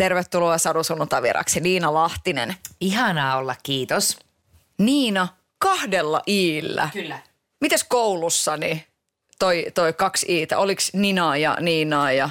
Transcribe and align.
Tervetuloa 0.00 0.58
Sadun 0.58 0.84
sunnuntai 0.84 1.22
vieraksi 1.22 1.60
Niina 1.60 1.94
Lahtinen. 1.94 2.56
Ihanaa 2.80 3.36
olla, 3.36 3.54
kiitos. 3.62 4.18
Niina, 4.78 5.28
kahdella 5.58 6.22
iillä. 6.26 6.88
Kyllä. 6.92 7.18
Mites 7.60 7.84
koulussani 7.84 8.86
toi, 9.38 9.66
toi 9.74 9.92
kaksi 9.92 10.26
iitä? 10.28 10.58
Oliko 10.58 10.82
Nina 10.92 11.36
ja 11.36 11.56
Niina 11.60 12.12
ja 12.12 12.30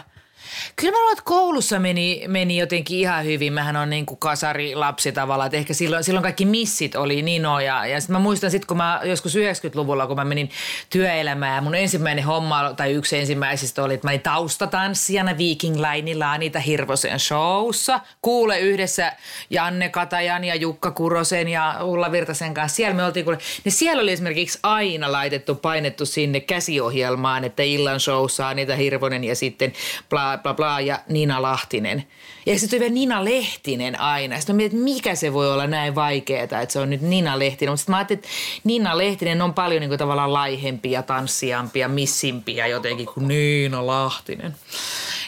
Kyllä 0.76 0.92
mä 0.92 1.00
luulen, 1.00 1.14
että 1.14 1.24
koulussa 1.24 1.80
meni, 1.80 2.24
meni 2.28 2.58
jotenkin 2.58 3.00
ihan 3.00 3.26
hyvin. 3.26 3.54
Mähän 3.54 3.76
on 3.76 3.90
niin 3.90 4.06
kuin 4.06 4.18
kasari 4.18 4.76
lapsi 4.76 5.12
tavallaan, 5.12 5.48
että 5.48 5.58
ehkä 5.58 5.74
silloin, 5.74 6.04
silloin 6.04 6.24
kaikki 6.24 6.46
missit 6.46 6.96
oli 6.96 7.22
Nino. 7.22 7.60
Ja, 7.60 7.84
sitten 8.00 8.16
mä 8.16 8.20
muistan 8.20 8.52
sitten, 8.52 8.68
kun 8.68 8.78
mä 8.78 9.02
joskus 9.04 9.36
90-luvulla, 9.36 10.08
kun 10.08 10.16
mä 10.16 10.26
menin 10.26 10.50
työelämään 10.90 11.64
mun 11.64 11.76
ensimmäinen 11.76 12.24
homma, 12.24 12.74
tai 12.74 12.92
yksi 12.92 13.18
ensimmäisistä 13.18 13.84
oli, 13.84 13.94
että 13.94 14.08
mä 14.08 14.12
olin 14.12 14.22
taustatanssijana 14.22 15.38
Viking 15.38 15.76
Lineilla 15.76 16.38
niitä 16.38 16.60
Hirvosen 16.60 17.20
showssa. 17.20 18.00
Kuule 18.22 18.60
yhdessä 18.60 19.14
Janne 19.50 19.90
Katajan 19.90 20.44
ja 20.44 20.56
Jukka 20.56 20.92
Kurosen 20.92 21.48
ja 21.48 21.76
Ulla 21.84 22.12
Virtasen 22.12 22.54
kanssa. 22.54 22.76
Siellä 22.76 22.96
me 22.96 23.06
oltiin, 23.06 23.24
kuule, 23.24 23.38
niin 23.64 23.74
siellä 23.74 24.02
oli 24.02 24.12
esimerkiksi 24.12 24.60
aina 24.64 25.12
laitettu, 25.12 25.56
painettu 25.56 26.06
sinne 26.06 26.40
käsiohjelmaan, 26.40 27.44
että 27.44 27.64
illan 27.64 28.00
showssa 28.00 28.54
niitä 28.54 28.76
Hirvonen 28.76 29.24
ja 29.24 29.36
sitten 29.36 29.74
bla, 30.10 30.39
bla 30.44 30.54
bla 30.54 30.82
ja 30.82 31.00
Nina 31.10 31.42
Lahtinen. 31.42 32.04
Ja 32.46 32.60
sitten 32.60 32.80
vielä 32.80 32.94
Nina 32.94 33.26
Lehtinen 33.26 34.00
aina. 34.00 34.38
Sitten 34.38 34.56
mä 34.56 34.58
mietin, 34.58 34.78
että 34.78 34.84
mikä 34.84 35.16
se 35.16 35.34
voi 35.34 35.52
olla 35.54 35.68
näin 35.68 35.96
vaikeaa, 35.96 36.44
että 36.44 36.66
se 36.70 36.80
on 36.80 36.90
nyt 36.90 37.02
Nina 37.02 37.40
Lehtinen. 37.40 37.72
Mutta 37.72 37.78
sitten 37.78 37.94
mä 37.94 37.98
ajattelin, 37.98 38.20
että 38.20 38.30
Nina 38.64 38.98
Lehtinen 38.98 39.42
on 39.42 39.54
paljon 39.54 39.80
niin 39.80 39.90
kuin 39.90 40.00
tavallaan 40.00 40.34
laihempia, 40.34 41.04
tanssiampia, 41.04 41.88
missimpiä 41.88 42.68
jotenkin 42.68 43.06
kuin 43.06 43.28
Niina 43.28 43.88
Lahtinen. 43.88 44.56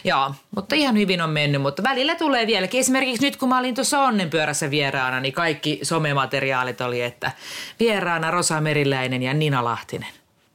Joo, 0.03 0.33
mutta 0.55 0.75
ihan 0.75 0.97
hyvin 0.97 1.21
on 1.21 1.29
mennyt, 1.29 1.61
mutta 1.61 1.83
välillä 1.83 2.15
tulee 2.15 2.47
vieläkin. 2.47 2.79
Esimerkiksi 2.79 3.25
nyt 3.25 3.37
kun 3.37 3.49
mä 3.49 3.59
olin 3.59 3.75
tuossa 3.75 4.03
Onnenpyörässä 4.03 4.71
vieraana, 4.71 5.19
niin 5.19 5.33
kaikki 5.33 5.79
somemateriaalit 5.83 6.81
oli, 6.81 7.01
että 7.01 7.31
vieraana 7.79 8.31
Rosa 8.31 8.61
Meriläinen 8.61 9.23
ja 9.23 9.33
Nina 9.33 9.63
Lahtinen. 9.63 10.09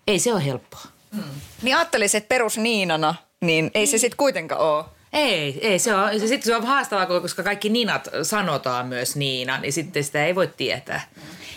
Ei 0.06 0.18
se 0.18 0.32
ole 0.32 0.44
helppoa. 0.44 0.80
Mm. 1.12 1.22
Niin 1.62 1.76
ajattelisin, 1.76 2.18
että 2.18 2.28
perus 2.28 2.58
Niinana 2.58 3.14
niin 3.44 3.70
ei 3.74 3.86
se 3.86 3.98
sitten 3.98 4.16
kuitenkaan 4.16 4.60
ole. 4.60 4.84
Ei, 5.12 5.68
ei 5.68 5.78
se 5.78 5.94
on, 5.94 6.20
se, 6.20 6.26
sitten 6.26 6.46
se 6.46 6.56
on 6.56 6.66
haastavaa, 6.66 7.20
koska 7.20 7.42
kaikki 7.42 7.68
ninat 7.68 8.08
sanotaan 8.22 8.86
myös 8.86 9.16
Niina, 9.16 9.58
niin 9.60 9.72
sitten 9.72 10.04
sitä 10.04 10.26
ei 10.26 10.34
voi 10.34 10.50
tietää. 10.56 11.00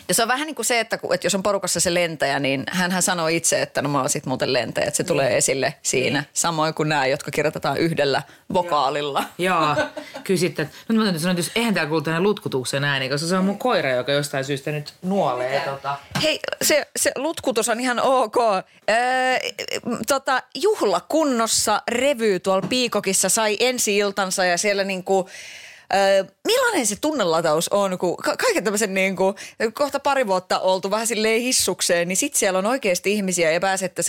Ja 0.10 0.16
se 0.16 0.22
on 0.22 0.28
vähän 0.28 0.46
niin 0.46 0.56
kuin 0.56 0.66
se, 0.66 0.80
että, 0.80 1.00
että 1.14 1.26
jos 1.26 1.36
on 1.36 1.44
porukassa 1.44 1.80
se 1.80 1.94
lentäjä, 1.94 2.40
niin 2.40 2.64
hän 2.72 3.02
sanoo 3.02 3.28
itse, 3.28 3.62
että 3.62 3.82
no 3.82 3.90
mä 3.90 4.00
oon 4.00 4.10
sit 4.10 4.26
muuten 4.26 4.54
lentäjä, 4.54 4.88
että 4.88 4.98
se 4.98 5.04
niin. 5.04 5.08
tulee 5.08 5.38
esille 5.38 5.74
siinä. 5.82 6.20
Niin. 6.20 6.30
Samoin 6.34 6.74
kuin 6.74 6.90
nämä, 6.90 7.06
jotka 7.06 7.32
kirjoitetaan 7.32 7.78
yhdellä 7.78 8.24
vokaalilla. 8.54 9.24
Joo, 9.38 9.76
kyllä 10.24 10.40
sitten. 10.40 10.70
Nyt 10.88 10.98
mä 10.98 11.04
täytyy 11.04 11.20
sanoa, 11.20 11.32
että 11.32 11.40
jos 11.40 11.52
eihän 11.56 11.74
täällä 11.74 11.90
kuulu 11.90 12.02
tänne 12.02 12.20
lutkutuksen 12.20 12.84
ääni, 12.84 13.10
koska 13.10 13.28
se 13.28 13.38
on 13.38 13.46
mun 13.46 13.60
koira, 13.60 13.90
joka 13.90 14.12
jostain 14.12 14.46
syystä 14.46 14.72
nyt 14.72 14.94
nuolee. 15.02 15.60
Tota. 15.60 15.98
Hei, 16.24 16.40
se, 16.62 16.88
se 16.96 17.12
lutkutus 17.16 17.70
on 17.70 17.80
ihan 17.80 18.00
ok. 18.00 18.38
Öö, 18.38 18.96
tota, 20.08 20.44
juhlakunnossa 20.56 21.82
revy 21.88 22.40
tuolla 22.40 22.68
Piikokissa 22.70 23.30
sai 23.30 23.58
ensi 23.60 23.98
iltansa 23.98 24.46
ja 24.46 24.58
siellä 24.58 24.84
niinku 24.84 25.30
Öö, 25.30 25.69
millainen 26.48 26.86
se 26.86 26.96
tunnelataus 27.02 27.70
on, 27.70 27.98
kun 27.98 28.18
ka- 28.18 28.38
kaiken 28.38 28.64
tämmöisen 28.64 28.94
niin 28.94 29.16
kuin, 29.16 29.36
kohta 29.74 30.00
pari 30.00 30.28
vuotta 30.28 30.60
oltu 30.60 30.92
vähän 30.92 31.08
silleen 31.08 31.42
hissukseen, 31.42 32.08
niin 32.08 32.18
sit 32.18 32.36
siellä 32.36 32.60
on 32.60 32.66
oikeasti 32.66 33.12
ihmisiä 33.12 33.52
ja 33.52 33.60
pääsette 33.60 34.02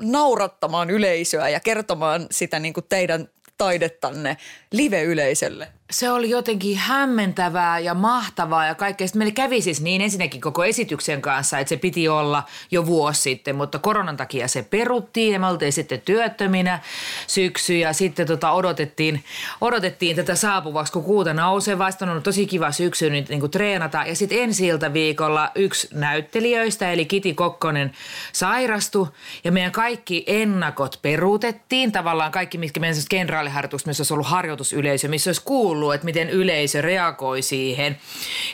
naurattamaan 0.00 0.90
yleisöä 0.90 1.48
ja 1.48 1.60
kertomaan 1.60 2.26
sitä 2.30 2.58
niin 2.58 2.74
kuin 2.74 2.86
teidän 2.88 3.28
taidettanne 3.58 4.36
live-yleisölle? 4.72 5.68
Se 5.92 6.10
oli 6.10 6.30
jotenkin 6.30 6.76
hämmentävää 6.76 7.78
ja 7.78 7.94
mahtavaa 7.94 8.66
ja 8.66 8.74
kaikkea. 8.74 9.06
Sitten 9.06 9.18
meillä 9.18 9.34
kävi 9.34 9.60
siis 9.60 9.80
niin 9.80 10.00
ensinnäkin 10.00 10.40
koko 10.40 10.64
esityksen 10.64 11.22
kanssa, 11.22 11.58
että 11.58 11.68
se 11.68 11.76
piti 11.76 12.08
olla 12.08 12.42
jo 12.70 12.86
vuosi 12.86 13.20
sitten, 13.20 13.56
mutta 13.56 13.78
koronan 13.78 14.16
takia 14.16 14.48
se 14.48 14.62
peruttiin 14.62 15.32
ja 15.32 15.40
me 15.40 15.46
oltiin 15.46 15.72
sitten 15.72 16.00
työttöminä 16.00 16.80
syksy 17.26 17.74
ja 17.74 17.92
sitten 17.92 18.26
tota 18.26 18.52
odotettiin, 18.52 19.24
odotettiin 19.60 20.16
tätä 20.16 20.34
saapuvaksi, 20.34 20.92
kun 20.92 21.04
kuuta 21.04 21.34
nousee. 21.34 21.78
Vasta 21.78 22.12
on 22.12 22.22
tosi 22.22 22.46
kiva 22.46 22.72
syksy 22.72 23.10
nyt 23.10 23.28
niin 23.28 23.40
kuin 23.40 23.50
treenata. 23.50 24.04
Ja 24.06 24.16
sitten 24.16 24.38
ensi 24.38 24.68
viikolla 24.92 25.50
yksi 25.54 25.88
näyttelijöistä, 25.94 26.92
eli 26.92 27.04
Kiti 27.04 27.34
Kokkonen, 27.34 27.92
sairastui 28.32 29.08
ja 29.44 29.52
meidän 29.52 29.72
kaikki 29.72 30.24
ennakot 30.26 30.98
peruutettiin. 31.02 31.92
Tavallaan 31.92 32.32
kaikki, 32.32 32.58
mitkä 32.58 32.80
meidän 32.80 32.96
kenraaliharjoitukset, 33.10 33.86
missä 33.86 34.00
olisi 34.00 34.14
ollut 34.14 34.26
harjoitusyleisö, 34.26 35.08
missä 35.08 35.28
olisi 35.28 35.42
kuullut, 35.44 35.81
että 35.90 36.04
miten 36.04 36.30
yleisö 36.30 36.82
reagoi 36.82 37.42
siihen. 37.42 37.96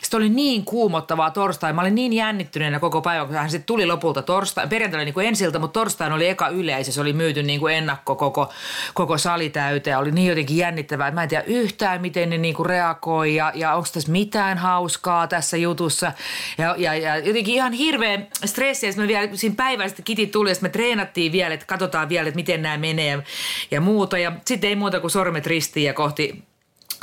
Sitten 0.03 0.19
oli 0.19 0.29
niin 0.29 0.65
kuumottavaa 0.65 1.31
torstai. 1.31 1.73
Mä 1.73 1.81
olin 1.81 1.95
niin 1.95 2.13
jännittyneenä 2.13 2.81
koko 2.81 3.01
päivän, 3.01 3.27
kun 3.27 3.37
hän 3.37 3.51
sitten 3.51 3.67
tuli 3.67 3.87
lopulta 3.87 4.23
torstai. 4.23 4.67
Perjantaina 4.69 5.05
niin 5.05 5.15
kuin 5.15 5.27
ensiltä, 5.27 5.59
mutta 5.59 5.81
torstaina 5.81 6.15
oli 6.15 6.29
eka 6.29 6.49
yleisö. 6.49 6.93
Se 6.93 7.01
oli 7.01 7.13
myyty 7.13 7.43
niin 7.43 7.61
kuin 7.61 7.75
ennakko 7.75 8.15
koko, 8.17 8.53
koko 8.95 9.19
sali 9.19 9.51
täyteen. 9.51 9.99
Oli 9.99 10.11
niin 10.11 10.29
jotenkin 10.29 10.57
jännittävää, 10.57 11.09
että 11.09 11.15
mä 11.15 11.23
en 11.23 11.29
tiedä 11.29 11.45
yhtään, 11.47 12.01
miten 12.01 12.31
ne 12.31 12.39
niin 12.39 12.55
kuin 12.55 12.67
reagoi 12.67 13.35
ja, 13.35 13.53
ja 13.55 13.75
onko 13.75 13.89
tässä 13.93 14.13
mitään 14.13 14.59
hauskaa 14.59 15.27
tässä 15.27 15.57
jutussa. 15.57 16.13
Ja, 16.59 16.75
ja, 16.79 16.95
ja 16.95 17.17
jotenkin 17.17 17.55
ihan 17.55 17.73
hirveä 17.73 18.19
stressi. 18.45 18.87
Ja 18.87 18.93
me 18.97 19.09
vielä 19.09 19.29
siinä 19.35 19.57
päivällä 19.57 19.89
sitten 19.89 20.05
Kiti 20.05 20.27
tuli 20.27 20.51
ja 20.51 20.57
me 20.61 20.69
treenattiin 20.69 21.33
vielä, 21.33 21.55
että 21.55 21.67
katsotaan 21.67 22.09
vielä, 22.09 22.29
että 22.29 22.37
miten 22.37 22.63
nämä 22.63 22.77
menee 22.77 23.11
ja, 23.11 23.23
ja 23.71 23.81
muuta. 23.81 24.19
Ja 24.19 24.33
sitten 24.45 24.69
ei 24.69 24.77
muuta 24.77 25.01
kuin 25.01 25.11
sormet 25.11 25.47
ristiin 25.47 25.87
ja 25.87 25.95
kohti 25.95 26.43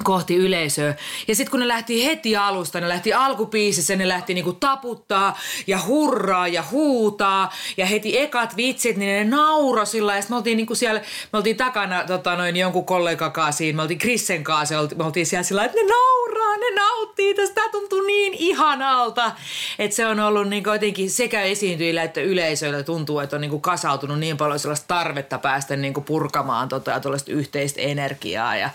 kohti 0.04 0.36
yleisöä. 0.36 0.96
Ja 1.28 1.36
sitten 1.36 1.52
kun 1.52 1.60
ne 1.60 1.68
lähti 1.68 2.06
heti 2.06 2.36
alusta, 2.36 2.80
ne 2.80 2.90
lähti 2.90 3.14
alkupiisissä, 3.14 3.96
ne 3.96 4.08
lähti 4.08 4.34
niinku 4.34 4.54
taputtaa 4.54 5.38
ja 5.68 5.80
hurraa 5.88 6.48
ja 6.48 6.64
huutaa. 6.72 7.54
Ja 7.78 7.86
heti 7.86 8.20
ekat 8.20 8.58
vitsit, 8.58 8.98
niin 8.98 9.30
ne 9.30 9.38
nauro 9.38 9.86
sillä. 9.86 10.18
Ja 10.18 10.24
me 10.30 10.36
oltiin 10.36 10.58
niinku 10.58 10.76
siellä, 10.76 11.02
me 11.34 11.38
oltiin 11.38 11.58
takana 11.58 12.04
tota, 12.04 12.36
noin 12.36 12.56
jonkun 12.56 12.86
kollegakaan 12.86 13.54
siinä, 13.54 13.76
me 13.76 13.82
oltiin 13.82 14.00
Krissen 14.00 14.44
kanssa, 14.44 14.76
me 14.96 15.04
oltiin 15.04 15.26
siellä 15.26 15.44
sillä 15.44 15.66
että 15.66 15.78
ne 15.78 15.88
nauraa, 15.88 16.58
ne 16.58 16.76
nauttii 16.76 17.34
tästä, 17.34 17.62
tuntuu 17.72 18.02
niin 18.02 18.34
ihanalta. 18.34 19.32
Että 19.80 19.96
se 19.96 20.08
on 20.08 20.20
ollut 20.20 20.48
niinku 20.48 20.70
jotenkin 20.70 21.10
sekä 21.10 21.42
esiintyjillä 21.42 22.04
että 22.04 22.22
yleisöillä 22.22 22.84
tuntuu, 22.84 23.20
että 23.20 23.36
on 23.36 23.42
niinku 23.42 23.60
kasautunut 23.60 24.20
niin 24.20 24.38
paljon 24.38 24.60
sellaista 24.60 24.88
tarvetta 24.88 25.38
päästä 25.38 25.76
niinku 25.76 26.02
purkamaan 26.02 26.70
tota, 26.70 27.02
yhteistä 27.28 27.82
energiaa. 27.82 28.56
Ja, 28.56 28.70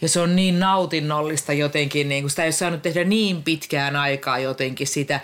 ja 0.00 0.08
se 0.08 0.20
on 0.20 0.36
niin 0.36 0.60
nautinnollista 0.66 1.52
jotenkin, 1.52 2.08
niin 2.08 2.22
kuin 2.22 2.30
sitä 2.30 2.42
ei 2.42 2.46
ole 2.46 2.52
saanut 2.52 2.82
tehdä 2.82 3.04
niin 3.04 3.42
pitkään 3.42 3.96
aikaa 3.96 4.38
jotenkin 4.38 4.86
sitä. 4.86 5.20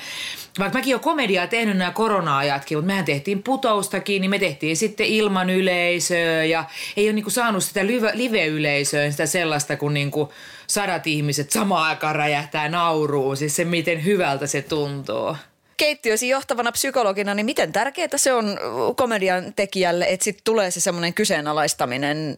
Vaikka 0.58 0.78
mäkin 0.78 0.94
olen 0.94 1.04
komediaa 1.04 1.46
tehnyt 1.46 1.76
nämä 1.76 1.90
korona-ajatkin, 1.90 2.78
mutta 2.78 2.86
mehän 2.86 3.04
tehtiin 3.04 3.42
putoustakin, 3.42 4.20
niin 4.20 4.30
me 4.30 4.38
tehtiin 4.38 4.76
sitten 4.76 5.06
ilman 5.06 5.50
yleisöä 5.50 6.44
ja 6.44 6.64
ei 6.96 7.06
ole 7.06 7.12
niin 7.12 7.24
kuin 7.24 7.32
saanut 7.32 7.64
sitä 7.64 7.86
live-yleisöä, 8.14 9.10
sitä 9.10 9.26
sellaista, 9.26 9.76
kun 9.76 9.94
niin 9.94 10.10
kuin 10.10 10.28
sadat 10.66 11.06
ihmiset 11.06 11.50
samaan 11.50 11.88
aikaan 11.88 12.16
räjähtää 12.16 12.68
nauruun, 12.68 13.36
siis 13.36 13.56
se 13.56 13.64
miten 13.64 14.04
hyvältä 14.04 14.46
se 14.46 14.62
tuntuu 14.62 15.36
keittiösi 15.76 16.28
johtavana 16.28 16.72
psykologina, 16.72 17.34
niin 17.34 17.46
miten 17.46 17.72
tärkeää 17.72 18.08
se 18.16 18.32
on 18.32 18.58
komedian 18.96 19.52
tekijälle, 19.54 20.06
että 20.08 20.24
sitten 20.24 20.44
tulee 20.44 20.70
se 20.70 20.80
semmoinen 20.80 21.14
kyseenalaistaminen 21.14 22.36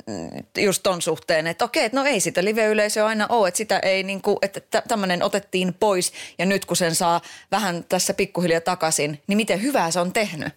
just 0.58 0.82
ton 0.82 1.02
suhteen, 1.02 1.46
että 1.46 1.64
okei, 1.64 1.84
että 1.84 2.00
no 2.00 2.04
ei 2.04 2.20
sitä 2.20 2.44
live-yleisöä 2.44 3.06
aina 3.06 3.26
ole, 3.28 3.48
että 3.48 3.58
sitä 3.58 3.78
ei 3.78 4.02
niinku, 4.02 4.38
että 4.42 4.82
tämmöinen 4.88 5.22
otettiin 5.22 5.74
pois 5.74 6.12
ja 6.38 6.46
nyt 6.46 6.64
kun 6.64 6.76
sen 6.76 6.94
saa 6.94 7.20
vähän 7.50 7.84
tässä 7.88 8.14
pikkuhiljaa 8.14 8.60
takaisin, 8.60 9.22
niin 9.26 9.36
miten 9.36 9.62
hyvää 9.62 9.90
se 9.90 10.00
on 10.00 10.12
tehnyt? 10.12 10.52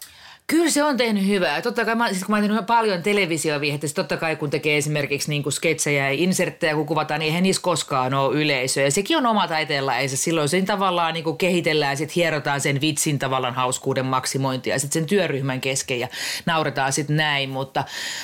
Kyllä 0.51 0.69
se 0.69 0.83
on 0.83 0.97
tehnyt 0.97 1.27
hyvää. 1.27 1.61
Totta 1.61 1.85
kai, 1.85 1.95
mä, 1.95 2.07
siis 2.07 2.23
kun 2.23 2.33
mä 2.33 2.37
oon 2.37 2.47
tehnyt 2.47 2.65
paljon 2.65 3.03
televisioviihettä, 3.03 3.87
siis 3.87 3.93
totta 3.93 4.17
kai 4.17 4.35
kun 4.35 4.49
tekee 4.49 4.77
esimerkiksi 4.77 5.29
niin 5.29 5.51
sketsejä 5.51 6.05
ja 6.05 6.11
inserttejä, 6.11 6.75
kun 6.75 6.85
kuvataan, 6.85 7.19
niin 7.19 7.27
eihän 7.27 7.43
niissä 7.43 7.61
koskaan 7.61 8.13
ole 8.13 8.35
yleisöä. 8.35 8.83
Ja 8.83 8.91
sekin 8.91 9.17
on 9.17 9.25
oma 9.25 9.47
taiteenlaji. 9.47 10.09
Silloin 10.09 10.49
sen 10.49 10.65
tavallaan 10.65 11.13
niin 11.13 11.37
kehitellään 11.37 11.97
sitten 11.97 12.15
hierotaan 12.15 12.61
sen 12.61 12.81
vitsin 12.81 13.19
tavallaan 13.19 13.53
hauskuuden 13.53 14.05
maksimointia 14.05 14.75
ja 14.75 14.79
sitten 14.79 15.01
sen 15.01 15.09
työryhmän 15.09 15.61
kesken 15.61 15.99
ja 15.99 16.07
nauretaan 16.45 16.93
sitten 16.93 17.17
näin. 17.17 17.49
Mutta, 17.49 17.83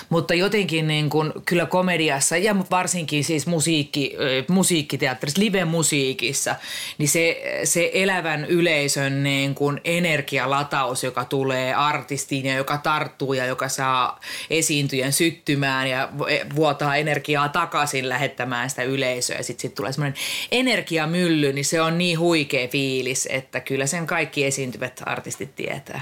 mutta 0.09 0.33
jotenkin 0.33 0.87
niin 0.87 1.09
kuin, 1.09 1.33
kyllä 1.45 1.65
komediassa 1.65 2.37
ja 2.37 2.55
varsinkin 2.71 3.23
siis 3.23 3.47
musiikki, 3.47 4.15
musiikkiteatterissa, 4.49 5.41
live-musiikissa, 5.41 6.55
niin 6.97 7.09
se, 7.09 7.41
se 7.63 7.91
elävän 7.93 8.45
yleisön 8.45 9.23
niin 9.23 9.55
kuin 9.55 9.81
energialataus, 9.83 11.03
joka 11.03 11.25
tulee 11.25 11.73
artistiin 12.13 12.45
ja 12.45 12.55
joka 12.55 12.77
tarttuu 12.77 13.33
ja 13.33 13.45
joka 13.45 13.69
saa 13.69 14.19
esiintyjän 14.49 15.13
syttymään 15.13 15.89
ja 15.89 16.09
vuotaa 16.55 16.95
energiaa 16.95 17.49
takaisin 17.49 18.09
lähettämään 18.09 18.69
sitä 18.69 18.83
yleisöä. 18.83 19.41
Sitten 19.41 19.61
sit 19.61 19.75
tulee 19.75 19.91
semmoinen 19.91 20.19
energiamylly, 20.51 21.53
niin 21.53 21.65
se 21.65 21.81
on 21.81 21.97
niin 21.97 22.19
huikea 22.19 22.67
fiilis, 22.67 23.27
että 23.31 23.59
kyllä 23.59 23.85
sen 23.85 24.07
kaikki 24.07 24.45
esiintyvät 24.45 25.01
artistit 25.05 25.55
tietää. 25.55 26.01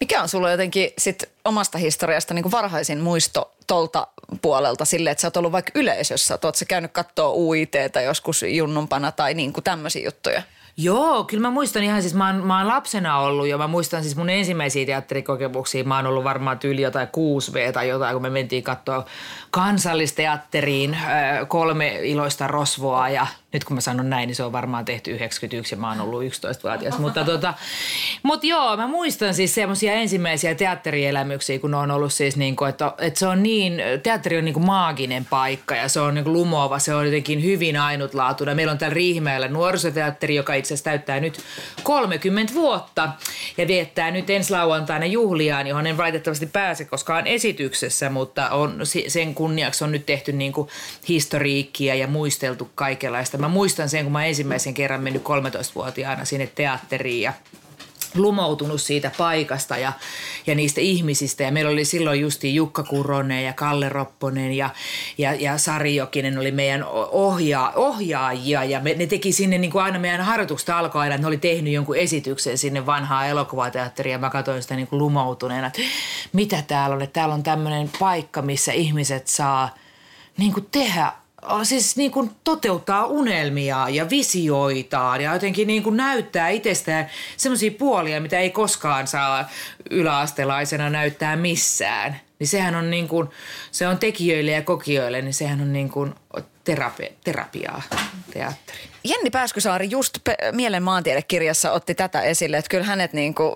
Mikä 0.00 0.22
on 0.22 0.28
sulla 0.28 0.50
jotenkin 0.50 0.90
sit 0.98 1.24
omasta 1.44 1.78
historiasta 1.78 2.34
niin 2.34 2.42
kuin 2.42 2.52
varhaisin 2.52 3.00
muisto 3.00 3.54
tolta 3.66 4.06
puolelta 4.42 4.84
sille, 4.84 5.10
että 5.10 5.20
sä 5.20 5.26
oot 5.26 5.36
ollut 5.36 5.52
vaikka 5.52 5.72
yleisössä? 5.74 6.38
Oot 6.42 6.54
sä 6.54 6.64
käynyt 6.64 6.92
katsoa 6.92 7.32
UITtä 7.34 8.00
joskus 8.00 8.44
junnumpana 8.48 9.12
tai 9.12 9.34
niin 9.34 9.52
kuin 9.52 9.64
tämmöisiä 9.64 10.04
juttuja? 10.04 10.42
Joo, 10.82 11.24
kyllä 11.24 11.40
mä 11.40 11.50
muistan 11.50 11.82
ihan 11.82 12.02
siis, 12.02 12.14
mä 12.14 12.26
oon, 12.26 12.46
mä 12.46 12.58
oon 12.58 12.68
lapsena 12.68 13.18
ollut 13.18 13.48
jo, 13.48 13.58
mä 13.58 13.66
muistan 13.66 14.02
siis 14.02 14.16
mun 14.16 14.30
ensimmäisiä 14.30 14.86
teatterikokemuksia, 14.86 15.84
mä 15.84 15.96
oon 15.96 16.06
ollut 16.06 16.24
varmaan 16.24 16.58
tyyli 16.58 16.82
jotain 16.82 17.08
6V 17.08 17.72
tai 17.72 17.88
jotain, 17.88 18.12
kun 18.12 18.22
me 18.22 18.30
mentiin 18.30 18.62
katsoa 18.62 19.04
kansallisteatteriin 19.50 20.98
kolme 21.48 21.98
iloista 22.02 22.46
rosvoa 22.46 23.08
ja 23.08 23.26
nyt 23.52 23.64
kun 23.64 23.74
mä 23.74 23.80
sanon 23.80 24.10
näin, 24.10 24.26
niin 24.26 24.36
se 24.36 24.42
on 24.42 24.52
varmaan 24.52 24.84
tehty 24.84 25.10
91 25.10 25.74
ja 25.74 25.80
mä 25.80 25.88
oon 25.88 26.00
ollut 26.00 26.22
11-vuotias. 26.22 26.98
mutta, 26.98 27.24
tota, 27.24 27.54
mutta 28.22 28.46
joo, 28.46 28.76
mä 28.76 28.86
muistan 28.86 29.34
siis 29.34 29.54
semmoisia 29.54 29.92
ensimmäisiä 29.92 30.54
teatterielämyksiä, 30.54 31.58
kun 31.58 31.74
on 31.74 31.90
ollut 31.90 32.12
siis 32.12 32.36
niin 32.36 32.56
kuin, 32.56 32.68
että, 32.68 32.92
että 32.98 33.18
se 33.18 33.26
on 33.26 33.42
niin, 33.42 33.82
teatteri 34.02 34.38
on 34.38 34.44
niin 34.44 34.54
kuin 34.54 34.66
maaginen 34.66 35.26
paikka 35.30 35.74
ja 35.74 35.88
se 35.88 36.00
on 36.00 36.14
niin 36.14 36.24
kuin 36.24 36.32
lumova, 36.32 36.78
se 36.78 36.94
on 36.94 37.04
jotenkin 37.04 37.42
hyvin 37.42 37.76
ainutlaatuinen. 37.76 38.56
Meillä 38.56 38.72
on 38.72 38.78
täällä 38.78 38.94
Riihimäellä 38.94 39.48
nuorisoteatteri, 39.48 40.34
joka 40.34 40.54
itse 40.54 40.69
asiassa 40.74 40.84
täyttää 40.84 41.20
nyt 41.20 41.40
30 41.82 42.54
vuotta 42.54 43.08
ja 43.58 43.66
viettää 43.66 44.10
nyt 44.10 44.30
ensi 44.30 44.50
lauantaina 44.50 45.06
juhliaan, 45.06 45.66
johon 45.66 45.86
en 45.86 45.96
valitettavasti 45.96 46.46
pääse 46.46 46.84
koskaan 46.84 47.26
esityksessä, 47.26 48.10
mutta 48.10 48.50
on, 48.50 48.80
sen 49.08 49.34
kunniaksi 49.34 49.84
on 49.84 49.92
nyt 49.92 50.06
tehty 50.06 50.32
niin 50.32 50.52
kuin 50.52 50.68
historiikkia 51.08 51.94
ja 51.94 52.06
muisteltu 52.06 52.70
kaikenlaista. 52.74 53.38
Mä 53.38 53.48
muistan 53.48 53.88
sen, 53.88 54.04
kun 54.04 54.12
mä 54.12 54.24
ensimmäisen 54.24 54.74
kerran 54.74 55.02
mennyt 55.02 55.22
13-vuotiaana 55.22 56.24
sinne 56.24 56.50
teatteriin 56.54 57.22
ja 57.22 57.32
lumoutunut 58.14 58.80
siitä 58.80 59.10
paikasta 59.18 59.76
ja, 59.76 59.92
ja 60.46 60.54
niistä 60.54 60.80
ihmisistä. 60.80 61.42
Ja 61.42 61.52
meillä 61.52 61.70
oli 61.70 61.84
silloin 61.84 62.20
justi 62.20 62.54
Jukka 62.54 62.82
Kuronen 62.82 63.44
ja 63.44 63.52
Kalle 63.52 63.88
Ropponen 63.88 64.52
ja, 64.52 64.70
ja, 65.18 65.34
ja 65.34 65.58
Sari 65.58 65.96
Jokinen 65.96 66.38
oli 66.38 66.50
meidän 66.50 66.84
ohjaa, 67.10 67.72
ohjaajia. 67.76 68.64
Ja 68.64 68.80
me, 68.80 68.94
ne 68.94 69.06
teki 69.06 69.32
sinne 69.32 69.58
niin 69.58 69.70
kuin 69.70 69.82
aina 69.82 69.98
meidän 69.98 70.20
harjoituksesta 70.20 70.78
alkaen, 70.78 71.12
että 71.12 71.22
ne 71.22 71.28
oli 71.28 71.38
tehnyt 71.38 71.72
jonkun 71.72 71.96
esityksen 71.96 72.58
sinne 72.58 72.86
vanhaa 72.86 73.26
elokuvateatteriin. 73.26 74.12
Ja 74.12 74.18
mä 74.18 74.30
katsoin 74.30 74.62
sitä 74.62 74.76
niin 74.76 74.86
kuin 74.86 74.98
lumoutuneena, 74.98 75.66
että 75.66 75.80
mitä 76.32 76.62
täällä 76.62 76.96
on. 76.96 77.02
Että 77.02 77.14
täällä 77.14 77.34
on 77.34 77.42
tämmöinen 77.42 77.90
paikka, 77.98 78.42
missä 78.42 78.72
ihmiset 78.72 79.26
saa 79.26 79.74
niin 80.36 80.52
kuin 80.52 80.66
tehdä 80.72 81.12
siis 81.62 81.96
niin 81.96 82.10
kuin 82.10 82.30
toteuttaa 82.44 83.06
unelmia 83.06 83.88
ja 83.88 84.10
visioitaan 84.10 85.20
ja 85.20 85.32
jotenkin 85.32 85.66
niin 85.66 85.82
kuin 85.82 85.96
näyttää 85.96 86.48
itsestään 86.48 87.10
semmoisia 87.36 87.70
puolia, 87.70 88.20
mitä 88.20 88.38
ei 88.38 88.50
koskaan 88.50 89.06
saa 89.06 89.48
yläastelaisena 89.90 90.90
näyttää 90.90 91.36
missään. 91.36 92.20
Niin 92.38 92.48
sehän 92.48 92.74
on 92.74 92.90
niin 92.90 93.08
kuin, 93.08 93.28
se 93.70 93.88
on 93.88 93.98
tekijöille 93.98 94.50
ja 94.50 94.62
kokijoille, 94.62 95.22
niin 95.22 95.34
sehän 95.34 95.60
on 95.60 95.72
niin 95.72 95.88
kuin 95.88 96.14
terapi- 96.74 97.12
terapiaa 97.24 97.82
teatteri. 98.32 98.78
Jenni 99.04 99.30
Pääskysaari 99.30 99.90
just 99.90 100.18
pe- 100.24 100.36
Mielen 100.52 100.82
maantiedekirjassa 100.82 101.72
otti 101.72 101.94
tätä 101.94 102.22
esille, 102.22 102.56
että 102.56 102.68
kyllä 102.68 102.84
hänet 102.84 103.12
niin 103.12 103.34
kuin, 103.34 103.52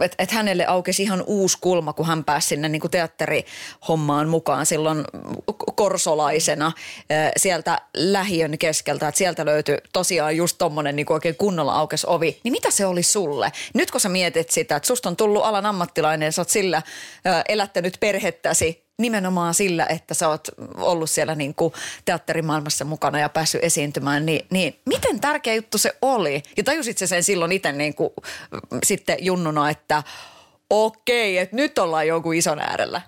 että, 0.00 0.22
että 0.22 0.34
hänelle 0.34 0.66
aukesi 0.66 1.02
ihan 1.02 1.24
uusi 1.26 1.58
kulma, 1.60 1.92
kun 1.92 2.06
hän 2.06 2.24
pääsi 2.24 2.48
sinne 2.48 2.68
niin 2.68 2.80
kuin 2.80 2.90
teatterihommaan 2.90 4.28
mukaan 4.28 4.66
silloin 4.66 5.04
korsolaisena 5.76 6.72
sieltä 7.36 7.80
lähiön 7.96 8.58
keskeltä, 8.58 9.08
että 9.08 9.18
sieltä 9.18 9.44
löytyi 9.44 9.78
tosiaan 9.92 10.36
just 10.36 10.58
tommonen 10.58 10.96
niin 10.96 11.06
kuin 11.06 11.14
oikein 11.14 11.36
kunnolla 11.36 11.74
aukes 11.74 12.04
ovi. 12.04 12.40
Niin 12.44 12.52
mitä 12.52 12.70
se 12.70 12.86
oli 12.86 13.02
sulle? 13.02 13.52
Nyt 13.74 13.90
kun 13.90 14.00
sä 14.00 14.08
mietit 14.08 14.50
sitä, 14.50 14.76
että 14.76 14.86
susta 14.86 15.08
on 15.08 15.16
tullut 15.16 15.44
alan 15.44 15.66
ammattilainen, 15.66 16.32
sä 16.32 16.40
oot 16.40 16.48
sillä 16.48 16.82
elättänyt 17.48 17.96
perhettäsi 18.00 18.85
nimenomaan 18.98 19.54
sillä, 19.54 19.86
että 19.86 20.14
sä 20.14 20.28
oot 20.28 20.48
ollut 20.76 21.10
siellä 21.10 21.34
niin 21.34 21.54
kuin 21.54 21.72
teatterimaailmassa 22.04 22.84
mukana 22.84 23.18
ja 23.18 23.28
päässyt 23.28 23.64
esiintymään, 23.64 24.26
niin, 24.26 24.46
niin 24.50 24.80
miten 24.86 25.20
tärkeä 25.20 25.54
juttu 25.54 25.78
se 25.78 25.96
oli? 26.02 26.42
Ja 26.56 26.64
tajusit 26.64 26.98
se 26.98 27.06
sen 27.06 27.22
silloin 27.22 27.52
itse 27.52 27.72
niin 27.72 27.94
kuin, 27.94 28.10
sitten 28.84 29.16
junnuna, 29.20 29.70
että 29.70 30.02
okei, 30.70 31.38
että 31.38 31.56
nyt 31.56 31.78
ollaan 31.78 32.06
jonkun 32.06 32.34
ison 32.34 32.58
äärellä? 32.58 33.02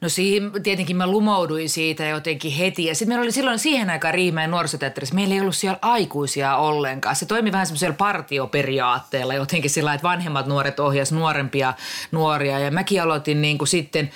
No 0.00 0.08
siihen, 0.08 0.52
tietenkin 0.62 0.96
mä 0.96 1.06
lumouduin 1.06 1.68
siitä 1.68 2.06
jotenkin 2.06 2.52
heti. 2.52 2.84
Ja 2.84 2.94
sitten 2.94 3.08
meillä 3.08 3.22
oli 3.22 3.32
silloin 3.32 3.58
siihen 3.58 3.90
aikaan 3.90 4.14
Riimäen 4.14 4.50
nuorisoteatterissa, 4.50 5.14
meillä 5.14 5.34
ei 5.34 5.40
ollut 5.40 5.56
siellä 5.56 5.78
aikuisia 5.82 6.56
ollenkaan. 6.56 7.16
Se 7.16 7.26
toimi 7.26 7.52
vähän 7.52 7.66
semmoisella 7.66 7.94
partioperiaatteella 7.98 9.34
jotenkin 9.34 9.70
sillä 9.70 9.94
että 9.94 10.08
vanhemmat 10.08 10.46
nuoret 10.46 10.80
ohjas 10.80 11.12
nuorempia 11.12 11.74
nuoria. 12.12 12.58
Ja 12.58 12.70
mäkin 12.70 13.02
aloitin 13.02 13.42
niin 13.42 13.58
kuin 13.58 13.68
sitten 13.68 14.10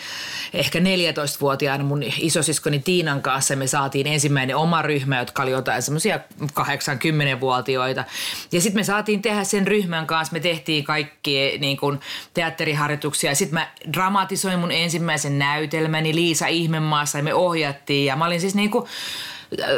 ehkä 0.55 0.79
14-vuotiaana 0.79 1.85
mun 1.85 2.03
isosiskoni 2.19 2.79
Tiinan 2.79 3.23
kanssa. 3.23 3.57
Me 3.57 3.67
saatiin 3.67 4.07
ensimmäinen 4.07 4.57
oma 4.57 4.83
ryhmä, 4.83 5.19
jotka 5.19 5.43
oli 5.43 5.51
jotain 5.51 5.83
semmoisia 5.83 6.21
80-vuotiaita. 6.61 8.05
Ja 8.53 8.61
sitten 8.61 8.81
me 8.81 8.85
saatiin 8.85 9.23
tehdä 9.23 9.45
sen 9.45 9.67
ryhmän 9.67 10.07
kanssa. 10.07 10.33
Me 10.33 10.41
tehtiin 10.41 10.85
kaikki 10.85 11.59
niin 11.59 11.77
kuin 11.77 12.01
teatteriharjoituksia. 12.35 13.35
Sitten 13.35 13.55
mä 13.55 13.69
dramatisoin 13.93 14.59
mun 14.59 14.73
ensimmäisen 14.73 15.39
näytön 15.39 15.72
näytelmäni 15.73 16.15
Liisa 16.15 16.47
Ihmemaassa 16.47 17.19
ja 17.19 17.25
me 17.25 17.35
ohjattiin. 17.35 18.07
Ja 18.07 18.17
mä 18.17 18.27
olin 18.27 18.41
siis 18.41 18.55
niinku 18.55 18.89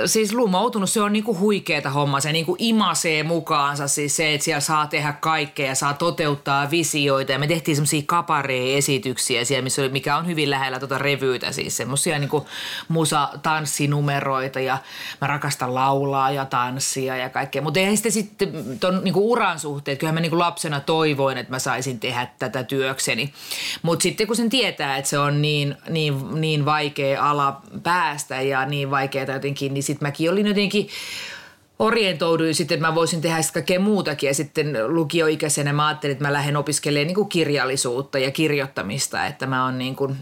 siis 0.07 0.33
lumoutunut, 0.33 0.91
se 0.91 1.01
on 1.01 1.13
niinku 1.13 1.39
huikeeta 1.39 1.91
homma. 1.91 2.21
Se 2.21 2.33
niinku 2.33 2.57
imasee 2.59 3.23
mukaansa 3.23 3.89
siis 3.89 4.17
se, 4.17 4.35
että 4.35 4.45
siellä 4.45 4.61
saa 4.61 4.87
tehdä 4.87 5.13
kaikkea 5.13 5.67
ja 5.67 5.75
saa 5.75 5.95
toteuttaa 5.95 6.71
visioita. 6.71 7.33
Ja 7.33 7.39
me 7.39 7.47
tehtiin 7.47 7.77
semmoisia 7.77 8.03
kaparee-esityksiä 8.07 9.45
siellä, 9.45 9.63
missä 9.63 9.83
oli, 9.83 9.89
mikä 9.89 10.17
on 10.17 10.27
hyvin 10.27 10.51
lähellä 10.51 10.79
tuota 10.79 10.99
revyytä. 10.99 11.53
Siis 11.53 11.77
semmoisia 11.77 12.19
niinku 12.19 12.47
musa-tanssinumeroita 12.89 14.61
ja 14.61 14.79
mä 15.21 15.27
rakastan 15.27 15.75
laulaa 15.75 16.31
ja 16.31 16.45
tanssia 16.45 17.17
ja 17.17 17.29
kaikkea. 17.29 17.63
Mutta 17.63 17.81
eihän 17.81 17.97
sitten 17.97 18.13
sitten 18.13 18.79
ton 18.81 19.01
niinku 19.05 19.33
uran 19.33 19.59
suhteen, 19.59 19.99
kyllähän 19.99 20.15
mä 20.15 20.21
niinku 20.21 20.39
lapsena 20.39 20.81
toivoin, 20.81 21.39
että 21.39 21.53
mä 21.53 21.59
saisin 21.59 22.01
tehdä 22.01 22.29
tätä 22.39 22.65
työkseni. 22.65 23.33
Mutta 23.83 24.03
sitten 24.03 24.27
kun 24.27 24.37
sen 24.37 24.51
tietää, 24.51 24.97
että 24.97 25.11
se 25.11 25.19
on 25.19 25.43
niin, 25.43 25.77
niin, 25.89 26.41
niin 26.41 26.65
vaikea 26.65 27.31
ala 27.31 27.61
päästä 27.83 28.41
ja 28.41 28.67
niin 28.67 28.91
vaikeaa 28.91 29.25
jotenkin 29.33 29.64
jotenkin, 29.65 29.75
niin 29.75 29.83
sitten 29.83 30.09
mäkin 30.09 30.31
olin 30.31 30.47
jotenkin 30.47 30.89
orientoiduin 31.79 32.55
sitten, 32.55 32.77
että 32.77 32.89
mä 32.89 32.95
voisin 32.95 33.21
tehdä 33.21 33.43
sitä 33.43 33.55
kaikkea 33.55 33.81
muutakin. 33.81 34.27
Ja 34.27 34.35
sitten 34.35 34.77
lukioikäisenä 34.87 35.73
mä 35.73 35.87
ajattelin, 35.87 36.13
että 36.13 36.25
mä 36.25 36.33
lähden 36.33 36.57
opiskelemaan 36.57 37.07
niin 37.07 37.15
kuin 37.15 37.29
kirjallisuutta 37.29 38.19
ja 38.19 38.31
kirjoittamista, 38.31 39.27
että 39.27 39.47
mä 39.47 39.65
oon 39.65 39.79
niin 39.79 39.97
kuin 39.97 40.17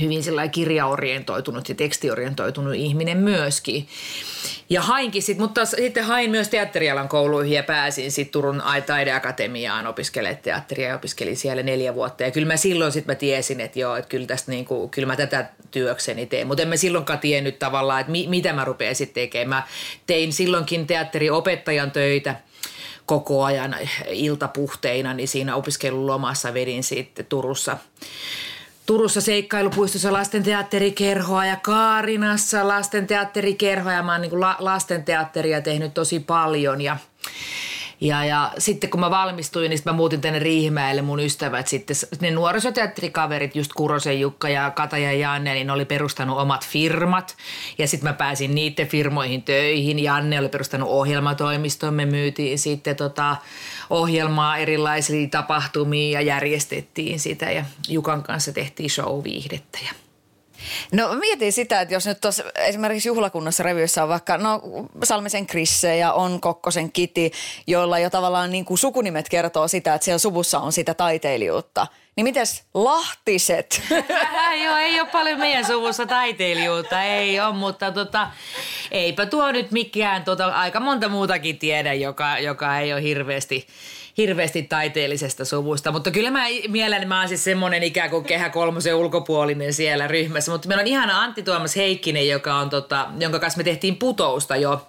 hyvin 0.00 0.22
kirjaorientoitunut 0.52 1.68
ja 1.68 1.74
tekstiorientoitunut 1.74 2.74
ihminen 2.74 3.18
myöskin. 3.18 3.88
Ja 4.70 4.82
hainkin 4.82 5.22
sit, 5.22 5.38
mutta 5.38 5.64
sitten 5.64 6.04
hain 6.04 6.30
myös 6.30 6.48
teatterialan 6.48 7.08
kouluihin 7.08 7.52
ja 7.52 7.62
pääsin 7.62 8.12
sitten 8.12 8.32
Turun 8.32 8.62
taideakatemiaan 8.86 9.86
opiskelemaan 9.86 10.42
teatteria 10.42 10.88
ja 10.88 10.94
opiskelin 10.94 11.36
siellä 11.36 11.62
neljä 11.62 11.94
vuotta. 11.94 12.22
Ja 12.22 12.30
kyllä 12.30 12.46
mä 12.46 12.56
silloin 12.56 12.92
sitten 12.92 13.14
mä 13.14 13.18
tiesin, 13.18 13.60
että 13.60 13.78
joo, 13.78 13.96
että 13.96 14.08
kyllä, 14.08 14.26
tästä 14.26 14.50
niinku, 14.50 14.88
kyllä 14.88 15.06
mä 15.06 15.16
tätä 15.16 15.46
työkseni 15.70 16.26
teen. 16.26 16.46
Mutta 16.46 16.62
en 16.62 16.68
mä 16.68 16.76
silloinkaan 16.76 17.18
tiennyt 17.18 17.58
tavallaan, 17.58 18.00
että 18.00 18.12
mi, 18.12 18.26
mitä 18.28 18.52
mä 18.52 18.64
rupean 18.64 18.94
sitten 18.94 19.22
tekemään. 19.22 19.62
Mä 19.62 19.68
tein 20.06 20.32
silloinkin 20.32 20.86
teatteriopettajan 20.86 21.90
töitä 21.90 22.36
koko 23.06 23.44
ajan 23.44 23.76
iltapuhteina, 24.10 25.14
niin 25.14 25.28
siinä 25.28 25.56
opiskelulomassa 25.56 26.54
vedin 26.54 26.82
sitten 26.82 27.26
Turussa 27.26 27.76
Turussa 28.86 29.20
seikkailupuistossa 29.20 30.12
lastenteatterikerhoa 30.12 31.46
ja 31.46 31.56
Kaarinassa 31.56 32.68
lastenteatterikerhoa. 32.68 33.92
Ja 33.92 34.02
mä 34.02 34.12
oon 34.12 34.20
niin 34.20 34.40
lastenteatteria 34.58 35.60
tehnyt 35.60 35.94
tosi 35.94 36.20
paljon 36.20 36.80
ja 36.80 36.96
Ja, 38.04 38.24
ja 38.24 38.50
sitten 38.58 38.90
kun 38.90 39.00
mä 39.00 39.10
valmistuin, 39.10 39.70
niin 39.70 39.80
mä 39.84 39.92
muutin 39.92 40.20
tänne 40.20 40.38
Riihimäelle 40.38 41.02
mun 41.02 41.20
ystävät 41.20 41.66
sitten, 41.66 41.96
ne 42.20 42.30
nuorisoteatterikaverit, 42.30 43.56
just 43.56 43.72
Kurosen 43.72 44.20
Jukka 44.20 44.48
ja 44.48 44.70
Kata 44.70 44.98
ja 44.98 45.12
Janne, 45.12 45.54
niin 45.54 45.66
ne 45.66 45.72
oli 45.72 45.84
perustanut 45.84 46.38
omat 46.38 46.66
firmat. 46.66 47.36
Ja 47.78 47.88
sitten 47.88 48.10
mä 48.10 48.12
pääsin 48.12 48.54
niiden 48.54 48.86
firmoihin 48.86 49.42
töihin. 49.42 49.98
Janne 49.98 50.38
oli 50.38 50.48
perustanut 50.48 50.88
ohjelmatoimiston, 50.88 51.94
me 51.94 52.06
myytiin 52.06 52.58
sitten 52.58 52.96
tota 52.96 53.36
ohjelmaa 53.90 54.56
erilaisiin 54.56 55.30
tapahtumiin 55.30 56.12
ja 56.12 56.20
järjestettiin 56.20 57.20
sitä. 57.20 57.50
Ja 57.50 57.64
Jukan 57.88 58.22
kanssa 58.22 58.52
tehtiin 58.52 58.90
show-viihdettä 58.90 59.78
ja 59.86 60.03
No 60.92 61.14
mietin 61.14 61.52
sitä, 61.52 61.80
että 61.80 61.94
jos 61.94 62.06
nyt 62.06 62.20
tuossa 62.20 62.44
esimerkiksi 62.54 63.08
juhlakunnassa 63.08 63.62
revyssä 63.62 64.02
on 64.02 64.08
vaikka 64.08 64.38
no, 64.38 64.60
Salmisen 65.04 65.46
Krisse 65.46 65.96
ja 65.96 66.12
on 66.12 66.40
Kokkosen 66.40 66.92
Kiti, 66.92 67.32
joilla 67.66 67.98
jo 67.98 68.10
tavallaan 68.10 68.50
niin 68.50 68.64
kuin 68.64 68.78
sukunimet 68.78 69.28
kertoo 69.28 69.68
sitä, 69.68 69.94
että 69.94 70.04
siellä 70.04 70.18
suvussa 70.18 70.58
on 70.58 70.72
sitä 70.72 70.94
taiteilijuutta. 70.94 71.86
Niin 72.16 72.24
mites 72.24 72.64
Lahtiset? 72.74 73.82
Joo, 74.64 74.76
ei 74.76 75.00
ole 75.00 75.08
paljon 75.08 75.38
meidän 75.38 75.66
suvussa 75.66 76.06
taiteilijuutta, 76.06 77.02
ei 77.02 77.40
ole, 77.40 77.54
mutta 77.54 77.92
tota, 77.92 78.28
eipä 78.90 79.26
tuo 79.26 79.52
nyt 79.52 79.70
mikään, 79.70 80.24
tota, 80.24 80.46
aika 80.46 80.80
monta 80.80 81.08
muutakin 81.08 81.58
tiedä, 81.58 81.92
joka, 81.92 82.38
joka 82.38 82.78
ei 82.78 82.92
ole 82.92 83.02
hirveästi 83.02 83.66
hirveästi 84.16 84.62
taiteellisesta 84.62 85.44
suvusta. 85.44 85.92
Mutta 85.92 86.10
kyllä 86.10 86.30
mä 86.30 86.44
mielen, 86.68 87.08
mä 87.08 87.18
oon 87.18 87.28
siis 87.28 87.44
semmoinen 87.44 87.82
ikään 87.82 88.10
kuin 88.10 88.24
kehä 88.24 88.50
kolmosen 88.50 88.94
ulkopuolinen 88.94 89.72
siellä 89.72 90.08
ryhmässä. 90.08 90.52
Mutta 90.52 90.68
meillä 90.68 90.82
on 90.82 90.86
ihana 90.86 91.22
Antti 91.22 91.42
Tuomas 91.42 91.76
Heikkinen, 91.76 92.28
joka 92.28 92.54
on 92.54 92.70
tota, 92.70 93.08
jonka 93.18 93.38
kanssa 93.38 93.58
me 93.58 93.64
tehtiin 93.64 93.96
putousta 93.96 94.56
jo 94.56 94.86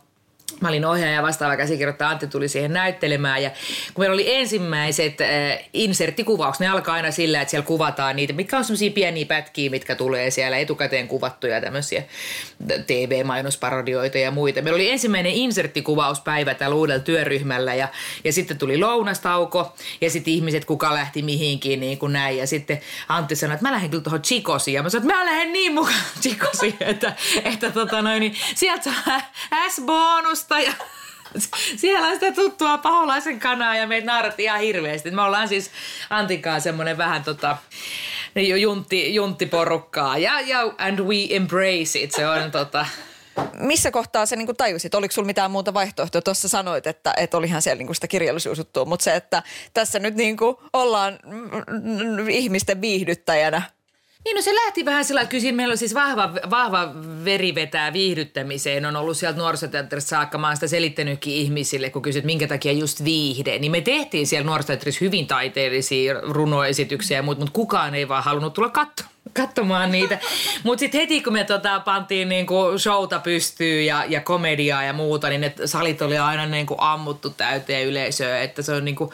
Mä 0.61 0.69
olin 0.69 0.85
ohjaaja 0.85 1.13
ja 1.13 1.23
vastaava 1.23 1.57
käsikirjoittaja 1.57 2.09
Antti 2.09 2.27
tuli 2.27 2.47
siihen 2.47 2.73
näyttelemään 2.73 3.43
ja 3.43 3.49
kun 3.93 4.01
meillä 4.01 4.13
oli 4.13 4.35
ensimmäiset 4.35 5.21
äh, 5.21 5.27
inserttikuvaukset, 5.73 6.59
ne 6.59 6.67
alkaa 6.67 6.95
aina 6.95 7.11
sillä, 7.11 7.41
että 7.41 7.49
siellä 7.49 7.65
kuvataan 7.65 8.15
niitä, 8.15 8.33
mitkä 8.33 8.57
on 8.57 8.63
semmoisia 8.63 8.91
pieniä 8.91 9.25
pätkiä, 9.25 9.69
mitkä 9.69 9.95
tulee 9.95 10.31
siellä 10.31 10.57
etukäteen 10.57 11.07
kuvattuja 11.07 11.61
tämmöisiä 11.61 12.03
TV-mainosparodioita 12.87 14.17
ja 14.17 14.31
muita. 14.31 14.61
Meillä 14.61 14.75
oli 14.75 14.89
ensimmäinen 14.89 15.31
inserttikuvauspäivä 15.31 16.53
tällä 16.53 16.75
uudella 16.75 17.03
työryhmällä 17.03 17.73
ja, 17.73 17.87
ja 18.23 18.33
sitten 18.33 18.57
tuli 18.57 18.77
lounastauko 18.77 19.75
ja 20.01 20.09
sitten 20.09 20.33
ihmiset, 20.33 20.65
kuka 20.65 20.93
lähti 20.93 21.21
mihinkin 21.21 21.79
niin 21.79 21.97
kuin 21.97 22.13
näin 22.13 22.37
ja 22.37 22.47
sitten 22.47 22.81
Antti 23.09 23.35
sanoi, 23.35 23.53
että 23.53 23.65
mä 23.65 23.71
lähden 23.71 23.89
kyllä 23.89 24.03
tuohon 24.03 24.21
Chikosiin 24.21 24.75
ja 24.75 24.83
mä 24.83 24.89
sanoin, 24.89 25.09
että 25.09 25.19
mä 25.19 25.25
lähden 25.25 25.53
niin 25.53 25.73
mukaan 25.73 25.95
Chikosiin, 26.21 26.77
että, 26.79 27.13
että 27.43 27.71
tota 27.71 28.01
noin, 28.01 28.19
niin 28.19 28.35
sieltä 28.55 28.83
saa 28.83 29.21
S-bonus 29.69 30.34
Turusta 30.35 30.59
ja 30.59 30.73
siellä 31.81 32.07
on 32.07 32.13
sitä 32.13 32.31
tuttua 32.31 32.77
paholaisen 32.77 33.39
kanaa 33.39 33.75
ja 33.75 33.87
meitä 33.87 34.07
naarattiin 34.07 34.45
ihan 34.45 34.59
hirveästi. 34.59 35.11
Me 35.11 35.21
ollaan 35.21 35.47
siis 35.47 35.71
Antikaan 36.09 36.61
semmoinen 36.61 36.97
vähän 36.97 37.23
tota, 37.23 37.57
juntti, 38.59 39.15
junttiporukkaa 39.15 40.17
ja, 40.17 40.41
ja 40.41 40.61
and 40.77 40.99
we 40.99 41.15
embrace 41.29 41.99
it. 41.99 42.11
Se 42.11 42.27
on 42.27 42.51
tota, 42.51 42.85
missä 43.53 43.91
kohtaa 43.91 44.25
se 44.25 44.35
niin 44.35 44.57
tajusit? 44.57 44.95
Oliko 44.95 45.11
sulla 45.11 45.25
mitään 45.25 45.51
muuta 45.51 45.73
vaihtoehtoa? 45.73 46.21
Tuossa 46.21 46.47
sanoit, 46.49 46.87
että, 46.87 47.13
että 47.17 47.37
olihan 47.37 47.61
siellä 47.61 47.83
niin 47.83 47.95
sitä 47.95 48.07
kirjallisuusjuttua, 48.07 48.85
mutta 48.85 49.03
se, 49.03 49.15
että 49.15 49.43
tässä 49.73 49.99
nyt 49.99 50.15
niin 50.15 50.37
ollaan 50.73 51.19
ihmisten 52.29 52.81
viihdyttäjänä 52.81 53.61
niin 54.25 54.35
no 54.35 54.41
se 54.41 54.55
lähti 54.55 54.85
vähän 54.85 55.05
sillä, 55.05 55.25
kyllä 55.25 55.51
meillä 55.51 55.71
on 55.71 55.77
siis 55.77 55.93
vahva, 55.93 56.33
vahva 56.49 56.91
veri 57.25 57.55
vetää 57.55 57.93
viihdyttämiseen. 57.93 58.85
On 58.85 58.95
ollut 58.95 59.17
sieltä 59.17 59.37
nuorisoteatterissa 59.37 60.09
saakka, 60.09 60.37
mä 60.37 60.47
oon 60.47 60.55
sitä 60.55 60.67
selittänytkin 60.67 61.33
ihmisille, 61.33 61.89
kun 61.89 62.01
kysyt, 62.01 62.25
minkä 62.25 62.47
takia 62.47 62.71
just 62.71 63.03
viihde. 63.03 63.59
Niin 63.59 63.71
me 63.71 63.81
tehtiin 63.81 64.27
siellä 64.27 64.45
nuorisoteatterissa 64.45 65.05
hyvin 65.05 65.27
taiteellisia 65.27 66.13
runoesityksiä, 66.21 67.21
mutta, 67.21 67.39
mutta 67.39 67.53
kukaan 67.53 67.95
ei 67.95 68.07
vaan 68.07 68.23
halunnut 68.23 68.53
tulla 68.53 68.69
katsomaan 68.69 69.14
katsomaan 69.35 69.91
niitä. 69.91 70.19
Mutta 70.63 70.79
sitten 70.79 71.01
heti 71.01 71.21
kun 71.21 71.33
me 71.33 71.43
tota, 71.43 71.79
pantiin 71.79 72.29
niinku 72.29 72.55
showta 72.77 73.19
pystyyn 73.19 73.85
ja, 73.85 74.05
ja 74.07 74.21
komediaa 74.21 74.83
ja 74.83 74.93
muuta, 74.93 75.29
niin 75.29 75.41
ne 75.41 75.53
salit 75.65 76.01
oli 76.01 76.17
aina 76.17 76.45
niinku 76.45 76.75
ammuttu 76.77 77.29
täyteen 77.29 77.87
yleisöä. 77.87 78.41
Että 78.41 78.61
se 78.61 78.71
on 78.71 78.85
niinku, 78.85 79.13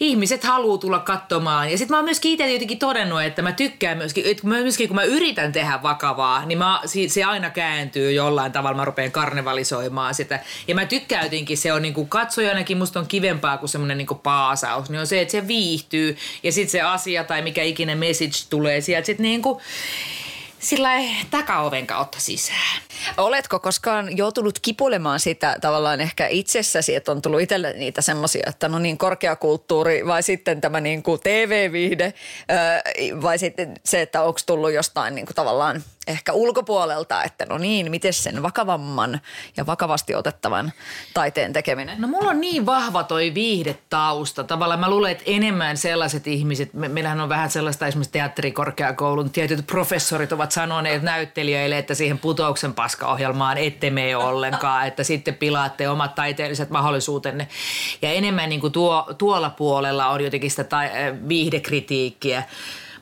ihmiset 0.00 0.44
haluaa 0.44 0.78
tulla 0.78 0.98
katsomaan. 0.98 1.70
Ja 1.70 1.78
sitten 1.78 1.94
mä 1.94 1.98
oon 1.98 2.04
myöskin 2.04 2.32
itse 2.32 2.52
jotenkin 2.52 2.78
todennut, 2.78 3.22
että 3.22 3.42
mä 3.42 3.52
tykkään 3.52 3.98
myöskin, 3.98 4.24
että 4.26 4.46
myöskin 4.46 4.88
kun 4.88 4.94
mä 4.96 5.04
yritän 5.04 5.52
tehdä 5.52 5.82
vakavaa, 5.82 6.44
niin 6.44 6.58
mä, 6.58 6.80
se 7.08 7.24
aina 7.24 7.50
kääntyy 7.50 8.12
jollain 8.12 8.52
tavalla. 8.52 8.76
Mä 8.76 8.84
rupean 8.84 9.12
karnevalisoimaan 9.12 10.14
sitä. 10.14 10.40
Ja 10.68 10.74
mä 10.74 10.86
tykkään 10.86 11.24
jotenkin, 11.24 11.58
se 11.58 11.72
on 11.72 11.82
niinku 11.82 12.04
katsojanakin, 12.04 12.78
musta 12.78 13.00
on 13.00 13.06
kivempaa 13.06 13.58
kuin 13.58 13.68
semmoinen 13.68 13.98
niinku 13.98 14.14
paasaus. 14.14 14.90
Niin 14.90 15.00
on 15.00 15.06
se, 15.06 15.20
että 15.20 15.32
se 15.32 15.48
viihtyy 15.48 16.16
ja 16.42 16.52
sitten 16.52 16.70
se 16.70 16.80
asia 16.80 17.24
tai 17.24 17.42
mikä 17.42 17.62
ikinä 17.62 17.94
message 17.94 18.46
tulee 18.50 18.80
sieltä 18.80 19.06
sitten 19.06 19.24
niinku 19.24 19.51
sillä 20.58 20.88
takaoven 21.30 21.86
kautta 21.86 22.20
sisään. 22.20 22.82
Oletko 23.16 23.58
koskaan 23.58 24.16
joutunut 24.16 24.58
kipulemaan 24.62 25.20
sitä 25.20 25.56
tavallaan 25.60 26.00
ehkä 26.00 26.26
itsessäsi, 26.26 26.94
että 26.94 27.12
on 27.12 27.22
tullut 27.22 27.40
itselle 27.40 27.72
niitä 27.72 28.02
semmoisia, 28.02 28.42
että 28.46 28.68
no 28.68 28.78
niin 28.78 28.98
korkeakulttuuri 28.98 30.06
vai 30.06 30.22
sitten 30.22 30.60
tämä 30.60 30.80
niin 30.80 31.02
kuin 31.02 31.20
TV-viihde 31.20 32.14
vai 33.22 33.38
sitten 33.38 33.74
se, 33.84 34.02
että 34.02 34.22
onko 34.22 34.40
tullut 34.46 34.72
jostain 34.72 35.14
niin 35.14 35.26
kuin 35.26 35.36
tavallaan 35.36 35.82
ehkä 36.06 36.32
ulkopuolelta, 36.32 37.22
että 37.22 37.46
no 37.48 37.58
niin, 37.58 37.90
miten 37.90 38.12
sen 38.12 38.42
vakavamman 38.42 39.20
ja 39.56 39.66
vakavasti 39.66 40.14
otettavan 40.14 40.72
taiteen 41.14 41.52
tekeminen? 41.52 42.00
No 42.00 42.08
mulla 42.08 42.30
on 42.30 42.40
niin 42.40 42.66
vahva 42.66 43.02
toi 43.02 43.34
viihdetausta. 43.34 44.44
Tavallaan 44.44 44.80
mä 44.80 44.90
luulen, 44.90 45.12
että 45.12 45.24
enemmän 45.26 45.76
sellaiset 45.76 46.26
ihmiset, 46.26 46.74
me, 46.74 46.88
meillähän 46.88 47.20
on 47.20 47.28
vähän 47.28 47.50
sellaista 47.50 47.86
esimerkiksi 47.86 48.12
teatterikorkeakoulun 48.12 49.30
tietyt 49.30 49.66
professorit 49.66 50.32
ovat 50.32 50.52
sanoneet 50.52 51.02
näyttelijöille, 51.02 51.78
että 51.78 51.94
siihen 51.94 52.18
putouksen 52.18 52.74
paskaohjelmaan 52.74 53.58
ette 53.58 53.90
mene 53.90 54.16
ollenkaan, 54.16 54.86
että 54.86 55.04
sitten 55.04 55.34
pilaatte 55.34 55.88
omat 55.88 56.14
taiteelliset 56.14 56.70
mahdollisuutenne. 56.70 57.48
Ja 58.02 58.10
enemmän 58.10 58.48
niin 58.48 58.60
kuin 58.60 58.72
tuo, 58.72 59.14
tuolla 59.18 59.50
puolella 59.50 60.08
on 60.08 60.24
jotenkin 60.24 60.50
sitä 60.50 60.64
ta- 60.64 60.82
viihdekritiikkiä 61.28 62.42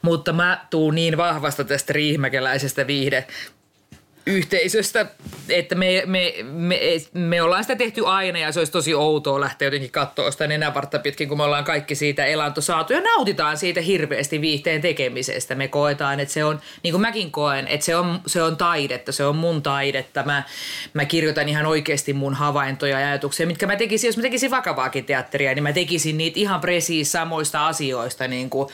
mutta 0.02 0.33
mä 0.33 0.66
tuun 0.71 0.95
niin 0.95 1.16
vahvasta 1.16 1.64
tästä 1.64 1.92
riihimäkeläisestä 1.92 2.87
viihde 2.87 3.26
yhteisöstä, 4.30 5.06
että 5.49 5.75
me, 5.75 6.02
me, 6.06 6.34
me, 6.42 6.80
me 7.14 7.42
ollaan 7.42 7.64
sitä 7.64 7.76
tehty 7.76 8.06
aina 8.06 8.38
ja 8.38 8.52
se 8.52 8.60
olisi 8.60 8.72
tosi 8.72 8.94
outoa 8.94 9.40
lähteä 9.40 9.66
jotenkin 9.66 9.90
katsoa 9.90 10.30
sitä 10.30 10.46
nenävartta 10.46 10.99
pitkin, 10.99 11.28
kun 11.28 11.38
me 11.38 11.44
ollaan 11.44 11.64
kaikki 11.64 11.94
siitä 11.94 12.25
elanto 12.25 12.60
saatu 12.60 12.92
ja 12.92 13.00
nautitaan 13.00 13.56
siitä 13.56 13.80
hirveästi 13.80 14.40
viihteen 14.40 14.80
tekemisestä. 14.80 15.54
Me 15.54 15.68
koetaan, 15.68 16.20
että 16.20 16.34
se 16.34 16.44
on, 16.44 16.60
niin 16.82 16.92
kuin 16.92 17.00
mäkin 17.00 17.30
koen, 17.30 17.68
että 17.68 17.87
se 17.87 17.96
on, 17.96 18.20
se 18.26 18.42
on 18.42 18.56
taidetta, 18.56 19.12
se 19.12 19.25
on 19.25 19.37
mun 19.37 19.62
taidetta. 19.62 20.22
Mä, 20.22 20.42
mä 20.94 21.04
kirjoitan 21.04 21.49
ihan 21.49 21.66
oikeasti 21.66 22.12
mun 22.12 22.34
havaintoja 22.34 23.00
ja 23.00 23.06
ajatuksia, 23.06 23.46
mitkä 23.46 23.66
mä 23.66 23.76
tekisin, 23.76 24.08
jos 24.08 24.16
mä 24.16 24.22
tekisin 24.22 24.50
vakavaakin 24.50 25.04
teatteria, 25.04 25.54
niin 25.54 25.62
mä 25.62 25.72
tekisin 25.72 26.18
niitä 26.18 26.40
ihan 26.40 26.60
presiis 26.60 27.12
samoista 27.12 27.66
asioista, 27.66 28.28
niin 28.28 28.50
kuin 28.50 28.68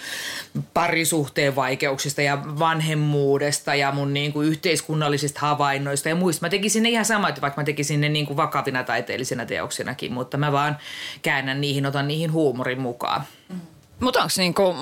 parisuhteen 0.74 1.56
vaikeuksista 1.56 2.22
ja 2.22 2.38
vanhemmuudesta 2.58 3.74
ja 3.74 3.92
mun 3.92 4.14
niin 4.14 4.32
kuin 4.32 4.48
yhteiskunnallisista 4.48 5.40
havainnoista 5.46 6.08
ja 6.08 6.14
muista. 6.14 6.46
Mä 6.46 6.50
tekisin 6.50 6.82
ne 6.82 6.88
ihan 6.88 7.04
samat, 7.04 7.40
vaikka 7.40 7.60
mä 7.60 7.64
tekisin 7.64 8.00
ne 8.00 8.08
niin 8.08 8.26
kuin 8.26 8.36
vakavina 8.36 8.84
taiteellisina 8.84 9.46
teoksinakin, 9.46 10.12
mutta 10.12 10.36
mä 10.36 10.52
vaan 10.52 10.78
käännän 11.22 11.60
niihin, 11.60 11.86
otan 11.86 12.08
niihin 12.08 12.32
huumorin 12.32 12.80
mukaan. 12.80 13.22
Mm. 13.48 13.60
Mutta 14.00 14.20
onko 14.22 14.32
niinku, 14.36 14.74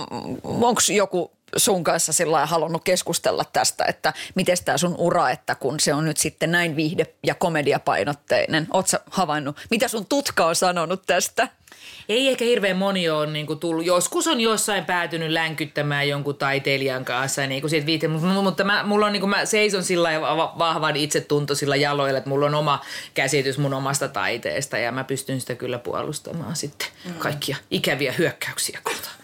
joku 0.94 1.32
sun 1.56 1.84
kanssa 1.84 2.12
sillä 2.12 2.46
halunnut 2.46 2.84
keskustella 2.84 3.44
tästä, 3.52 3.84
että 3.84 4.12
miten 4.34 4.56
tämä 4.64 4.78
sun 4.78 4.94
ura, 4.98 5.30
että 5.30 5.54
kun 5.54 5.80
se 5.80 5.94
on 5.94 6.04
nyt 6.04 6.16
sitten 6.16 6.52
näin 6.52 6.76
viihde- 6.76 7.14
ja 7.26 7.34
komediapainotteinen, 7.34 8.66
ootko 8.72 8.96
havainnut, 9.10 9.56
mitä 9.70 9.88
sun 9.88 10.06
tutka 10.06 10.46
on 10.46 10.56
sanonut 10.56 11.02
tästä? 11.06 11.48
Ei 12.08 12.28
ehkä 12.28 12.44
hirveän 12.44 12.76
moni 12.76 13.08
ole 13.08 13.26
niin 13.26 13.46
kuin 13.46 13.58
tullut. 13.58 13.86
Joskus 13.86 14.26
on 14.26 14.40
jossain 14.40 14.84
päätynyt 14.84 15.30
länkyttämään 15.30 16.08
jonkun 16.08 16.36
taiteilijan 16.36 17.04
kanssa, 17.04 17.46
niin 17.46 17.60
kuin 17.60 17.70
siitä 17.70 17.86
viite, 17.86 18.08
mutta 18.08 18.64
mä, 18.64 18.82
mulla 18.82 19.06
on, 19.06 19.12
niin 19.12 19.20
kuin, 19.20 19.30
mä 19.30 19.44
seison 19.44 19.84
sillä 19.84 20.20
vahvan 20.58 20.96
itsetuntoisilla 20.96 21.76
jaloilla, 21.76 22.18
että 22.18 22.30
mulla 22.30 22.46
on 22.46 22.54
oma 22.54 22.80
käsitys 23.14 23.58
mun 23.58 23.74
omasta 23.74 24.08
taiteesta 24.08 24.78
ja 24.78 24.92
mä 24.92 25.04
pystyn 25.04 25.40
sitä 25.40 25.54
kyllä 25.54 25.78
puolustamaan 25.78 26.56
sitten 26.56 26.88
mm. 27.04 27.14
kaikkia 27.14 27.56
ikäviä 27.70 28.12
hyökkäyksiä 28.12 28.80
kohtaan. 28.82 29.14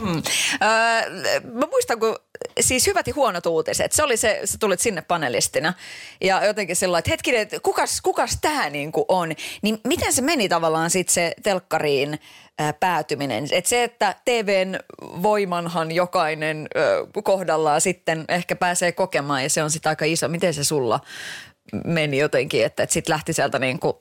Mm. 0.00 0.22
Öö, 0.62 1.40
mä 1.52 1.66
muistan, 1.70 2.00
kun 2.00 2.16
siis 2.60 2.86
hyvät 2.86 3.06
ja 3.06 3.14
huonot 3.16 3.46
uutiset, 3.46 3.92
se 3.92 4.02
oli 4.02 4.16
se, 4.16 4.40
sä 4.44 4.58
tulit 4.58 4.80
sinne 4.80 5.02
panelistina 5.02 5.74
ja 6.20 6.46
jotenkin 6.46 6.76
sellainen, 6.76 6.98
että 6.98 7.10
hetkinen, 7.10 7.40
että 7.40 7.60
kukas, 7.60 8.00
kukas 8.00 8.38
tämä 8.40 8.70
niin 8.70 8.92
on, 9.08 9.32
niin 9.62 9.80
miten 9.86 10.12
se 10.12 10.22
meni 10.22 10.48
tavallaan 10.48 10.90
sitten 10.90 11.14
se 11.14 11.34
telkkariin 11.42 12.18
ää, 12.58 12.72
päätyminen? 12.72 13.48
Et 13.52 13.66
se, 13.66 13.84
että 13.84 14.14
TVn 14.24 14.78
voimanhan 15.02 15.92
jokainen 15.92 16.68
ö, 16.76 17.06
kohdallaan 17.22 17.80
sitten 17.80 18.24
ehkä 18.28 18.56
pääsee 18.56 18.92
kokemaan 18.92 19.42
ja 19.42 19.50
se 19.50 19.62
on 19.62 19.70
sitten 19.70 19.90
aika 19.90 20.04
iso. 20.04 20.28
Miten 20.28 20.54
se 20.54 20.64
sulla 20.64 21.00
meni 21.84 22.18
jotenkin, 22.18 22.64
että, 22.64 22.82
että 22.82 22.92
sitten 22.92 23.12
lähti 23.12 23.32
sieltä 23.32 23.58
niin 23.58 23.78
kuin, 23.78 23.96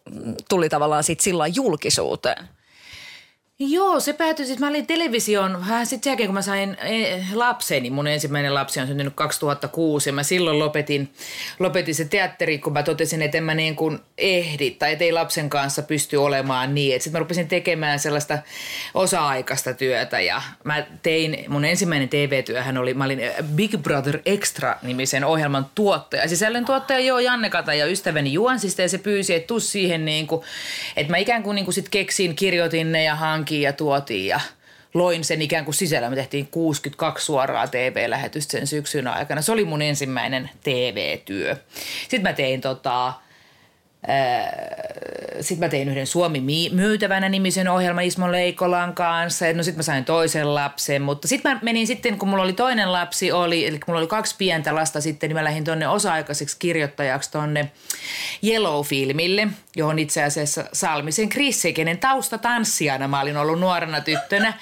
tuli 0.50 0.70
tavallaan 0.70 1.04
sitten 1.04 1.24
sillä 1.24 1.48
julkisuuteen? 1.48 2.57
Joo, 3.60 4.00
se 4.00 4.14
päätyi 4.14 4.46
siis, 4.46 4.60
mä 4.60 4.68
olin 4.68 4.88
television, 4.88 5.60
vähän 5.68 5.86
sitten 5.86 6.10
jälkeen 6.10 6.28
kun 6.28 6.34
mä 6.34 6.42
sain 6.42 6.78
eh, 6.82 7.34
lapseni, 7.34 7.90
mun 7.90 8.08
ensimmäinen 8.08 8.54
lapsi 8.54 8.80
on 8.80 8.88
syntynyt 8.88 9.14
2006 9.16 10.10
ja 10.10 10.14
mä 10.14 10.24
silloin 10.24 10.60
lopetin, 10.60 11.10
lopetin 11.60 11.96
se 11.96 12.06
teatteri, 12.06 12.60
kun 12.60 12.74
mä 12.74 12.84
totesin, 12.84 13.22
että 13.22 13.38
en 13.38 13.44
mä 13.44 13.54
niin 13.54 13.76
kuin 13.76 14.00
ehdi 14.18 14.72
tai 14.72 14.92
ettei 14.92 15.12
lapsen 15.12 15.50
kanssa 15.50 15.82
pysty 15.82 16.18
olemaan 16.18 16.76
niin. 16.76 17.02
Sitten 17.02 17.14
mä 17.14 17.20
rupesin 17.20 17.48
tekemään 17.48 18.00
sellaista 18.00 18.38
osa-aikaista 18.94 19.74
työtä 19.74 20.20
ja 20.20 20.42
mä 20.64 20.86
tein, 21.04 21.46
mun 21.48 21.66
ensimmäinen 21.66 22.10
TV-työhän 22.10 22.78
oli, 22.78 22.94
mä 22.94 23.06
olin 23.06 23.22
Big 23.56 23.78
Brother 23.78 24.20
Extra-nimisen 24.26 25.24
ohjelman 25.24 25.66
tuottaja. 25.76 26.28
Sisällön 26.28 26.66
tuottaja 26.66 27.00
joo, 27.00 27.20
Janne 27.20 27.50
Kata 27.50 27.74
ja 27.74 27.86
ystäväni 27.86 28.34
Juansista 28.34 28.82
ja 28.82 28.90
se 28.90 28.98
pyysi, 28.98 29.34
että 29.34 29.48
tuu 29.48 29.60
siihen 29.60 30.06
niin 30.06 30.28
kuin, 30.28 30.42
että 30.96 31.12
mä 31.12 31.18
ikään 31.18 31.44
kuin, 31.44 31.56
niin 31.56 31.66
kuin 31.66 31.76
sit 31.76 31.90
keksin, 31.90 32.36
kirjoitin 32.36 32.92
ne 32.92 33.04
ja 33.04 33.16
hankin 33.16 33.47
hankin 33.48 33.62
ja 33.62 33.74
tuotiin 33.74 34.28
ja 34.28 34.40
loin 34.94 35.24
sen 35.24 35.42
ikään 35.42 35.66
kuin 35.66 35.76
sisällä. 35.76 36.10
Me 36.10 36.16
tehtiin 36.16 36.48
62 36.48 37.26
suoraa 37.26 37.68
TV-lähetystä 37.68 38.52
sen 38.52 38.68
syksyn 38.68 39.08
aikana. 39.08 39.42
Se 39.42 39.52
oli 39.52 39.66
mun 39.66 39.82
ensimmäinen 39.82 40.50
TV-työ. 40.64 41.56
Sitten 42.02 42.22
mä 42.22 42.34
tein 42.34 42.62
tota, 42.62 43.14
sitten 45.42 45.66
mä 45.66 45.70
tein 45.70 45.90
yhden 45.90 46.08
Suomi 46.08 46.70
myytävänä 46.72 47.30
nimisen 47.30 47.68
ohjelman 47.68 48.04
Ismo 48.04 48.32
Leikolan 48.32 48.94
kanssa. 48.94 49.46
No 49.54 49.64
sitten 49.64 49.80
mä 49.80 49.84
sain 49.84 50.06
toisen 50.06 50.56
lapsen, 50.56 51.02
mutta 51.02 51.28
sitten 51.28 51.52
mä 51.52 51.60
menin 51.64 51.88
sitten, 51.88 52.18
kun 52.18 52.30
mulla 52.30 52.44
oli 52.44 52.54
toinen 52.54 52.92
lapsi, 52.92 53.32
oli, 53.32 53.68
eli 53.68 53.80
kun 53.80 53.86
mulla 53.88 54.00
oli 54.00 54.08
kaksi 54.08 54.36
pientä 54.38 54.76
lasta 54.76 55.02
sitten, 55.02 55.30
niin 55.30 55.38
mä 55.38 55.44
lähdin 55.44 55.64
tuonne 55.64 55.88
osa-aikaiseksi 55.88 56.56
kirjoittajaksi 56.60 57.32
tuonne 57.32 57.72
Yellow-filmille, 58.44 59.48
johon 59.76 60.00
itse 60.00 60.24
asiassa 60.24 60.66
Salmisen 60.74 61.30
Krisse, 61.30 61.72
kenen 61.72 61.98
taustatanssijana 61.98 63.08
mä 63.08 63.22
olin 63.22 63.38
ollut 63.38 63.60
nuorena 63.60 64.02
tyttönä. 64.02 64.54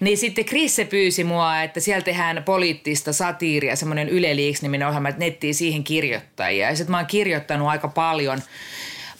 Niin 0.00 0.18
sitten 0.18 0.44
Krisse 0.44 0.84
pyysi 0.84 1.24
mua, 1.24 1.62
että 1.62 1.80
siellä 1.80 2.02
tehdään 2.02 2.42
poliittista 2.44 3.12
satiiria, 3.12 3.76
semmoinen 3.76 4.08
Yle 4.08 4.36
Leaks-niminen 4.36 4.88
ohjelma, 4.88 5.08
että 5.08 5.20
nettiin 5.24 5.54
siihen 5.54 5.84
kirjoittajia. 5.84 6.70
Ja 6.70 6.76
sitten 6.76 6.90
mä 6.90 6.96
oon 6.96 7.06
kirjoittanut 7.06 7.68
aika 7.68 7.88
paljon 7.88 8.42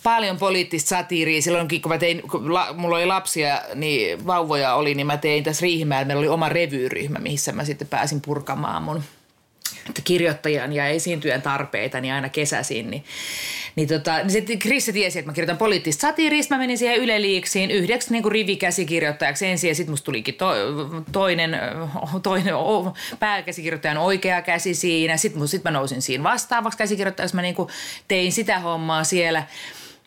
paljon 0.03 0.39
poliittista 0.39 0.89
satiiria. 0.89 1.43
Silloinkin, 1.43 1.83
kun 1.83 1.93
mä 1.93 1.99
tein, 1.99 2.23
kun 2.31 2.55
la, 2.55 2.73
mulla 2.73 2.97
oli 2.97 3.07
lapsia, 3.07 3.63
niin 3.75 4.27
vauvoja 4.27 4.75
oli, 4.75 4.95
niin 4.95 5.07
mä 5.07 5.17
tein 5.17 5.45
tässä 5.45 5.63
Riihimäellä, 5.63 6.05
meillä 6.05 6.21
oli 6.21 6.29
oma 6.29 6.49
revyryhmä, 6.49 7.19
missä 7.19 7.53
mä 7.53 7.65
sitten 7.65 7.89
pääsin 7.89 8.21
purkamaan 8.21 8.83
mun 8.83 9.03
kirjoittajan 10.05 10.73
ja 10.73 10.87
esiintyjän 10.87 11.43
tarpeita 11.43 12.01
niin 12.01 12.15
aina 12.15 12.29
kesäsin, 12.29 12.91
niin, 12.91 13.05
niin, 13.77 13.89
tota, 13.89 14.19
niin 14.19 14.31
sitten 14.31 14.59
Krisse 14.59 14.93
tiesi, 14.93 15.19
että 15.19 15.31
mä 15.31 15.35
kirjoitan 15.35 15.57
poliittista 15.57 16.01
satiirista. 16.01 16.55
Mä 16.55 16.59
menin 16.59 16.79
siihen 16.79 16.97
Yle 16.97 17.23
Liiksiin 17.23 17.71
yhdeksi 17.71 18.13
niin 18.13 18.33
rivikäsikirjoittajaksi 18.33 19.47
ensin 19.47 19.69
ja 19.69 19.75
sitten 19.75 19.93
musta 19.93 20.05
tulikin 20.05 20.35
to, 20.35 20.51
toinen, 21.13 21.59
toinen 22.23 22.55
pääkäsikirjoittajan 23.19 23.99
oikea 23.99 24.43
käsi 24.43 24.75
siinä. 24.75 25.17
Sitten 25.17 25.49
sit 25.49 25.65
mä 25.65 25.71
nousin 25.71 26.03
siinä 26.03 26.25
vastaavaksi 26.25 26.79
käsikirjoittajaksi. 26.79 27.37
Mä 27.37 27.43
niin 27.43 27.57
tein 28.09 28.33
sitä 28.33 28.59
hommaa 28.59 29.05
siellä. 29.05 29.43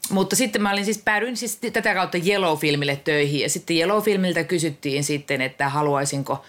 Mutta 0.10 0.36
sitten 0.36 0.62
mä 0.62 0.72
olin 0.72 0.86
siis, 0.86 0.98
päädyin 0.98 1.38
siis 1.38 1.55
tätä 1.55 1.93
kautta 1.93 2.17
Yellow-filmille 2.17 2.96
töihin 3.03 3.41
ja 3.41 3.50
sitten 3.50 3.77
Yellow-filmiltä 3.77 4.43
kysyttiin 4.43 5.03
sitten, 5.03 5.41
että 5.41 5.70
haluaisinko– 5.70 6.41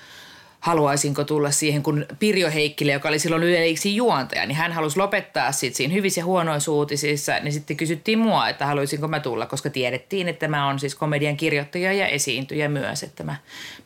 haluaisinko 0.64 1.24
tulla 1.24 1.50
siihen, 1.50 1.82
kun 1.82 2.06
Pirjo 2.18 2.50
Heikkilä, 2.50 2.92
joka 2.92 3.08
oli 3.08 3.18
silloin 3.18 3.42
yleiksi 3.42 3.96
juontaja, 3.96 4.46
niin 4.46 4.56
hän 4.56 4.72
halusi 4.72 4.98
lopettaa 4.98 5.52
sitten 5.52 5.76
siinä 5.76 5.94
hyvissä 5.94 6.20
ja 6.20 6.24
huonoissa 6.24 6.72
uutisissa, 6.72 7.32
niin 7.40 7.52
sitten 7.52 7.76
kysyttiin 7.76 8.18
mua, 8.18 8.48
että 8.48 8.66
haluaisinko 8.66 9.08
mä 9.08 9.20
tulla, 9.20 9.46
koska 9.46 9.70
tiedettiin, 9.70 10.28
että 10.28 10.48
mä 10.48 10.66
oon 10.66 10.78
siis 10.78 10.94
komedian 10.94 11.36
kirjoittaja 11.36 11.92
ja 11.92 12.06
esiintyjä 12.06 12.68
myös, 12.68 13.02
että 13.02 13.24
mä 13.24 13.36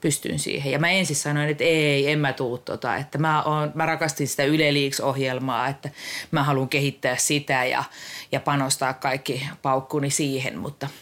pystyn 0.00 0.38
siihen. 0.38 0.72
Ja 0.72 0.78
mä 0.78 0.90
ensin 0.90 1.16
sanoin, 1.16 1.48
että 1.48 1.64
ei, 1.64 2.10
en 2.10 2.18
mä 2.18 2.32
tuu 2.32 2.58
tota, 2.58 2.96
että 2.96 3.18
mä, 3.18 3.42
oon, 3.42 3.72
mä 3.74 3.86
rakastin 3.86 4.28
sitä 4.28 4.44
Yle 4.44 4.68
ohjelmaa 5.02 5.68
että 5.68 5.90
mä 6.30 6.42
haluan 6.42 6.68
kehittää 6.68 7.16
sitä 7.16 7.64
ja, 7.64 7.84
ja 8.32 8.40
panostaa 8.40 8.92
kaikki 8.92 9.46
paukkuni 9.62 10.10
siihen, 10.10 10.58
mutta– 10.58 10.88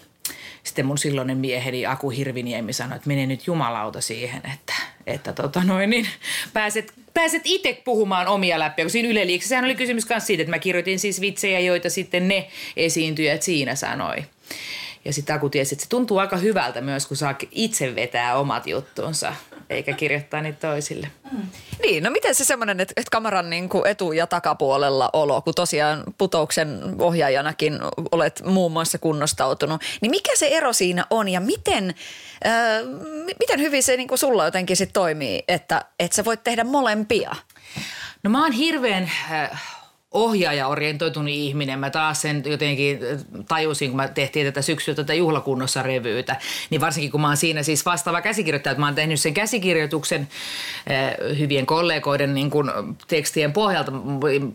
sitten 0.67 0.87
mun 0.87 0.99
silloinen 0.99 1.39
mieheni 1.39 1.87
Aku 1.87 2.11
Hirviniemi 2.11 2.73
sanoi, 2.73 2.97
että 2.97 3.09
mene 3.09 3.27
nyt 3.27 3.47
jumalauta 3.47 4.01
siihen, 4.01 4.43
että, 4.55 4.73
että 5.07 5.33
tota 5.33 5.65
noin, 5.65 5.91
niin 5.91 6.07
pääset, 6.53 6.93
pääset 7.15 7.43
itse 7.45 7.83
puhumaan 7.85 8.27
omia 8.27 8.59
läpi. 8.59 8.83
Kun 8.83 8.91
siinä 8.91 9.09
Yle 9.09 9.27
Sehän 9.41 9.65
oli 9.65 9.75
kysymys 9.75 10.09
myös 10.09 10.27
siitä, 10.27 10.43
että 10.43 10.51
mä 10.51 10.59
kirjoitin 10.59 10.99
siis 10.99 11.21
vitsejä, 11.21 11.61
joita 11.61 11.91
sitten 11.91 12.29
ne 12.29 12.49
esiintyjät 12.77 13.43
siinä 13.43 13.75
sanoi. 13.75 14.17
Ja 15.05 15.13
sitten 15.13 15.37
Aku 15.37 15.49
tiesi, 15.49 15.75
että 15.75 15.83
se 15.83 15.89
tuntuu 15.89 16.19
aika 16.19 16.37
hyvältä 16.37 16.81
myös, 16.81 17.07
kun 17.07 17.17
saa 17.17 17.35
itse 17.51 17.95
vetää 17.95 18.37
omat 18.37 18.67
juttunsa, 18.67 19.35
eikä 19.71 19.93
kirjoittaa 19.93 20.41
niitä 20.41 20.69
toisille. 20.69 21.11
Mm. 21.33 21.43
Niin, 21.83 22.03
no 22.03 22.11
miten 22.11 22.35
se 22.35 22.45
semmoinen, 22.45 22.81
että, 22.81 22.93
että 22.97 23.11
kameran 23.11 23.51
niin 23.51 23.69
kuin 23.69 23.87
etu- 23.87 24.13
ja 24.13 24.27
takapuolella 24.27 25.11
olo, 25.13 25.43
kun 25.43 25.55
tosiaan 25.55 26.05
putouksen 26.19 26.81
ohjaajanakin 26.99 27.79
olet 28.13 28.43
muun 28.45 28.73
muassa 28.73 28.99
kunnostautunut, 28.99 29.83
niin 30.01 30.11
mikä 30.11 30.37
se 30.37 30.47
ero 30.47 30.73
siinä 30.73 31.07
on 31.11 31.29
ja 31.29 31.41
miten, 31.41 31.95
äh, 32.47 32.53
miten 33.41 33.61
hyvin 33.61 33.83
se 33.83 33.97
niin 33.97 34.09
kuin 34.09 34.19
sulla 34.19 34.45
jotenkin 34.45 34.77
sit 34.77 34.93
toimii, 34.93 35.45
että, 35.49 35.85
että 35.99 36.17
sä 36.17 36.25
voit 36.25 36.45
tehdä 36.45 36.65
molempia? 36.65 37.37
No 38.23 38.31
mä 38.31 38.43
oon 38.43 38.53
hirveän 38.53 39.11
äh, 39.31 39.63
ohjaaja-orientoitunut 40.11 41.33
ihminen. 41.33 41.79
Mä 41.79 41.91
taas 41.91 42.23
sen 42.23 42.43
jotenkin 42.47 42.99
tajusin, 43.49 43.91
kun 43.91 43.97
mä 43.97 44.09
tehtiin 44.09 44.47
tätä 44.47 44.63
syksyllä 44.63 44.97
tätä 44.97 45.15
juhlakunnossa 45.15 45.83
revyytä. 45.83 46.37
Niin 46.71 46.81
varsinkin 46.81 47.11
kun 47.11 47.21
mä 47.21 47.27
oon 47.27 47.37
siinä 47.37 47.63
siis 47.63 47.87
vastaava 47.87 48.21
käsikirjoittaja, 48.21 48.71
että 48.71 48.81
mä 48.81 48.87
oon 48.87 48.95
tehnyt 48.95 49.21
sen 49.21 49.35
käsikirjoituksen 49.35 50.29
äh, 50.91 51.39
hyvien 51.39 51.67
kollegoiden 51.67 52.35
niin 52.35 52.51
kuin, 52.51 52.71
tekstien 53.09 53.53
pohjalta 53.53 53.93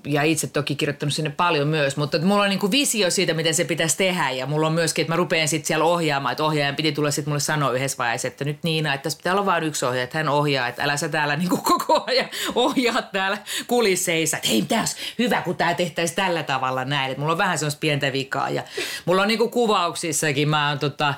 ja 0.06 0.24
itse 0.24 0.48
toki 0.48 0.76
kirjoittanut 0.76 1.14
sinne 1.14 1.30
paljon 1.30 1.68
myös. 1.68 1.98
Mutta 1.98 2.18
että 2.18 2.28
mulla 2.28 2.44
on 2.44 2.50
niin 2.50 2.72
visio 2.72 3.10
siitä, 3.10 3.34
miten 3.34 3.56
se 3.56 3.64
pitäisi 3.64 3.98
tehdä 3.98 4.32
ja 4.32 4.46
mulla 4.46 4.68
on 4.68 4.74
myöskin, 4.74 5.04
että 5.04 5.14
mä 5.14 5.18
rupean 5.18 5.48
sitten 5.48 5.68
siellä 5.68 5.86
ohjaamaan. 5.86 6.32
Että 6.32 6.44
ohjaajan 6.44 6.76
piti 6.76 6.92
tulla 6.92 7.12
sitten 7.12 7.32
mulle 7.32 7.40
sanoa 7.40 7.72
yhdessä 7.72 7.98
vaiheessa, 7.98 8.28
että 8.28 8.46
nyt 8.46 8.64
Niina, 8.64 8.94
että 8.94 9.04
tässä 9.04 9.18
pitää 9.18 9.34
olla 9.34 9.46
vain 9.46 9.64
yksi 9.64 9.86
ohjaaja, 9.86 10.04
että 10.04 10.18
hän 10.18 10.30
ohjaa, 10.30 10.68
että 10.68 10.84
älä 10.84 10.98
sä 10.98 11.10
täällä 11.10 11.36
niin 11.36 11.50
koko 11.50 12.04
ajan 12.08 12.30
ohjaa 12.56 13.02
täällä 13.02 13.38
kulisseissa. 13.68 14.38
Että 14.38 14.50
hei, 14.50 14.62
tässä 14.62 14.98
hyvä, 15.20 15.42
kun 15.42 15.51
tämä 15.54 15.74
tehtäisiin 15.74 16.16
tällä 16.16 16.44
tavalla 16.44 16.86
näin. 16.86 17.12
Et 17.12 17.18
mulla 17.18 17.32
on 17.32 17.38
vähän 17.38 17.58
semmoista 17.58 17.80
pientä 17.80 18.14
vikaa 18.14 18.50
ja 18.50 18.64
mulla 19.06 19.22
on 19.22 19.28
niinku 19.28 19.50
kuvauksissakin, 19.50 20.50
mä 20.50 20.70
oon 20.70 20.80
tota, 20.80 21.14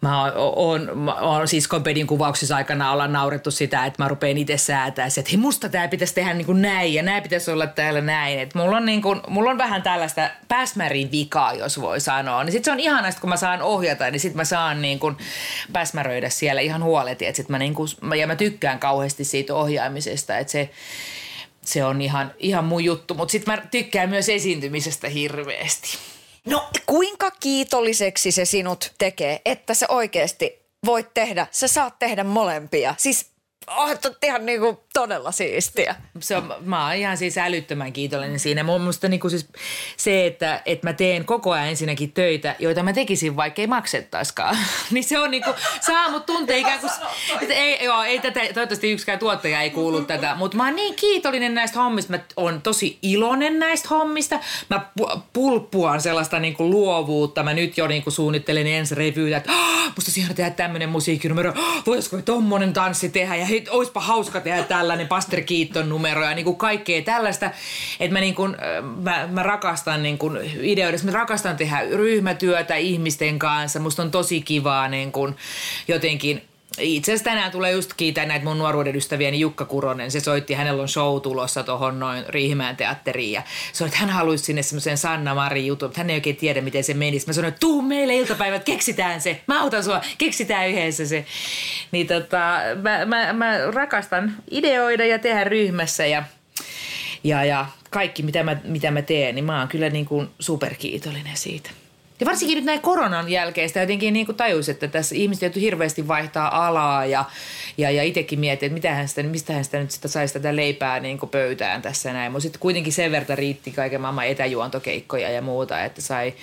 Mä 0.00 0.32
oon, 0.34 0.98
mä 0.98 1.14
oon 1.14 1.48
siis 1.48 1.68
kuvauksissa 2.06 2.56
aikana 2.56 2.92
olla 2.92 3.08
naurettu 3.08 3.50
sitä, 3.50 3.86
että 3.86 4.02
mä 4.02 4.08
rupean 4.08 4.38
itse 4.38 4.56
säätää 4.56 5.06
että 5.06 5.30
hei 5.30 5.36
musta 5.36 5.68
tää 5.68 5.88
pitäisi 5.88 6.14
tehdä 6.14 6.34
niin 6.34 6.46
kuin 6.46 6.62
näin 6.62 6.94
ja 6.94 7.02
näin 7.02 7.22
pitäisi 7.22 7.50
olla 7.50 7.66
täällä 7.66 8.00
näin. 8.00 8.38
Et 8.38 8.54
mulla, 8.54 8.76
on 8.76 8.86
niin 8.86 9.02
kuin, 9.02 9.20
mulla 9.28 9.50
on 9.50 9.58
vähän 9.58 9.82
tällaista 9.82 10.30
pääsmärin 10.48 11.10
vikaa, 11.10 11.54
jos 11.54 11.80
voi 11.80 12.00
sanoa. 12.00 12.44
Niin 12.44 12.52
sit 12.52 12.64
se 12.64 12.72
on 12.72 12.80
ihanasta, 12.80 13.20
kun 13.20 13.30
mä 13.30 13.36
saan 13.36 13.62
ohjata, 13.62 14.10
niin 14.10 14.20
sit 14.20 14.34
mä 14.34 14.44
saan 14.44 14.82
niin 14.82 14.98
kuin 14.98 15.16
pääsmäröidä 15.72 16.28
siellä 16.28 16.60
ihan 16.60 16.84
huoleti. 16.84 17.26
Et 17.26 17.36
sit 17.36 17.48
mä 17.48 17.58
niin 17.58 17.74
kuin, 17.74 17.88
ja 18.18 18.26
mä 18.26 18.36
tykkään 18.36 18.78
kauheasti 18.78 19.24
siitä 19.24 19.54
ohjaamisesta, 19.54 20.38
että 20.38 20.50
se 20.50 20.70
se 21.68 21.84
on 21.84 22.02
ihan, 22.02 22.34
ihan 22.38 22.64
mun 22.64 22.84
juttu. 22.84 23.14
Mutta 23.14 23.32
sitten 23.32 23.54
mä 23.54 23.66
tykkään 23.70 24.10
myös 24.10 24.28
esiintymisestä 24.28 25.08
hirveästi. 25.08 25.98
No 26.44 26.68
kuinka 26.86 27.30
kiitolliseksi 27.30 28.32
se 28.32 28.44
sinut 28.44 28.92
tekee, 28.98 29.40
että 29.44 29.74
sä 29.74 29.86
oikeasti 29.88 30.58
voit 30.84 31.14
tehdä, 31.14 31.46
sä 31.50 31.68
saat 31.68 31.98
tehdä 31.98 32.24
molempia. 32.24 32.94
Siis 32.98 33.26
oh, 33.76 33.90
ihan 34.22 34.46
niin 34.46 34.60
kuin 34.60 34.78
todella 34.94 35.32
siistiä. 35.32 35.94
Se 36.20 36.36
on, 36.36 36.54
mä 36.60 36.86
oon 36.86 36.94
ihan 36.94 37.16
siis 37.16 37.38
älyttömän 37.38 37.92
kiitollinen 37.92 38.38
siinä. 38.38 38.62
Mun 38.62 38.80
mielestä 38.80 39.08
niin 39.08 39.20
kuin 39.20 39.30
siis 39.30 39.48
se, 39.96 40.26
että, 40.26 40.62
että 40.66 40.86
mä 40.86 40.92
teen 40.92 41.24
koko 41.24 41.52
ajan 41.52 41.68
ensinnäkin 41.68 42.12
töitä, 42.12 42.56
joita 42.58 42.82
mä 42.82 42.92
tekisin 42.92 43.36
vaikka 43.36 43.62
ei 43.62 43.66
maksettaiskaan. 43.66 44.58
niin 44.92 45.04
se 45.04 45.18
on 45.18 45.30
niin 45.30 45.44
kuin, 45.44 45.56
saa 45.80 46.10
mut 46.10 46.26
tuntee 46.26 46.58
ikään 46.58 46.80
kuin, 46.80 46.90
että 47.40 47.54
ei, 47.54 47.84
joo, 47.84 48.02
ei 48.02 48.18
tätä, 48.18 48.40
toivottavasti 48.40 48.92
yksikään 48.92 49.18
tuottaja 49.18 49.60
ei 49.60 49.70
kuulu 49.70 50.00
tätä, 50.00 50.34
mutta 50.34 50.56
mä 50.56 50.64
oon 50.64 50.76
niin 50.76 50.94
kiitollinen 50.94 51.54
näistä 51.54 51.78
hommista. 51.78 52.12
Mä 52.12 52.20
oon 52.36 52.62
tosi 52.62 52.98
iloinen 53.02 53.58
näistä 53.58 53.88
hommista. 53.88 54.40
Mä 54.70 54.86
pulppuan 55.32 56.00
sellaista 56.00 56.38
niin 56.38 56.54
kuin 56.54 56.70
luovuutta. 56.70 57.42
Mä 57.42 57.54
nyt 57.54 57.78
jo 57.78 57.86
niin 57.86 58.02
kuin 58.02 58.14
suunnittelen 58.14 58.66
ensi 58.66 58.94
revyitä, 58.94 59.36
että 59.36 59.52
oh, 59.52 59.92
musta 59.96 60.10
siihen 60.10 60.34
tehdä 60.34 60.50
tämmöinen 60.50 60.88
musiikkinumero. 60.88 61.50
Oh, 61.50 61.82
voisiko 61.86 62.22
tommonen 62.22 62.72
tanssi 62.72 63.08
tehdä 63.08 63.36
ja 63.36 63.44
hei, 63.46 63.57
oispa 63.70 64.00
hauska 64.00 64.40
tehdä 64.40 64.62
tällainen 64.62 65.08
Pastor 65.08 65.40
Kiitton 65.40 65.88
numero 65.88 66.24
ja 66.24 66.34
niin 66.34 66.44
kuin 66.44 66.56
kaikkea 66.56 67.02
tällaista. 67.02 67.50
Että 68.00 68.12
mä, 68.12 68.20
niin 68.20 68.34
kuin, 68.34 68.56
mä, 69.02 69.28
mä 69.30 69.42
rakastan 69.42 70.02
niin 70.02 70.18
kuin 70.18 70.38
ideoidessa, 70.62 71.06
mä 71.06 71.12
rakastan 71.12 71.56
tehdä 71.56 71.80
ryhmätyötä 71.96 72.76
ihmisten 72.76 73.38
kanssa. 73.38 73.80
Musta 73.80 74.02
on 74.02 74.10
tosi 74.10 74.40
kivaa 74.40 74.88
niin 74.88 75.12
jotenkin 75.88 76.47
itse 76.80 77.12
asiassa 77.12 77.24
tänään 77.24 77.50
tulee 77.50 77.72
just 77.72 77.94
kiitää 77.96 78.26
näitä 78.26 78.44
mun 78.44 78.58
nuoruuden 78.58 78.96
ystäviäni 78.96 79.40
Jukka 79.40 79.64
Kuronen. 79.64 80.10
Se 80.10 80.20
soitti, 80.20 80.54
hänellä 80.54 80.82
on 80.82 80.88
show 80.88 81.20
tulossa 81.20 81.62
tuohon 81.62 82.00
noin 82.00 82.24
Riihimäen 82.28 82.76
teatteriin 82.76 83.32
ja 83.32 83.42
se 83.72 83.84
että 83.84 83.96
hän 83.98 84.10
haluaisi 84.10 84.44
sinne 84.44 84.62
semmoisen 84.62 84.98
Sanna 84.98 85.34
Mari 85.34 85.66
jutun, 85.66 85.88
mutta 85.88 86.00
hän 86.00 86.10
ei 86.10 86.16
oikein 86.16 86.36
tiedä, 86.36 86.60
miten 86.60 86.84
se 86.84 86.94
menisi. 86.94 87.26
Mä 87.26 87.32
sanoin, 87.32 87.48
että 87.48 87.60
tuu 87.60 87.82
meille 87.82 88.14
iltapäivät, 88.14 88.64
keksitään 88.64 89.20
se. 89.20 89.40
Mä 89.46 89.62
autan 89.62 89.84
sua, 89.84 90.00
keksitään 90.18 90.68
yhdessä 90.68 91.06
se. 91.06 91.24
Niin 91.92 92.06
tota, 92.06 92.58
mä, 92.82 93.04
mä, 93.04 93.32
mä 93.32 93.58
rakastan 93.74 94.36
ideoida 94.50 95.06
ja 95.06 95.18
tehdä 95.18 95.44
ryhmässä 95.44 96.06
ja, 96.06 96.22
ja, 97.24 97.44
ja 97.44 97.66
kaikki, 97.90 98.22
mitä 98.22 98.42
mä, 98.42 98.56
mitä 98.64 98.90
mä 98.90 99.02
teen, 99.02 99.34
niin 99.34 99.44
mä 99.44 99.58
oon 99.58 99.68
kyllä 99.68 99.90
niin 99.90 100.06
kuin 100.06 100.28
superkiitollinen 100.40 101.36
siitä. 101.36 101.70
Ja 102.20 102.26
varsinkin 102.26 102.56
nyt 102.56 102.64
näin 102.64 102.80
koronan 102.80 103.28
jälkeen 103.28 103.68
sitä 103.68 103.80
jotenkin 103.80 104.12
niin 104.12 104.26
tajusi, 104.26 104.70
että 104.70 104.88
tässä 104.88 105.14
ihmiset 105.14 105.42
joutuu 105.42 105.62
hirveästi 105.62 106.08
vaihtaa 106.08 106.66
alaa 106.66 107.06
ja, 107.06 107.24
ja, 107.78 107.90
ja 107.90 108.02
itsekin 108.02 108.40
mietin, 108.40 108.66
että 108.66 108.74
mitähän 108.74 109.08
sitä, 109.08 109.22
mistähän 109.22 109.64
sitä 109.64 109.78
nyt 109.78 109.90
sitä 109.90 110.08
saisi 110.08 110.34
tätä 110.34 110.56
leipää 110.56 111.00
niin 111.00 111.18
kuin 111.18 111.30
pöytään 111.30 111.82
tässä 111.82 112.12
näin. 112.12 112.32
Mutta 112.32 112.42
sitten 112.42 112.60
kuitenkin 112.60 112.92
sen 112.92 113.12
verran 113.12 113.38
riitti 113.38 113.70
kaiken 113.70 114.00
maailman 114.00 114.26
etäjuontokeikkoja 114.26 115.30
ja 115.30 115.42
muuta, 115.42 115.84
että 115.84 116.02
sai, 116.02 116.34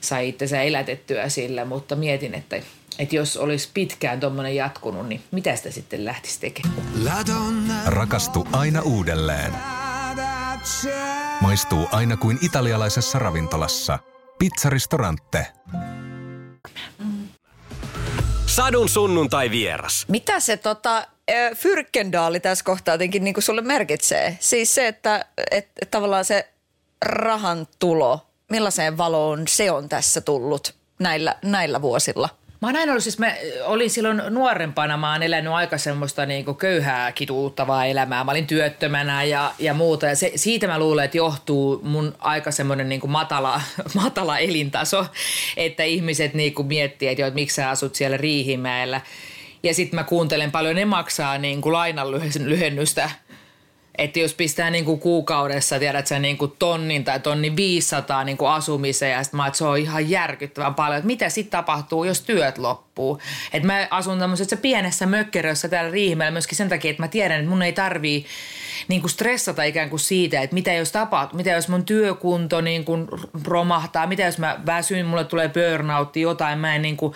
sai 0.00 0.28
itsensä 0.28 0.62
elätettyä 0.62 1.28
sillä, 1.28 1.64
mutta 1.64 1.96
mietin, 1.96 2.34
että 2.34 2.60
että 2.98 3.16
jos 3.16 3.36
olisi 3.36 3.68
pitkään 3.74 4.20
tuommoinen 4.20 4.56
jatkunut, 4.56 5.08
niin 5.08 5.20
mitä 5.30 5.56
sitä 5.56 5.70
sitten 5.70 6.04
lähtisi 6.04 6.40
tekemään? 6.40 6.76
Rakastu 7.86 8.48
aina 8.52 8.82
uudelleen. 8.82 9.52
Maistuu 11.40 11.88
aina 11.92 12.16
kuin 12.16 12.38
italialaisessa 12.42 13.18
ravintolassa. 13.18 13.98
Pizzaristorante. 14.44 15.46
Sadun 18.46 18.88
sunnuntai 18.88 19.50
vieras. 19.50 20.04
Mitä 20.08 20.40
se 20.40 20.56
tota, 20.56 21.06
Fyrkendaali 21.54 22.40
tässä 22.40 22.64
kohtaa 22.64 22.94
jotenkin 22.94 23.24
niin 23.24 23.34
kuin 23.34 23.44
sulle 23.44 23.62
merkitsee? 23.62 24.36
Siis 24.40 24.74
se, 24.74 24.88
että 24.88 25.24
et, 25.50 25.68
et 25.82 25.90
tavallaan 25.90 26.24
se 26.24 26.48
rahan 27.04 27.66
tulo, 27.78 28.26
millaiseen 28.50 28.98
valoon 28.98 29.48
se 29.48 29.70
on 29.70 29.88
tässä 29.88 30.20
tullut 30.20 30.74
näillä, 30.98 31.36
näillä 31.42 31.82
vuosilla– 31.82 32.28
Mä 32.64 32.68
oon 32.68 32.76
aina 32.76 32.92
ollut, 32.92 33.02
siis 33.02 33.18
mä 33.18 33.34
olin 33.64 33.90
silloin 33.90 34.22
nuorempana, 34.30 34.96
mä 34.96 35.12
oon 35.12 35.22
elänyt 35.22 35.52
aika 35.52 35.78
semmoista 35.78 36.26
niinku 36.26 36.54
köyhää 36.54 37.12
kituuttavaa 37.12 37.86
elämää. 37.86 38.24
Mä 38.24 38.30
olin 38.30 38.46
työttömänä 38.46 39.24
ja, 39.24 39.52
ja 39.58 39.74
muuta 39.74 40.06
ja 40.06 40.16
se, 40.16 40.32
siitä 40.34 40.66
mä 40.66 40.78
luulen, 40.78 41.04
että 41.04 41.16
johtuu 41.16 41.80
mun 41.82 42.14
aika 42.18 42.50
semmoinen 42.50 42.88
niinku 42.88 43.06
matala, 43.06 43.60
matala 44.02 44.38
elintaso, 44.38 45.06
että 45.56 45.82
ihmiset 45.82 46.34
niinku 46.34 46.62
miettii, 46.62 47.08
että, 47.08 47.22
jo, 47.22 47.26
että 47.26 47.34
miksi 47.34 47.56
sä 47.56 47.70
asut 47.70 47.94
siellä 47.94 48.16
Riihimäellä. 48.16 49.00
Ja 49.62 49.74
sitten 49.74 50.00
mä 50.00 50.04
kuuntelen 50.04 50.52
paljon, 50.52 50.76
ne 50.76 50.84
maksaa 50.84 51.38
niinku 51.38 51.72
lainan 51.72 52.10
lyhennystä 52.44 53.10
että 53.98 54.18
jos 54.18 54.34
pistää 54.34 54.70
niinku 54.70 54.96
kuukaudessa, 54.96 55.78
tiedät 55.78 56.06
sä, 56.06 56.18
niinku 56.18 56.48
tonnin 56.48 57.04
tai 57.04 57.20
tonni 57.20 57.56
500 57.56 58.24
niinku 58.24 58.46
asumiseen 58.46 59.12
ja 59.12 59.22
sitten 59.22 59.38
mä 59.38 59.46
että 59.46 59.58
se 59.58 59.64
on 59.64 59.78
ihan 59.78 60.10
järkyttävän 60.10 60.74
paljon, 60.74 60.98
että 60.98 61.06
mitä 61.06 61.28
sitten 61.28 61.50
tapahtuu, 61.50 62.04
jos 62.04 62.20
työt 62.20 62.58
loppuu. 62.58 63.20
Että 63.52 63.66
mä 63.66 63.88
asun 63.90 64.18
tämmöisessä 64.18 64.56
pienessä 64.56 65.06
mökkerössä 65.06 65.68
täällä 65.68 65.90
Riihimäellä 65.90 66.32
myöskin 66.32 66.56
sen 66.56 66.68
takia, 66.68 66.90
että 66.90 67.02
mä 67.02 67.08
tiedän, 67.08 67.40
että 67.40 67.50
mun 67.50 67.62
ei 67.62 67.72
tarvii 67.72 68.26
niin 68.88 69.00
kuin 69.00 69.10
stressata 69.10 69.62
ikään 69.62 69.90
kuin 69.90 70.00
siitä, 70.00 70.40
että 70.40 70.54
mitä 70.54 70.72
jos 70.72 70.92
tapahtuu, 70.92 71.36
mitä 71.36 71.50
jos 71.50 71.68
mun 71.68 71.84
työkunto 71.84 72.60
niin 72.60 72.84
kuin 72.84 73.08
romahtaa, 73.44 74.06
mitä 74.06 74.22
jos 74.22 74.38
mä 74.38 74.60
väsyn, 74.66 75.06
mulle 75.06 75.24
tulee 75.24 75.48
burnoutti, 75.48 76.20
jotain, 76.20 76.58
mä 76.58 76.74
en 76.74 76.82
niin 76.82 76.96
kuin, 76.96 77.14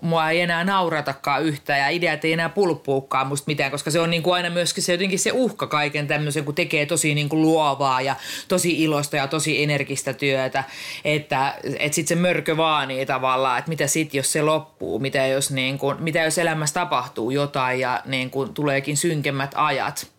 mua 0.00 0.30
ei 0.30 0.40
enää 0.40 0.64
nauratakaan 0.64 1.42
yhtään 1.42 1.80
ja 1.80 1.88
ideat 1.88 2.24
ei 2.24 2.32
enää 2.32 2.48
pulppuukaan 2.48 3.26
musta 3.26 3.44
mitään, 3.46 3.70
koska 3.70 3.90
se 3.90 4.00
on 4.00 4.10
niin 4.10 4.22
kuin 4.22 4.34
aina 4.34 4.50
myöskin 4.50 4.82
se 4.82 4.92
jotenkin 4.92 5.18
se 5.18 5.30
uhka 5.32 5.66
kaiken 5.66 6.06
tämmöisen, 6.06 6.44
kun 6.44 6.54
tekee 6.54 6.86
tosi 6.86 7.14
niin 7.14 7.28
kuin 7.28 7.42
luovaa 7.42 8.00
ja 8.00 8.16
tosi 8.48 8.82
ilosta 8.82 9.16
ja 9.16 9.26
tosi 9.26 9.62
energistä 9.62 10.12
työtä, 10.12 10.64
että, 11.04 11.54
että 11.78 11.94
sitten 11.94 12.16
se 12.16 12.22
mörkö 12.22 12.56
vaanii 12.56 13.06
tavallaan, 13.06 13.58
että 13.58 13.68
mitä 13.68 13.86
sitten 13.86 14.18
jos 14.18 14.32
se 14.32 14.42
loppuu, 14.42 14.98
mitä 14.98 15.26
jos, 15.26 15.50
niin 15.50 15.78
kuin, 15.78 16.02
mitä 16.02 16.22
jos 16.22 16.38
elämässä 16.38 16.74
tapahtuu 16.74 17.30
jotain 17.30 17.80
ja 17.80 18.02
niin 18.04 18.30
kuin 18.30 18.54
tuleekin 18.54 18.96
synkemmät 18.96 19.50
ajat 19.54 20.13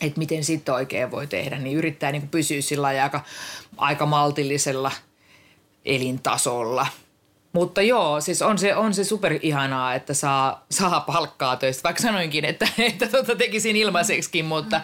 että 0.00 0.18
miten 0.18 0.44
sitten 0.44 0.74
oikein 0.74 1.10
voi 1.10 1.26
tehdä, 1.26 1.58
niin 1.58 1.76
yrittää 1.76 2.12
niin 2.12 2.28
pysyä 2.28 2.60
sillä 2.60 2.86
aika, 2.86 3.24
aika 3.76 4.06
maltillisella 4.06 4.92
elintasolla. 5.84 6.86
Mutta 7.52 7.82
joo, 7.82 8.20
siis 8.20 8.42
on 8.42 8.58
se, 8.58 8.74
on 8.74 8.94
se 8.94 9.04
super 9.04 9.38
ihanaa, 9.42 9.94
että 9.94 10.14
saa, 10.14 10.66
saa 10.70 11.00
palkkaa 11.00 11.56
töistä, 11.56 11.82
vaikka 11.82 12.02
sanoinkin, 12.02 12.44
että, 12.44 12.68
että 12.78 13.06
tota 13.06 13.36
tekisin 13.36 13.76
ilmaiseksikin, 13.76 14.44
mutta, 14.44 14.80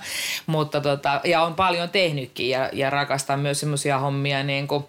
mutta 0.46 0.81
tota, 0.81 1.20
ja 1.24 1.42
on 1.42 1.55
paljon 1.55 1.90
tehnytkin 1.90 2.50
ja, 2.50 2.70
ja 2.72 2.90
rakastan 2.90 3.40
myös 3.40 3.61
semmoisia 3.61 3.98
hommia 3.98 4.42
niin 4.42 4.68
kuin, 4.68 4.85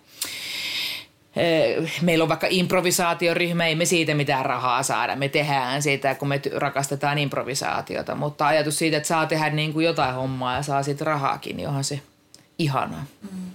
meillä 2.01 2.23
on 2.23 2.29
vaikka 2.29 2.47
improvisaatioryhmä, 2.49 3.65
ei 3.65 3.75
me 3.75 3.85
siitä 3.85 4.15
mitään 4.15 4.45
rahaa 4.45 4.83
saada. 4.83 5.15
Me 5.15 5.29
tehdään 5.29 5.81
siitä, 5.81 6.15
kun 6.15 6.27
me 6.27 6.41
rakastetaan 6.55 7.17
improvisaatiota, 7.17 8.15
mutta 8.15 8.47
ajatus 8.47 8.77
siitä, 8.77 8.97
että 8.97 9.07
saa 9.07 9.25
tehdä 9.25 9.49
niin 9.49 9.73
kuin 9.73 9.85
jotain 9.85 10.15
hommaa 10.15 10.55
ja 10.55 10.63
saa 10.63 10.83
siitä 10.83 11.05
rahaakin, 11.05 11.57
niin 11.57 11.67
onhan 11.67 11.83
se 11.83 11.99
ihanaa. 12.59 13.05
Mm. 13.21 13.51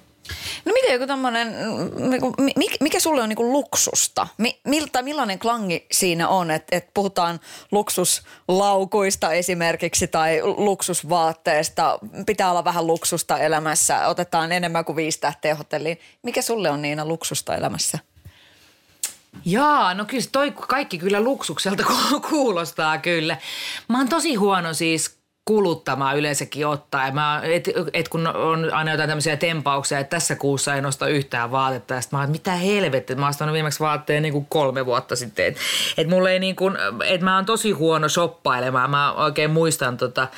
No 0.64 0.72
miten 0.72 0.92
joku 0.92 1.06
tämmöinen, 1.06 1.54
niinku, 1.96 2.34
mikä 2.80 3.00
sulle 3.00 3.22
on 3.22 3.28
niinku 3.28 3.52
luksusta? 3.52 4.28
Miltä, 4.64 5.02
millainen 5.02 5.38
klangi 5.38 5.86
siinä 5.92 6.28
on, 6.28 6.50
että 6.50 6.76
et 6.76 6.94
puhutaan 6.94 7.40
luksuslaukuista 7.72 9.32
esimerkiksi 9.32 10.06
tai 10.06 10.40
luksusvaatteesta, 10.42 11.98
pitää 12.26 12.50
olla 12.50 12.64
vähän 12.64 12.86
luksusta 12.86 13.38
elämässä, 13.38 14.06
otetaan 14.06 14.52
enemmän 14.52 14.84
kuin 14.84 14.96
viisi 14.96 15.20
tähteä 15.20 15.54
hotelliin. 15.54 16.00
Mikä 16.22 16.42
sulle 16.42 16.70
on 16.70 16.82
Niina 16.82 17.06
luksusta 17.06 17.54
elämässä? 17.54 17.98
Jaa, 19.44 19.94
no 19.94 20.04
kyllä 20.04 20.24
toi 20.32 20.50
kaikki 20.50 20.98
kyllä 20.98 21.20
luksukselta 21.20 21.84
kuulostaa 22.30 22.98
kyllä. 22.98 23.36
Mä 23.88 23.98
oon 23.98 24.08
tosi 24.08 24.34
huono 24.34 24.74
siis 24.74 25.19
kuluttamaan 25.50 26.16
yleensäkin 26.16 26.66
ottaa. 26.66 27.10
Mä, 27.10 27.40
et, 27.44 27.68
et 27.92 28.08
kun 28.08 28.26
on 28.26 28.72
aina 28.72 28.90
jotain 28.90 29.08
tämmöisiä 29.08 29.36
tempauksia, 29.36 29.98
että 29.98 30.16
tässä 30.16 30.36
kuussa 30.36 30.74
ei 30.74 30.80
nosta 30.80 31.08
yhtään 31.08 31.50
vaatetta. 31.50 31.94
Ja 31.94 32.00
mä 32.12 32.20
oon, 32.20 32.30
mitä 32.30 32.52
helvettiä, 32.52 33.16
mä 33.16 33.30
oon 33.40 33.52
viimeksi 33.52 33.80
vaatteen 33.80 34.22
niin 34.22 34.32
kuin 34.32 34.46
kolme 34.48 34.86
vuotta 34.86 35.16
sitten. 35.16 35.46
Että 35.46 35.60
et 35.98 36.08
mulle 36.08 36.32
ei 36.32 36.38
niin 36.38 36.56
kuin, 36.56 36.76
että 37.04 37.24
mä 37.24 37.36
oon 37.36 37.46
tosi 37.46 37.70
huono 37.70 38.08
shoppailemaan. 38.08 38.90
Mä 38.90 39.12
oikein 39.12 39.50
muistan 39.50 39.96
tota, 39.96 40.28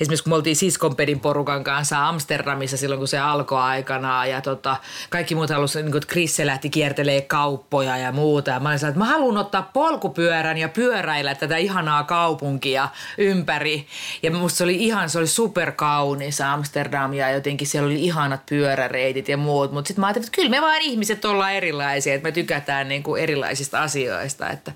esimerkiksi 0.00 0.24
kun 0.24 0.30
me 0.30 0.36
oltiin 0.36 0.56
siskonpedin 0.56 1.20
porukan 1.20 1.64
kanssa 1.64 2.08
Amsterdamissa 2.08 2.76
silloin, 2.76 2.98
kun 2.98 3.08
se 3.08 3.18
alkoi 3.18 3.60
aikanaan. 3.60 4.30
Ja 4.30 4.40
tota, 4.40 4.76
kaikki 5.10 5.34
muut 5.34 5.50
halusivat, 5.50 5.84
niin 5.84 5.92
kuin, 5.92 6.02
että 6.02 6.12
Krisse 6.12 6.46
lähti 6.46 6.70
kiertelee 6.70 7.20
kauppoja 7.20 7.96
ja 7.96 8.12
muuta. 8.12 8.50
Ja 8.50 8.60
mä 8.60 8.68
olin 8.68 8.84
että 8.84 8.98
mä 8.98 9.04
haluan 9.04 9.38
ottaa 9.38 9.70
polkupyörän 9.72 10.58
ja 10.58 10.68
pyöräillä 10.68 11.34
tätä 11.34 11.56
ihanaa 11.56 12.04
kaupunkia 12.04 12.88
ympäri. 13.18 13.86
Ja 14.22 14.30
musta 14.30 14.57
se 14.58 14.64
oli 14.64 14.84
ihan, 14.84 15.10
se 15.10 15.18
oli 15.18 15.26
superkaunis 15.26 16.40
Amsterdam 16.40 17.14
ja 17.14 17.30
jotenkin 17.30 17.66
siellä 17.66 17.86
oli 17.86 18.04
ihanat 18.04 18.46
pyöräreitit 18.46 19.28
ja 19.28 19.36
muut. 19.36 19.72
Mutta 19.72 19.88
sitten 19.88 20.00
mä 20.00 20.06
ajattelin, 20.06 20.26
että 20.26 20.36
kyllä 20.36 20.50
me 20.50 20.60
vaan 20.60 20.80
ihmiset 20.80 21.24
ollaan 21.24 21.52
erilaisia, 21.52 22.14
että 22.14 22.28
me 22.28 22.32
tykätään 22.32 22.88
niin 22.88 23.02
kuin 23.02 23.22
erilaisista 23.22 23.82
asioista. 23.82 24.50
Että, 24.50 24.72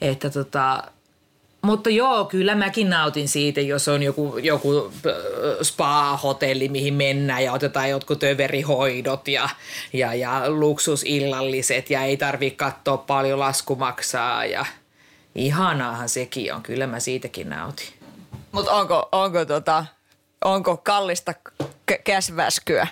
että 0.00 0.30
tota, 0.30 0.82
mutta 1.62 1.90
joo, 1.90 2.24
kyllä 2.24 2.54
mäkin 2.54 2.90
nautin 2.90 3.28
siitä, 3.28 3.60
jos 3.60 3.88
on 3.88 4.02
joku, 4.02 4.38
joku 4.38 4.92
spa-hotelli, 5.62 6.68
mihin 6.68 6.94
mennään 6.94 7.44
ja 7.44 7.52
otetaan 7.52 7.90
jotkut 7.90 8.18
töverihoidot 8.18 9.28
ja, 9.28 9.48
ja, 9.92 10.14
ja 10.14 10.50
luksusillalliset 10.50 11.90
ja 11.90 12.02
ei 12.02 12.16
tarvitse 12.16 12.56
katsoa 12.56 12.96
paljon 12.96 13.38
lasku 13.38 13.76
maksaa 13.76 14.44
ja 14.44 14.66
ihanaahan 15.34 16.08
sekin 16.08 16.54
on. 16.54 16.62
Kyllä 16.62 16.86
mä 16.86 17.00
siitäkin 17.00 17.48
nautin. 17.50 18.03
Mutta 18.54 18.72
onko, 18.72 19.08
onko, 19.12 19.44
tota, 19.44 19.84
onko 20.44 20.76
kallista 20.76 21.34
k- 21.34 22.04
käsväskyä? 22.04 22.86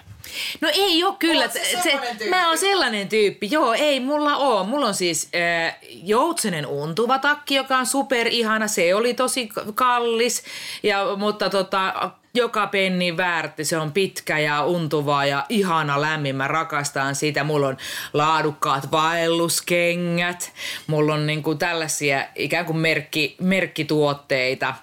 No 0.61 0.69
ei 0.73 1.05
ole 1.05 1.15
kyllä. 1.19 1.49
Se, 1.49 1.79
se, 1.83 2.01
mä 2.31 2.49
oon 2.49 2.59
sellainen 2.59 3.09
tyyppi. 3.09 3.49
Joo, 3.51 3.73
ei 3.73 4.01
mulla 4.01 4.37
oo. 4.37 4.65
Mulla 4.65 4.87
on 4.87 4.95
siis 4.95 5.29
äh, 5.35 5.79
joutsenen 5.91 6.67
untuva 6.67 7.19
takki, 7.19 7.55
joka 7.55 7.79
on 7.79 7.87
super 7.87 8.29
ihana. 8.29 8.69
Se 8.69 8.95
oli 8.95 9.15
tosi 9.15 9.49
kallis, 9.75 10.45
ja, 10.83 11.17
mutta 11.17 11.51
tota, 11.51 12.11
joka 12.35 12.67
penni 12.67 13.17
väärti. 13.17 13.65
Se 13.65 13.79
on 13.79 13.93
pitkä 13.93 14.39
ja 14.39 14.65
untuva 14.65 15.25
ja 15.25 15.47
ihana 15.49 16.01
lämmin. 16.01 16.37
Mä 16.37 16.49
rakastan 16.49 17.15
sitä. 17.15 17.45
Mulla 17.45 17.67
on 17.67 17.77
laadukkaat 18.13 18.91
vaelluskengät. 18.91 20.53
Mulla 20.87 21.15
on 21.15 21.27
niinku 21.27 21.55
tällaisia 21.55 22.27
ikään 22.35 22.67
kuin 22.67 22.79
merkki, 22.79 23.37
merkkituotteita. 23.41 24.75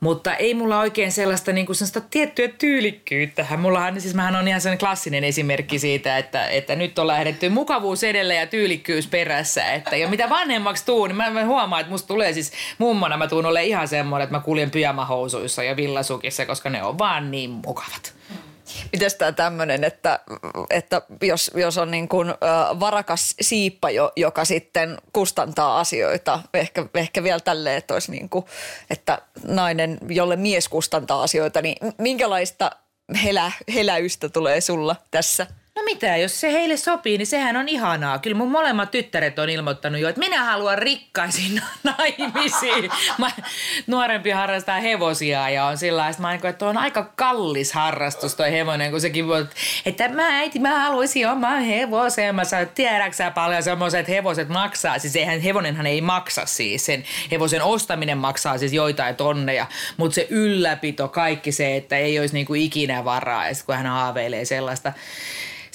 Mutta 0.00 0.34
ei 0.34 0.54
mulla 0.54 0.80
oikein 0.80 1.12
sellaista, 1.12 1.52
niin 1.52 1.66
kuin 1.66 1.76
sellaista 1.76 2.00
tiettyä 2.00 2.48
tyylikkyyttä. 2.48 3.46
Mullahan, 3.56 4.00
siis 4.00 4.14
mähän 4.14 4.36
on 4.36 4.48
ihan 4.48 4.60
sellainen 4.60 4.78
klassinen 4.78 5.24
esimerkki 5.24 5.78
siitä, 5.78 6.18
että, 6.18 6.48
että 6.48 6.76
nyt 6.76 6.98
on 6.98 7.06
lähdetty 7.06 7.48
mukavuus 7.48 8.04
edellä 8.04 8.34
ja 8.34 8.46
tyylikkyys 8.46 9.06
perässä. 9.06 9.72
Että, 9.72 9.96
ja 9.96 10.08
mitä 10.08 10.28
vanhemmaksi 10.28 10.86
tuun, 10.86 11.08
niin 11.08 11.16
mä, 11.16 11.30
mä 11.30 11.44
huomaan, 11.44 11.80
että 11.80 11.90
musta 11.90 12.08
tulee 12.08 12.32
siis 12.32 12.52
mummona 12.78 13.16
mä 13.16 13.28
tuun 13.28 13.46
ole 13.46 13.64
ihan 13.64 13.88
semmoinen, 13.88 14.24
että 14.24 14.36
mä 14.36 14.42
kuljen 14.42 14.70
pyjamahousuissa 14.70 15.62
ja 15.62 15.76
villasukissa, 15.76 16.46
koska 16.46 16.70
ne 16.70 16.82
on 16.82 16.98
vaan 16.98 17.30
niin 17.30 17.50
mukavat. 17.50 18.14
Mites 18.92 19.14
tämä 19.14 19.32
tämmöinen, 19.32 19.84
että, 19.84 20.20
että 20.70 21.02
jos, 21.22 21.50
jos 21.54 21.78
on 21.78 21.90
niin 21.90 22.08
kuin, 22.08 22.34
varakas 22.80 23.34
siippa, 23.40 23.90
jo, 23.90 24.12
joka 24.16 24.44
sitten 24.44 24.98
kustantaa 25.12 25.80
asioita, 25.80 26.40
ehkä, 26.54 26.86
ehkä 26.94 27.22
vielä 27.22 27.40
tälleen, 27.40 27.76
että 27.76 27.94
olisi 27.94 28.10
niin 28.10 28.28
kuin, 28.28 28.44
että 28.90 29.22
nainen, 29.46 29.98
jolle 30.08 30.36
mies 30.36 30.68
kustantaa 30.68 31.22
asioita, 31.22 31.62
niin 31.62 31.76
minkälaista 31.98 32.70
helä, 33.24 33.52
heläystä 33.74 34.28
tulee 34.28 34.60
sulla 34.60 34.96
tässä? 35.10 35.46
No 35.76 35.82
mitä, 35.82 36.16
jos 36.16 36.40
se 36.40 36.52
heille 36.52 36.76
sopii, 36.76 37.18
niin 37.18 37.26
sehän 37.26 37.56
on 37.56 37.68
ihanaa. 37.68 38.18
Kyllä 38.18 38.36
mun 38.36 38.50
molemmat 38.50 38.90
tyttäret 38.90 39.38
on 39.38 39.48
ilmoittanut 39.48 40.00
jo, 40.00 40.08
että 40.08 40.18
minä 40.18 40.44
haluan 40.44 40.78
rikkaisiin 40.78 41.62
naimisiin. 41.98 42.90
Mä, 43.18 43.30
nuorempi 43.86 44.30
harrastaa 44.30 44.80
hevosia 44.80 45.50
ja 45.50 45.64
on 45.64 45.78
sillä 45.78 46.02
lailla, 46.02 46.32
että, 46.32 46.48
että 46.48 46.66
on 46.66 46.78
aika 46.78 47.12
kallis 47.16 47.72
harrastus 47.72 48.34
toi 48.34 48.52
hevonen, 48.52 48.90
kun 48.90 49.00
sekin 49.00 49.26
voi, 49.26 49.46
että 49.86 50.08
mä 50.08 50.38
äiti, 50.38 50.58
mä 50.58 50.80
haluaisin 50.80 51.28
oman 51.28 51.62
hevosen. 51.62 52.34
Mä 52.34 52.44
sanoin, 52.44 52.68
tiedätkö 52.68 53.30
paljon 53.34 53.62
semmoiset 53.62 54.08
hevoset 54.08 54.48
maksaa. 54.48 54.98
Siis 54.98 55.16
eihän 55.16 55.40
hevonenhan 55.40 55.86
ei 55.86 56.00
maksa 56.00 56.46
siis. 56.46 56.86
Sen 56.86 57.04
hevosen 57.30 57.62
ostaminen 57.62 58.18
maksaa 58.18 58.58
siis 58.58 58.72
joitain 58.72 59.16
tonneja, 59.16 59.66
mutta 59.96 60.14
se 60.14 60.26
ylläpito, 60.30 61.08
kaikki 61.08 61.52
se, 61.52 61.76
että 61.76 61.96
ei 61.96 62.18
olisi 62.18 62.34
niinku 62.34 62.54
ikinä 62.54 63.04
varaa. 63.04 63.44
Kun 63.66 63.74
hän 63.74 63.86
haaveilee 63.86 64.44
sellaista 64.44 64.92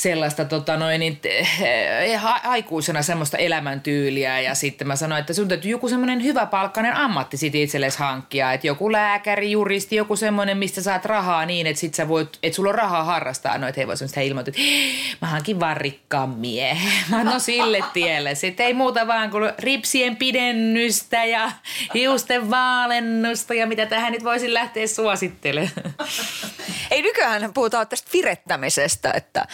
sellaista 0.02 0.46
tota 0.46 0.78
noin, 0.78 1.00
niin, 1.00 1.20
eh, 1.60 2.22
aikuisena 2.44 3.02
semmoista 3.02 3.38
elämäntyyliä 3.38 4.40
ja 4.40 4.56
sitten 4.56 4.88
mä 4.88 4.96
sanoin, 4.96 5.20
että 5.20 5.34
sun 5.34 5.48
täytyy 5.48 5.72
joku 5.72 5.90
semmoinen 5.90 6.24
hyvä 6.24 6.46
palkkainen 6.46 6.96
ammatti 6.96 7.38
sit 7.38 7.56
itsellesi 7.56 8.00
hankkia, 8.00 8.54
että 8.54 8.68
joku 8.68 8.92
lääkäri, 8.92 9.52
juristi, 9.52 9.96
joku 9.96 10.16
semmoinen, 10.16 10.58
mistä 10.58 10.82
saat 10.82 11.06
rahaa 11.06 11.46
niin, 11.46 11.68
että 11.68 11.80
sit 11.80 11.94
sä 11.94 12.08
voit, 12.08 12.40
että 12.44 12.56
sulla 12.56 12.70
on 12.70 12.76
rahaa 12.76 13.04
harrastaa 13.04 13.58
noita 13.58 13.80
hevosia. 13.80 14.08
Sitten 14.08 14.24
ilmoitit, 14.24 14.56
että 14.58 15.18
mä 15.22 15.28
hankin 15.28 15.60
vaan 15.60 15.78
rikkaan 15.78 16.30
miehen. 16.30 16.92
Mä 17.10 17.24
no 17.24 17.40
sille 17.40 17.84
tielle. 17.94 18.36
Sitten 18.36 18.66
ei 18.66 18.74
muuta 18.74 19.08
vaan 19.08 19.32
kuin 19.32 19.52
ripsien 19.60 20.16
pidennystä 20.16 21.26
ja 21.26 21.52
hiusten 21.94 22.50
vaalennusta 22.50 23.54
ja 23.54 23.68
mitä 23.68 23.86
tähän 23.86 24.12
nyt 24.12 24.24
voisin 24.24 24.54
lähteä 24.54 24.88
suosittelemaan. 24.88 25.94
Ei 26.92 27.02
nykyään 27.02 27.54
puhutaan 27.54 27.88
tästä 27.88 28.10
virettämisestä, 28.14 29.12
että, 29.16 29.48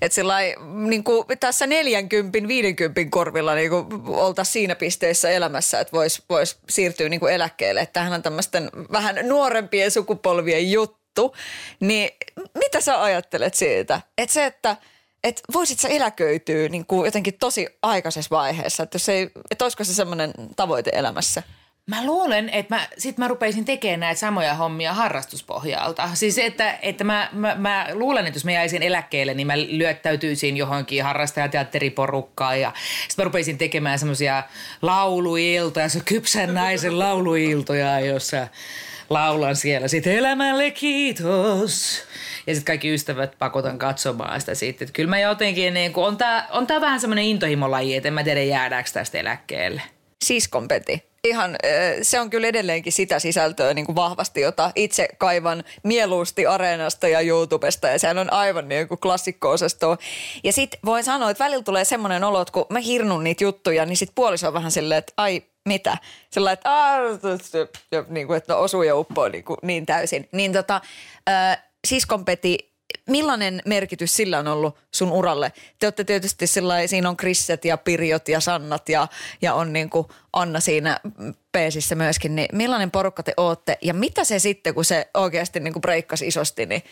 että 0.00 0.14
sillä 0.14 0.36
niin 0.74 1.04
kuin 1.04 1.24
tässä 1.40 1.66
40, 1.66 2.48
50 2.48 3.00
korvilla 3.10 3.54
niin 3.54 3.70
oltaisiin 4.06 4.52
siinä 4.52 4.74
pisteessä 4.74 5.30
elämässä, 5.30 5.80
että 5.80 5.92
voisi 5.92 6.22
vois 6.30 6.58
siirtyä 6.68 7.08
niin 7.08 7.20
kuin 7.20 7.32
eläkkeelle. 7.32 7.80
Että 7.80 7.92
tämähän 7.92 8.12
on 8.12 8.22
tämmöisten 8.22 8.70
vähän 8.92 9.18
nuorempien 9.22 9.90
sukupolvien 9.90 10.70
juttu. 10.70 11.36
Niin 11.80 12.10
mitä 12.54 12.80
sä 12.80 13.02
ajattelet 13.02 13.54
siitä? 13.54 14.00
Että 14.18 14.34
se, 14.34 14.46
että 14.46 14.76
että 15.24 15.42
voisit 15.52 15.80
sä 15.80 15.88
eläköityä 15.88 16.68
niin 16.68 16.86
kuin 16.86 17.04
jotenkin 17.04 17.38
tosi 17.40 17.66
aikaisessa 17.82 18.36
vaiheessa, 18.36 18.82
että, 18.82 18.94
jos 18.94 19.08
ei, 19.08 19.30
että 19.50 19.64
olisiko 19.64 19.84
se 19.84 19.94
semmoinen 19.94 20.32
tavoite 20.56 20.90
elämässä? 20.94 21.42
Mä 21.86 22.06
luulen, 22.06 22.48
että 22.48 22.74
mä, 22.74 22.88
sit 22.98 23.18
mä 23.18 23.28
rupeisin 23.28 23.64
tekemään 23.64 24.00
näitä 24.00 24.20
samoja 24.20 24.54
hommia 24.54 24.94
harrastuspohjalta. 24.94 26.10
Siis 26.14 26.38
että, 26.38 26.78
että 26.82 27.04
mä, 27.04 27.28
mä, 27.32 27.54
mä 27.54 27.86
luulen, 27.92 28.26
että 28.26 28.36
jos 28.36 28.44
mä 28.44 28.52
jäisin 28.52 28.82
eläkkeelle, 28.82 29.34
niin 29.34 29.46
mä 29.46 29.58
lyöttäytyisin 29.58 30.56
johonkin 30.56 31.04
harrastajateatteriporukkaan 31.04 32.60
ja 32.60 32.72
sitten 33.08 33.22
mä 33.22 33.24
rupeisin 33.24 33.58
tekemään 33.58 33.98
semmoisia 33.98 34.42
lauluiltoja, 34.82 35.88
se 35.88 36.00
kypsän 36.04 36.54
naisen 36.54 36.98
lauluiltoja, 36.98 38.00
jossa 38.00 38.46
laulan 39.10 39.56
siellä 39.56 39.88
sitten 39.88 40.16
elämälle 40.16 40.70
kiitos. 40.70 42.02
Ja 42.46 42.54
sitten 42.54 42.72
kaikki 42.72 42.94
ystävät 42.94 43.38
pakotan 43.38 43.78
katsomaan 43.78 44.40
sitä 44.40 44.54
sitten. 44.54 44.86
Että 44.86 44.96
kyllä 44.96 45.10
mä 45.10 45.18
jotenkin, 45.18 45.74
niin 45.74 45.92
kun 45.92 46.06
on 46.06 46.16
tää, 46.16 46.48
on 46.50 46.66
tää 46.66 46.80
vähän 46.80 47.00
semmoinen 47.00 47.24
intohimolaji, 47.24 47.96
että 47.96 48.08
en 48.08 48.14
mä 48.14 48.24
tiedä 48.24 48.42
jäädäänkö 48.42 48.90
tästä 48.92 49.18
eläkkeelle. 49.18 49.82
Siskonpeti 50.24 51.09
ihan, 51.24 51.56
se 52.02 52.20
on 52.20 52.30
kyllä 52.30 52.46
edelleenkin 52.46 52.92
sitä 52.92 53.18
sisältöä 53.18 53.74
niin 53.74 53.86
kuin 53.86 53.96
vahvasti, 53.96 54.40
jota 54.40 54.72
itse 54.74 55.08
kaivan 55.18 55.64
mieluusti 55.82 56.46
Areenasta 56.46 57.08
ja 57.08 57.20
YouTubesta 57.20 57.88
ja 57.88 57.98
sehän 57.98 58.18
on 58.18 58.32
aivan 58.32 58.68
niin 58.68 58.88
kuin 58.88 59.00
klassikko-osastoa. 59.00 59.98
Ja 60.44 60.52
sitten 60.52 60.80
voin 60.84 61.04
sanoa, 61.04 61.30
että 61.30 61.44
välillä 61.44 61.62
tulee 61.62 61.84
semmoinen 61.84 62.24
olo, 62.24 62.40
että 62.40 62.52
kun 62.52 62.66
mä 62.70 62.78
hirnun 62.78 63.24
niitä 63.24 63.44
juttuja, 63.44 63.86
niin 63.86 63.96
sitten 63.96 64.14
puoliso 64.14 64.48
on 64.48 64.54
vähän 64.54 64.70
silleen, 64.70 64.98
että 64.98 65.12
ai 65.16 65.42
mitä? 65.68 65.98
Sillä 66.30 66.52
että, 66.52 66.70
niin 68.08 68.26
kuin, 68.26 68.36
että 68.36 68.52
no 68.52 68.60
osuu 68.60 68.82
ja 68.82 68.96
uppoo 68.96 69.28
niin, 69.28 69.44
kuin, 69.44 69.58
niin 69.62 69.86
täysin. 69.86 70.28
Niin 70.32 70.52
tota, 70.52 70.80
äh, 71.28 71.62
siskonpeti 71.86 72.69
millainen 73.10 73.62
merkitys 73.66 74.16
sillä 74.16 74.38
on 74.38 74.48
ollut 74.48 74.76
sun 74.90 75.12
uralle? 75.12 75.52
Te 75.78 75.86
olette 75.86 76.04
tietysti 76.04 76.46
sillä 76.46 76.86
siinä 76.86 77.08
on 77.08 77.16
Krisset 77.16 77.64
ja 77.64 77.76
Pirjot 77.76 78.28
ja 78.28 78.40
Sannat 78.40 78.88
ja, 78.88 79.08
ja 79.42 79.54
on 79.54 79.72
niin 79.72 79.90
kuin 79.90 80.06
Anna 80.32 80.60
siinä 80.60 81.00
peesissä 81.52 81.94
myöskin, 81.94 82.36
niin 82.36 82.48
millainen 82.52 82.90
porukka 82.90 83.22
te 83.22 83.34
ootte 83.36 83.78
ja 83.82 83.94
mitä 83.94 84.24
se 84.24 84.38
sitten, 84.38 84.74
kun 84.74 84.84
se 84.84 85.08
oikeasti 85.14 85.60
niin 85.60 85.72
kuin 85.72 85.80
breikkasi 85.80 86.26
isosti, 86.26 86.66
niin 86.66 86.82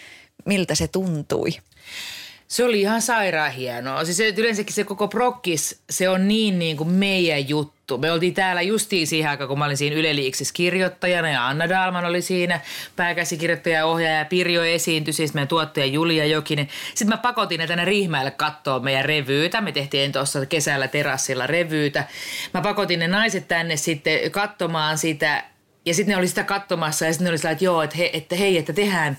miltä 0.45 0.75
se 0.75 0.89
tuntui? 0.89 1.51
Se 2.49 2.65
oli 2.65 2.81
ihan 2.81 3.03
sairaan 3.03 3.53
hienoa. 3.53 4.05
Siis 4.05 4.21
yleensäkin 4.21 4.75
se 4.75 4.85
koko 4.85 5.09
prokkis, 5.09 5.81
se 5.91 6.09
on 6.09 6.29
niin, 6.29 6.59
niin 6.59 6.77
kuin 6.77 6.89
meidän 6.89 7.49
juttu. 7.49 7.78
Me 7.97 8.13
oltiin 8.13 8.35
täällä 8.35 8.63
justiin 8.63 9.07
siihen 9.07 9.31
aikaan, 9.31 9.49
kun 9.49 9.59
mä 9.59 9.65
olin 9.65 9.77
siinä 9.77 9.97
Yle 9.97 10.17
Liiksissä 10.17 10.55
kirjoittajana 10.55 11.31
ja 11.31 11.47
Anna 11.47 11.69
Dalman 11.69 12.05
oli 12.05 12.23
siinä 12.23 12.61
pääkäsikirjoittaja 12.97 13.79
ja 13.79 13.87
ohjaaja. 13.87 14.25
Pirjo 14.25 14.65
esiintyi, 14.65 15.13
siis 15.13 15.35
meidän 15.35 15.49
tuottaja 15.49 15.87
Julia 15.87 16.27
Jokinen. 16.27 16.69
Sitten 16.89 17.09
mä 17.09 17.17
pakotin 17.17 17.61
ne 17.61 17.67
tänne 17.67 17.85
Riihmäelle 17.85 18.31
katsoa 18.31 18.81
meidän 18.81 19.05
revyytä. 19.05 19.61
Me 19.61 19.73
tehtiin 19.73 20.13
tuossa 20.13 20.47
kesällä 20.47 20.89
terassilla 20.89 21.47
revyytä. 21.47 22.05
Mä 22.55 22.61
pakotin 22.61 22.99
ne 22.99 23.09
naiset 23.09 23.49
tänne 23.49 23.77
sitten 23.77 24.31
katsomaan 24.31 24.99
sitä 24.99 25.45
ja 25.87 25.95
sitten 25.95 26.13
ne 26.13 26.19
oli 26.19 26.29
sitä 26.29 26.45
katsomassa 26.45 27.05
ja 27.05 27.13
sitten 27.13 27.25
ne 27.25 27.31
oli 27.31 27.39
sillä, 27.39 27.51
että 27.51 27.65
joo, 27.65 27.83
että, 27.83 27.97
he, 27.97 28.11
että 28.13 28.37
hei, 28.37 28.59
että 28.59 28.73
tehdään, 28.73 29.19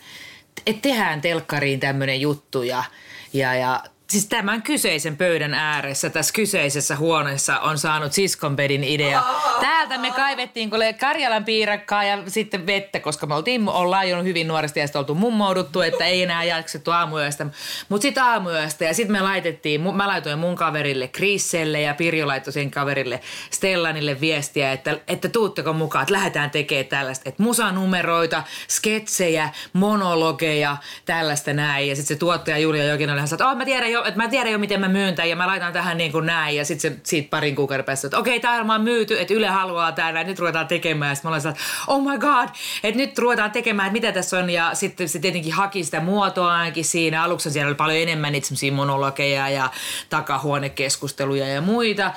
että 0.66 0.82
tehdään 0.82 1.22
telkkariin 1.22 1.80
tämmöinen 1.80 2.22
juttu 2.22 2.64
ja– 2.64 2.84
ja, 3.34 3.56
ja 3.56 3.84
siis 4.10 4.26
tämän 4.26 4.62
kyseisen 4.62 5.18
pöydän 5.18 5.54
ääressä 5.54 6.10
tässä 6.10 6.34
kyseisessä 6.34 6.96
huoneessa 6.96 7.60
on 7.60 7.78
saanut 7.78 8.14
siskonpedin 8.14 8.84
idea. 8.84 9.24
Täältä 9.62 9.98
me 9.98 10.12
kaivettiin 10.12 10.70
kuule 10.70 10.94
Karjalan 10.94 11.46
piirakkaa 11.46 12.04
ja 12.04 12.18
sitten 12.28 12.66
vettä, 12.68 13.00
koska 13.00 13.26
me 13.28 13.36
oltiin, 13.36 13.70
ollaan 13.70 14.10
jo 14.10 14.24
hyvin 14.24 14.48
nuoresti 14.48 14.80
ja 14.80 14.88
sitten 14.88 15.00
oltu 15.00 15.16
mummouduttu, 15.16 15.82
että 15.82 16.06
ei 16.06 16.24
enää 16.24 16.44
jaksettu 16.44 16.92
aamuyöstä. 16.92 17.46
Mutta 17.90 18.02
sitten 18.02 18.24
aamuyöstä 18.24 18.86
ja 18.86 18.94
sitten 18.94 19.12
me 19.12 19.22
laitettiin, 19.22 19.82
mä 19.82 20.08
laitoin 20.08 20.40
mun 20.40 20.56
kaverille 20.56 21.08
Krisselle 21.08 21.82
ja 21.82 21.94
Pirjo 21.94 22.28
laittoi 22.28 22.54
sen 22.54 22.72
kaverille 22.72 23.20
Stellanille 23.52 24.22
viestiä, 24.22 24.72
että, 24.72 25.00
että 25.08 25.30
tuutteko 25.30 25.74
mukaan, 25.74 26.04
että 26.04 26.14
lähdetään 26.14 26.52
tekemään 26.52 26.86
tällaista, 26.86 27.30
että 27.30 27.44
musanumeroita, 27.44 28.44
sketsejä, 28.70 29.50
monologeja, 29.74 30.78
tällaista 31.06 31.54
näin. 31.54 31.90
Ja 31.90 31.96
sitten 31.96 32.16
se 32.16 32.20
tuottaja 32.20 32.58
Julia 32.58 32.84
Jokinen 32.84 33.16
oli 33.16 33.24
että 33.34 33.50
oh, 33.50 33.58
mä 33.58 33.66
tiedän 33.66 33.92
jo, 33.92 33.99
jo, 34.00 34.06
että 34.06 34.24
mä 34.24 34.28
tiedän 34.28 34.52
jo 34.52 34.58
miten 34.58 34.80
mä 34.80 34.88
myyn 34.88 35.16
tämän 35.16 35.30
ja 35.30 35.36
mä 35.36 35.48
laitan 35.48 35.74
tähän 35.74 35.98
niin 35.98 36.12
kuin 36.12 36.26
näin 36.26 36.56
ja 36.56 36.66
sitten 36.66 37.02
siitä 37.04 37.30
parin 37.30 37.56
kuukauden 37.56 37.86
päästä, 37.86 38.08
että 38.08 38.18
okei, 38.18 38.38
okay, 38.38 38.62
tämä 38.62 38.76
on 38.76 38.82
myyty, 38.82 39.20
että 39.20 39.34
Yle 39.34 39.48
haluaa 39.48 39.92
täällä, 39.92 40.24
nyt 40.24 40.40
ruvetaan 40.40 40.68
tekemään. 40.68 41.10
Ja 41.10 41.16
sitten 41.16 41.32
mä 41.32 41.36
olen 41.36 41.50
että 41.50 41.64
oh 41.88 42.04
my 42.04 42.18
god, 42.18 42.50
että 42.84 42.98
nyt 42.98 43.18
ruvetaan 43.18 43.52
tekemään, 43.52 43.88
että 43.88 43.94
mitä 43.94 44.12
tässä 44.12 44.38
on 44.38 44.50
ja 44.50 44.76
sitten 44.76 45.10
se 45.10 45.20
tietenkin 45.20 45.54
haki 45.54 45.84
sitä 45.84 46.00
muotoa 46.00 46.54
ainakin 46.54 46.86
siinä. 46.86 47.24
Aluksi 47.24 47.52
siellä 47.52 47.68
oli 47.68 47.76
paljon 47.76 48.02
enemmän 48.02 48.32
niitä 48.32 48.48
monologeja 48.72 49.50
ja 49.50 49.70
takahuonekeskusteluja 50.10 51.48
ja 51.48 51.62
muita, 51.62 52.12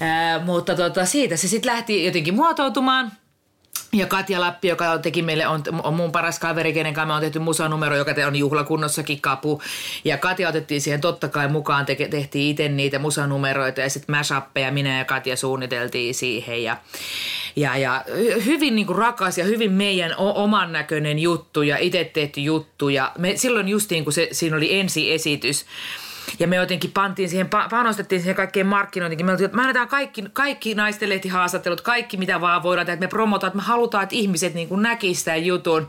Ää, 0.00 0.38
mutta 0.38 0.74
tota, 0.74 1.04
siitä 1.04 1.36
se 1.36 1.48
sitten 1.48 1.72
lähti 1.72 2.04
jotenkin 2.04 2.34
muotoutumaan– 2.34 3.12
ja 3.92 4.06
Katja 4.06 4.40
Lappi, 4.40 4.68
joka 4.68 4.98
teki 4.98 5.22
meille, 5.22 5.46
on, 5.46 5.62
on 5.82 5.94
mun 5.94 6.12
paras 6.12 6.38
kaveri, 6.38 6.72
kenen 6.72 6.94
kanssa 6.94 7.06
me 7.06 7.12
on 7.12 7.20
tehty 7.20 7.38
musanumero, 7.38 7.96
joka 7.96 8.14
on 8.26 8.36
juhlakunnossakin 8.36 9.20
kapu. 9.20 9.62
Ja 10.04 10.18
Katja 10.18 10.48
otettiin 10.48 10.80
siihen 10.80 11.00
totta 11.00 11.28
kai 11.28 11.48
mukaan, 11.48 11.86
te, 11.86 11.94
tehtiin 12.10 12.50
itse 12.50 12.68
niitä 12.68 12.98
musanumeroita 12.98 13.80
ja 13.80 13.90
sitten 13.90 14.16
mashappeja 14.16 14.72
minä 14.72 14.98
ja 14.98 15.04
Katja 15.04 15.36
suunniteltiin 15.36 16.14
siihen. 16.14 16.62
Ja, 16.62 16.76
ja, 17.56 17.76
ja 17.76 18.04
hyvin 18.46 18.74
niin 18.74 18.86
kuin 18.86 18.98
rakas 18.98 19.38
ja 19.38 19.44
hyvin 19.44 19.72
meidän 19.72 20.14
oman 20.16 20.72
näköinen 20.72 21.18
juttu 21.18 21.62
ja 21.62 21.76
itse 21.78 22.04
tehty 22.04 22.40
juttu. 22.40 22.88
Ja 22.88 23.12
me, 23.18 23.36
silloin 23.36 23.68
justiin, 23.68 24.04
kun 24.04 24.12
se, 24.12 24.28
siinä 24.32 24.56
oli 24.56 24.78
ensi 24.78 25.12
esitys, 25.12 25.66
Ja 26.38 26.46
me 26.46 26.56
jotenkin 26.56 26.90
pantiin 26.92 27.28
siihen, 27.28 27.48
panostettiin 27.70 28.20
siihen 28.20 28.36
kaikkeen 28.36 28.66
markkinointiin. 28.66 29.26
Me 29.26 29.32
oltiin, 29.32 29.44
että 29.44 29.56
me 29.56 29.62
annetaan 29.62 29.88
kaikki, 29.88 30.24
kaikki 30.32 30.74
naisten 30.74 31.08
lehtihaastattelut, 31.08 31.80
kaikki 31.80 32.16
mitä 32.16 32.40
vaan 32.40 32.62
voidaan 32.62 32.86
tehdä. 32.86 32.94
Että 32.94 33.06
me 33.06 33.10
promotaan, 33.10 33.48
että 33.48 33.56
me 33.56 33.62
halutaan, 33.62 34.02
että 34.02 34.16
ihmiset 34.16 34.54
niin 34.54 34.68
näkisivät 34.82 35.24
tämän 35.24 35.46
jutun. 35.46 35.88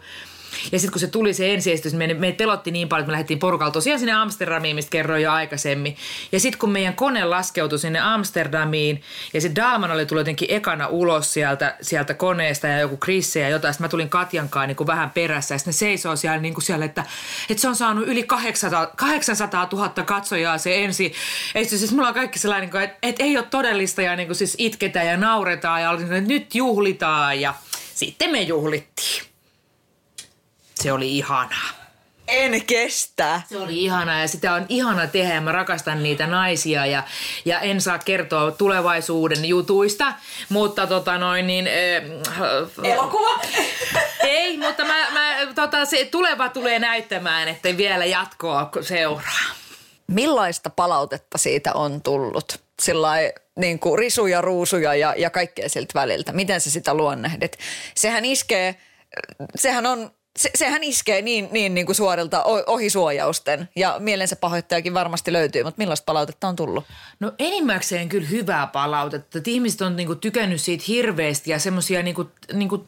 Ja 0.72 0.80
sitten 0.80 0.92
kun 0.92 1.00
se 1.00 1.08
tuli 1.08 1.34
se 1.34 1.54
ensiesitys, 1.54 1.94
me, 1.94 2.14
me 2.14 2.32
pelotti 2.32 2.72
niin 2.72 2.90
paljon, 2.90 3.04
että 3.04 3.10
me 3.10 3.12
lähdettiin 3.12 3.40
porukalla 3.40 3.72
tosiaan 3.72 4.00
sinne 4.00 4.14
Amsterdamiin, 4.14 4.76
mistä 4.76 4.90
kerroin 4.90 5.24
jo 5.24 5.32
aikaisemmin. 5.32 5.98
Ja 6.32 6.40
sitten 6.40 6.60
kun 6.60 6.72
meidän 6.72 6.94
kone 6.94 7.26
laskeutui 7.26 7.80
sinne 7.80 8.00
Amsterdamiin 8.00 9.02
ja 9.34 9.42
se 9.42 9.52
Dalman 9.56 9.92
oli 9.92 10.06
tullut 10.06 10.22
jotenkin 10.22 10.48
ekana 10.52 10.88
ulos 10.88 11.34
sieltä, 11.34 11.76
sieltä 11.82 12.14
koneesta 12.14 12.68
ja 12.68 12.80
joku 12.80 12.98
Krisse 12.98 13.40
ja 13.40 13.50
jotain, 13.50 13.74
sitten 13.74 13.86
mä 13.86 13.90
tulin 13.90 14.10
Katjankaan 14.10 14.68
niin 14.68 14.76
kuin 14.76 14.88
vähän 14.88 15.10
perässä 15.10 15.56
ja 15.56 15.60
sitten 15.60 15.72
ne 15.72 15.78
seisoo 15.78 16.16
siellä, 16.16 16.38
niin 16.38 16.54
kuin 16.54 16.64
siellä 16.64 16.86
että, 16.86 17.06
että 17.50 17.62
se 17.62 17.68
on 17.68 17.76
saanut 17.76 18.08
yli 18.08 18.24
800, 18.24 18.88
800 18.96 19.68
000 19.72 19.90
katsojaa 19.90 20.58
se 20.58 20.84
ensi. 20.84 21.14
Ei, 21.56 21.66
siis 21.66 21.92
mulla 21.92 22.08
on 22.08 22.14
kaikki 22.14 22.40
sellainen, 22.40 22.62
niin 22.62 22.72
kuin, 22.72 22.84
että, 22.84 22.98
että 23.04 23.24
ei 23.24 23.38
ole 23.38 23.46
todellista 23.50 24.02
ja 24.02 24.16
niin 24.16 24.28
kuin 24.28 24.36
siis 24.36 24.56
itketään 24.58 25.08
ja 25.08 25.18
nauretaan 25.18 25.82
ja 25.82 25.92
että 25.92 26.22
nyt 26.22 26.56
juhlitaan 26.56 27.42
ja 27.42 27.54
sitten 27.96 28.32
me 28.32 28.42
juhlittiin. 28.42 29.31
Se 30.82 30.92
oli 30.92 31.18
ihanaa. 31.18 31.70
En 32.28 32.66
kestä. 32.66 33.42
Se 33.50 33.58
oli 33.58 33.84
ihanaa 33.84 34.20
ja 34.20 34.28
sitä 34.28 34.54
on 34.54 34.66
ihana 34.70 35.08
tehdä 35.08 35.34
ja 35.34 35.42
mä 35.42 35.52
rakastan 35.52 36.04
niitä 36.04 36.28
naisia 36.28 36.86
ja, 36.86 37.04
ja 37.46 37.60
en 37.60 37.82
saa 37.82 37.98
kertoa 37.98 38.52
tulevaisuuden 38.52 39.46
jutuista, 39.46 40.14
mutta 40.50 40.88
tota 40.88 41.18
noin 41.18 41.48
niin... 41.48 41.68
Äh, 41.68 42.94
Elokuva? 42.94 43.40
Ei, 44.24 44.58
mutta 44.58 44.86
mä, 44.86 45.12
mä, 45.12 45.36
tota, 45.56 45.86
se 45.86 46.06
tuleva 46.06 46.50
tulee 46.50 46.80
näyttämään, 46.80 47.48
että 47.48 47.78
vielä 47.78 48.06
jatkoa 48.06 48.70
seuraa. 48.82 49.56
Millaista 50.08 50.70
palautetta 50.70 51.38
siitä 51.38 51.74
on 51.74 52.02
tullut? 52.02 52.62
Sillä 52.82 53.14
niin 53.56 53.80
kuin 53.80 54.00
risuja, 54.00 54.42
ruusuja 54.42 54.96
ja, 54.96 55.14
ja 55.18 55.30
kaikkea 55.30 55.70
siltä 55.70 55.92
väliltä. 55.94 56.34
Miten 56.34 56.62
sä 56.62 56.72
sitä 56.72 56.94
luonnehdit? 56.94 57.58
Sehän 57.96 58.26
iskee, 58.26 58.76
sehän 59.56 59.86
on 59.86 60.12
se, 60.38 60.50
sehän 60.56 60.84
iskee 60.84 61.22
niin, 61.22 61.50
niin, 61.52 61.74
niin 61.74 61.86
kuin 61.86 61.96
suorilta 61.96 62.44
ohi 62.44 62.90
suojausten 62.90 63.70
ja 63.76 63.96
mielensä 64.00 64.36
pahoittajakin 64.36 64.94
varmasti 64.94 65.34
löytyy, 65.34 65.64
mutta 65.64 65.78
millaista 65.78 66.06
palautetta 66.06 66.48
on 66.48 66.56
tullut? 66.56 66.86
No 67.20 67.32
enimmäkseen 67.40 68.10
kyllä 68.10 68.28
hyvää 68.28 68.68
palautetta. 68.68 69.38
Että 69.38 69.50
ihmiset 69.50 69.82
on 69.82 69.96
kuin, 70.06 70.20
tykännyt 70.20 70.62
siitä 70.62 70.84
hirveästi 70.88 71.52
ja 71.52 71.60
semmoisia, 71.60 72.04
niin 72.04 72.16
kuin, 72.16 72.28
niin 72.54 72.70
kuin, 72.70 72.82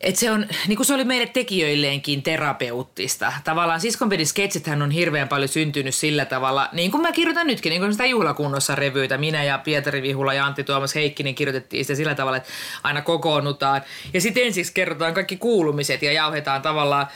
että 0.00 0.20
se, 0.20 0.30
on, 0.30 0.46
niin 0.66 0.76
kuin 0.76 0.86
se 0.86 0.94
oli 0.94 1.04
meille 1.04 1.26
tekijöilleenkin 1.26 2.22
terapeuttista. 2.22 3.32
Tavallaan 3.44 3.80
Siskonpedin 3.80 4.26
sketsithän 4.26 4.82
on 4.82 4.90
hirveän 4.90 5.28
paljon 5.28 5.48
syntynyt 5.48 5.94
sillä 5.94 6.24
tavalla, 6.24 6.68
niin 6.72 6.90
kuin 6.90 7.02
mä 7.02 7.12
kirjoitan 7.12 7.46
nytkin, 7.46 7.70
niin 7.70 7.80
kuin 7.80 7.92
sitä 7.92 8.06
juhlakunnossa 8.06 8.74
revyytä. 8.74 9.18
Minä 9.18 9.44
ja 9.44 9.58
Pietari 9.58 10.02
Vihula 10.02 10.34
ja 10.34 10.46
Antti 10.46 10.64
Tuomas 10.64 10.94
Heikkinen 10.94 11.34
kirjoitettiin 11.34 11.84
sitä 11.84 11.94
sillä 11.94 12.14
tavalla, 12.14 12.36
että 12.36 12.48
aina 12.82 13.02
kokoonnutaan. 13.02 13.82
Ja 14.14 14.20
sitten 14.20 14.44
ensiksi 14.44 14.72
kerrotaan 14.74 15.14
kaikki 15.14 15.36
kuulumiset 15.36 16.02
ja 16.02 16.12
jauhetaan 16.12 16.61
tavallaan 16.62 17.06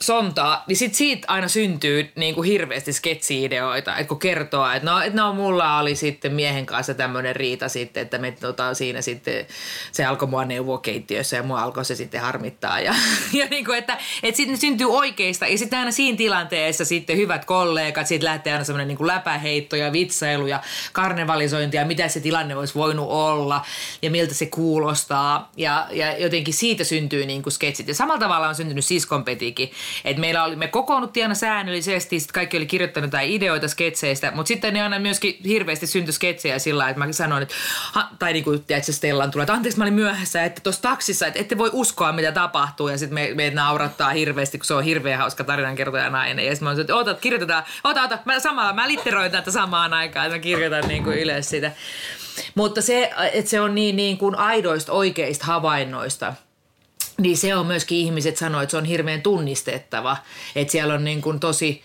sontaa, 0.00 0.64
niin 0.66 0.76
sit 0.76 0.94
siitä 0.94 1.26
aina 1.28 1.48
syntyy 1.48 2.10
niin 2.16 2.34
kuin 2.34 2.50
hirveästi 2.50 2.92
sketsiideoita, 2.92 3.96
että 3.96 4.08
kun 4.08 4.18
kertoo, 4.18 4.70
että 4.70 4.90
no, 4.90 5.00
että 5.00 5.22
no 5.22 5.32
mulla 5.32 5.78
oli 5.78 5.96
sitten 5.96 6.34
miehen 6.34 6.66
kanssa 6.66 6.94
tämmöinen 6.94 7.36
riita 7.36 7.68
sitten, 7.68 8.02
että 8.02 8.18
me 8.18 8.30
tota, 8.30 8.74
siinä 8.74 9.02
sitten 9.02 9.46
se 9.92 10.04
alkoi 10.04 10.28
mua 10.28 10.44
neuvoa 10.44 10.78
keittiössä 10.78 11.36
ja 11.36 11.42
mua 11.42 11.62
alkoi 11.62 11.84
se 11.84 11.94
sitten 11.94 12.20
harmittaa 12.20 12.80
ja, 12.80 12.94
ja 13.38 13.46
niin 13.46 13.64
kuin, 13.64 13.78
että, 13.78 13.98
että 14.22 14.36
sitten 14.36 14.58
syntyy 14.58 14.90
oikeista. 14.90 15.46
Ja 15.46 15.58
sitten 15.58 15.78
aina 15.78 15.90
siinä 15.90 16.18
tilanteessa 16.18 16.84
sitten 16.84 17.16
hyvät 17.16 17.44
kollegat, 17.44 18.06
sitten 18.06 18.28
lähtee 18.28 18.52
aina 18.52 18.64
semmoinen 18.64 18.88
niin 18.88 18.98
kuin 18.98 19.08
läpäheitto 19.08 19.76
ja 19.76 19.92
vitsailu 19.92 20.46
ja 20.46 20.62
karnevalisointi 20.92 21.76
ja 21.76 21.84
mitä 21.84 22.08
se 22.08 22.20
tilanne 22.20 22.56
olisi 22.56 22.74
voinut 22.74 23.08
olla 23.08 23.64
ja 24.02 24.10
miltä 24.10 24.34
se 24.34 24.46
kuulostaa. 24.46 25.50
Ja, 25.56 25.86
ja 25.90 26.18
jotenkin 26.18 26.54
siitä 26.54 26.84
syntyy 26.84 27.26
niin 27.26 27.42
kuin 27.42 27.52
sketsit. 27.52 27.88
Ja 27.88 27.94
samalla 27.94 28.20
tavalla 28.20 28.48
on 28.48 28.54
syntynyt 28.54 28.84
siskonpetikin, 28.84 29.70
et 30.04 30.16
meillä 30.16 30.44
oli, 30.44 30.56
me 30.56 30.68
kokoonnuttiin 30.68 31.24
aina 31.24 31.34
säännöllisesti, 31.34 32.20
sit 32.20 32.32
kaikki 32.32 32.56
oli 32.56 32.66
kirjoittanut 32.66 33.08
jotain 33.08 33.30
ideoita 33.30 33.68
sketseistä, 33.68 34.32
mutta 34.34 34.48
sitten 34.48 34.74
ne 34.74 34.82
aina 34.82 34.98
myöskin 34.98 35.38
hirveästi 35.44 35.86
syntyi 35.86 36.12
sketsejä 36.12 36.58
sillä 36.58 36.88
että 36.88 37.06
mä 37.06 37.12
sanoin, 37.12 37.42
että, 37.42 37.54
ha, 37.92 38.08
tai 38.18 38.32
niin 38.32 38.44
kuin 38.44 38.64
tiedätkö, 38.64 38.92
Stellan 38.92 39.30
tulee, 39.30 39.42
että 39.42 39.52
anteeksi 39.52 39.78
mä 39.78 39.84
olin 39.84 39.94
myöhässä, 39.94 40.44
että 40.44 40.60
tuossa 40.60 40.82
taksissa, 40.82 41.26
että 41.26 41.40
ette 41.40 41.58
voi 41.58 41.70
uskoa 41.72 42.12
mitä 42.12 42.32
tapahtuu 42.32 42.88
ja 42.88 42.98
sitten 42.98 43.14
me, 43.14 43.30
me 43.34 43.50
naurattaa 43.50 44.10
hirveästi, 44.10 44.58
kun 44.58 44.64
se 44.64 44.74
on 44.74 44.84
hirveän 44.84 45.18
hauska 45.18 45.44
tarinankertoja 45.44 46.10
nainen. 46.10 46.44
Ja 46.44 46.50
sitten 46.50 46.64
mä 46.66 46.70
olin, 46.70 46.80
että 46.80 46.96
ota, 46.96 47.14
kirjoitetaan, 47.14 47.64
ota, 47.84 48.02
ota, 48.02 48.18
mä, 48.24 48.40
samalla, 48.40 48.72
mä 48.72 48.88
litteroin 48.88 49.32
tätä 49.32 49.50
samaan 49.50 49.94
aikaan, 49.94 50.26
että 50.26 50.36
mä 50.36 50.42
kirjoitan 50.42 50.88
niin 50.88 51.04
kuin 51.04 51.18
ylös 51.18 51.48
sitä. 51.48 51.72
Mutta 52.54 52.82
se, 52.82 53.10
että 53.32 53.50
se 53.50 53.60
on 53.60 53.74
niin, 53.74 53.96
niin 53.96 54.18
kuin 54.18 54.34
aidoista 54.34 54.92
oikeista 54.92 55.46
havainnoista– 55.46 56.34
niin 57.18 57.36
se 57.36 57.56
on 57.56 57.66
myöskin 57.66 57.98
ihmiset 57.98 58.36
sanoo, 58.36 58.62
että 58.62 58.70
se 58.70 58.76
on 58.76 58.84
hirveän 58.84 59.22
tunnistettava. 59.22 60.16
Että 60.56 60.72
siellä 60.72 60.94
on 60.94 61.04
niin 61.04 61.20
kuin 61.20 61.40
tosi 61.40 61.82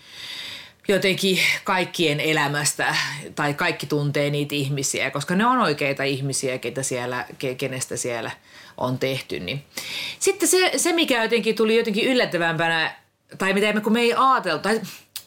jotenkin 0.88 1.38
kaikkien 1.64 2.20
elämästä 2.20 2.96
tai 3.34 3.54
kaikki 3.54 3.86
tuntee 3.86 4.30
niitä 4.30 4.54
ihmisiä, 4.54 5.10
koska 5.10 5.34
ne 5.34 5.46
on 5.46 5.58
oikeita 5.58 6.02
ihmisiä, 6.02 6.58
ketä 6.58 6.82
siellä, 6.82 7.26
kenestä 7.58 7.96
siellä 7.96 8.30
on 8.76 8.98
tehty. 8.98 9.40
Niin. 9.40 9.64
Sitten 10.18 10.48
se, 10.48 10.72
se, 10.76 10.92
mikä 10.92 11.22
jotenkin 11.22 11.56
tuli 11.56 11.76
jotenkin 11.76 12.08
yllättävämpänä, 12.08 12.94
tai 13.38 13.52
mitä 13.52 13.72
me, 13.72 13.80
kun 13.80 13.92
me 13.92 14.00
ei 14.00 14.14
ajateltu, 14.16 14.62
tai 14.62 14.80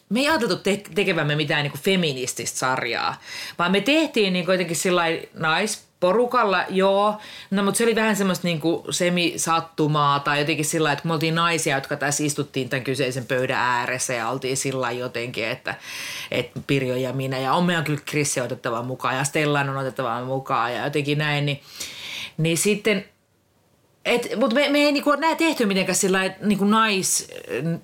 me 0.08 0.20
ei 0.20 0.28
ajateltu 0.28 0.56
te- 0.56 0.82
tekevämme 0.94 1.36
mitään 1.36 1.62
niin 1.62 1.82
feminististä 1.82 2.58
sarjaa, 2.58 3.20
vaan 3.58 3.72
me 3.72 3.80
tehtiin 3.80 4.32
niin 4.32 4.46
jotenkin 4.48 4.76
sillä 4.76 5.02
nais 5.34 5.87
porukalla, 6.00 6.64
joo. 6.68 7.20
No, 7.50 7.62
mutta 7.62 7.78
se 7.78 7.84
oli 7.84 7.94
vähän 7.94 8.16
semmoista 8.16 8.46
niinku 8.46 8.86
semisattumaa 8.90 10.20
tai 10.20 10.38
jotenkin 10.38 10.64
sillä 10.64 10.92
että 10.92 11.08
me 11.08 11.12
oltiin 11.12 11.34
naisia, 11.34 11.76
jotka 11.76 11.96
tässä 11.96 12.24
istuttiin 12.24 12.68
tämän 12.68 12.84
kyseisen 12.84 13.26
pöydän 13.26 13.58
ääressä 13.58 14.14
ja 14.14 14.28
oltiin 14.28 14.56
sillä 14.56 14.90
jotenkin, 14.90 15.48
että, 15.48 15.74
että 16.30 16.60
Pirjo 16.66 16.96
ja 16.96 17.12
minä 17.12 17.38
ja 17.38 17.52
on 17.52 17.64
meidän 17.64 17.84
kyllä 17.84 18.00
Krissi 18.04 18.40
otettava 18.40 18.82
mukaan 18.82 19.16
ja 19.16 19.24
Stellan 19.24 19.68
on 19.68 19.76
otettava 19.76 20.24
mukaan 20.24 20.74
ja 20.74 20.84
jotenkin 20.84 21.18
näin, 21.18 21.46
niin, 21.46 21.60
niin 22.38 22.58
sitten– 22.58 23.04
et, 24.08 24.28
mutta 24.36 24.54
me, 24.54 24.68
me 24.68 24.78
ei 24.78 24.92
niinku 24.92 25.12
näe 25.12 25.36
tehty 25.36 25.66
mitenkään 25.66 25.96
sillä 25.96 26.34
niinku 26.40 26.64
nais, 26.64 27.28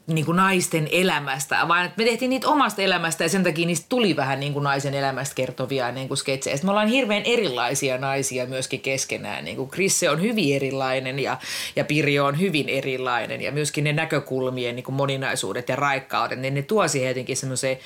niinku 0.06 0.32
naisten 0.32 0.88
elämästä, 0.90 1.68
vaan 1.68 1.92
me 1.96 2.04
tehtiin 2.04 2.30
niitä 2.30 2.48
omasta 2.48 2.82
elämästä 2.82 3.24
ja 3.24 3.28
sen 3.28 3.44
takia 3.44 3.66
niistä 3.66 3.86
tuli 3.88 4.16
vähän 4.16 4.40
niinku 4.40 4.60
naisen 4.60 4.94
elämästä 4.94 5.34
kertovia 5.34 5.92
niinku 5.92 6.16
sketsejä. 6.16 6.56
me 6.62 6.70
ollaan 6.70 6.88
hirveän 6.88 7.22
erilaisia 7.24 7.98
naisia 7.98 8.46
myöskin 8.46 8.80
keskenään. 8.80 9.44
Niinku 9.44 9.66
Krisse 9.66 10.10
on 10.10 10.22
hyvin 10.22 10.56
erilainen 10.56 11.18
ja, 11.18 11.38
ja 11.76 11.84
Pirjo 11.84 12.24
on 12.24 12.40
hyvin 12.40 12.68
erilainen 12.68 13.40
ja 13.40 13.52
myöskin 13.52 13.84
ne 13.84 13.92
näkökulmien 13.92 14.76
niinku 14.76 14.92
moninaisuudet 14.92 15.68
ja 15.68 15.76
raikkaudet, 15.76 16.38
niin 16.38 16.54
ne 16.54 16.62
tuo 16.62 16.88
siihen 16.88 17.08
jotenkin 17.08 17.36
semmoisen 17.36 17.78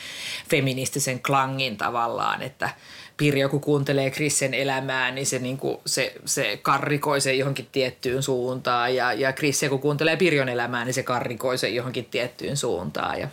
feministisen 0.51 1.21
klangin 1.23 1.77
tavallaan, 1.77 2.43
että– 2.43 2.71
Pirjo, 3.19 3.49
kun 3.49 3.61
kuuntelee 3.61 4.11
Krissen 4.11 4.55
elämää, 4.55 5.11
niin 5.11 5.27
se, 5.27 5.39
niin 5.39 5.57
kuin, 5.57 5.79
se, 5.87 6.15
se 6.25 6.59
karrikoi 6.63 7.21
sen 7.21 7.39
johonkin 7.39 7.69
tiettyyn 7.73 8.23
suuntaan. 8.23 8.95
Ja, 8.95 9.13
ja 9.13 9.33
Krisse, 9.33 9.69
kun 9.69 9.81
kuuntelee 9.81 10.17
Pirjon 10.17 10.49
elämää, 10.49 10.85
niin 10.85 10.95
se 10.95 11.03
karrikoi 11.03 11.59
sen 11.59 11.75
johonkin 11.75 12.05
tiettyyn 12.05 12.57
suuntaan. 12.57 13.21
Ja, 13.21 13.29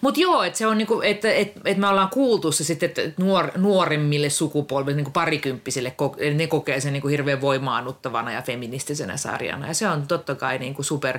mutta 0.00 0.20
joo, 0.20 0.42
että 0.42 0.58
se 0.58 0.66
on 0.66 0.78
niinku, 0.78 1.00
että 1.00 1.32
et, 1.32 1.52
et 1.64 1.76
me 1.76 1.88
ollaan 1.88 2.10
kuultu 2.10 2.52
se 2.52 2.64
sitten, 2.64 2.86
että 2.86 3.22
nuor, 3.22 3.50
nuoremmille 3.56 4.30
sukupolville, 4.30 4.96
niinku 4.96 5.10
parikymppisille, 5.10 5.94
ne 6.34 6.46
kokee 6.46 6.80
sen 6.80 6.92
niinku 6.92 7.08
hirveän 7.08 7.40
voimaannuttavana 7.40 8.32
ja 8.32 8.42
feministisenä 8.42 9.16
sarjana. 9.16 9.66
Ja 9.66 9.74
se 9.74 9.88
on 9.88 10.06
totta 10.06 10.34
kai 10.34 10.58
niinku 10.58 10.82
super, 10.82 11.18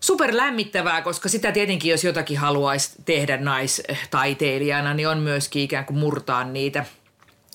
super 0.00 0.36
lämmittävää, 0.36 1.02
koska 1.02 1.28
sitä 1.28 1.52
tietenkin, 1.52 1.90
jos 1.90 2.04
jotakin 2.04 2.38
haluaisi 2.38 2.92
tehdä 3.04 3.36
naistaiteilijana, 3.36 4.94
niin 4.94 5.08
on 5.08 5.18
myöskin 5.18 5.62
ikään 5.62 5.84
kuin 5.84 5.98
murtaa 5.98 6.44
niitä 6.44 6.84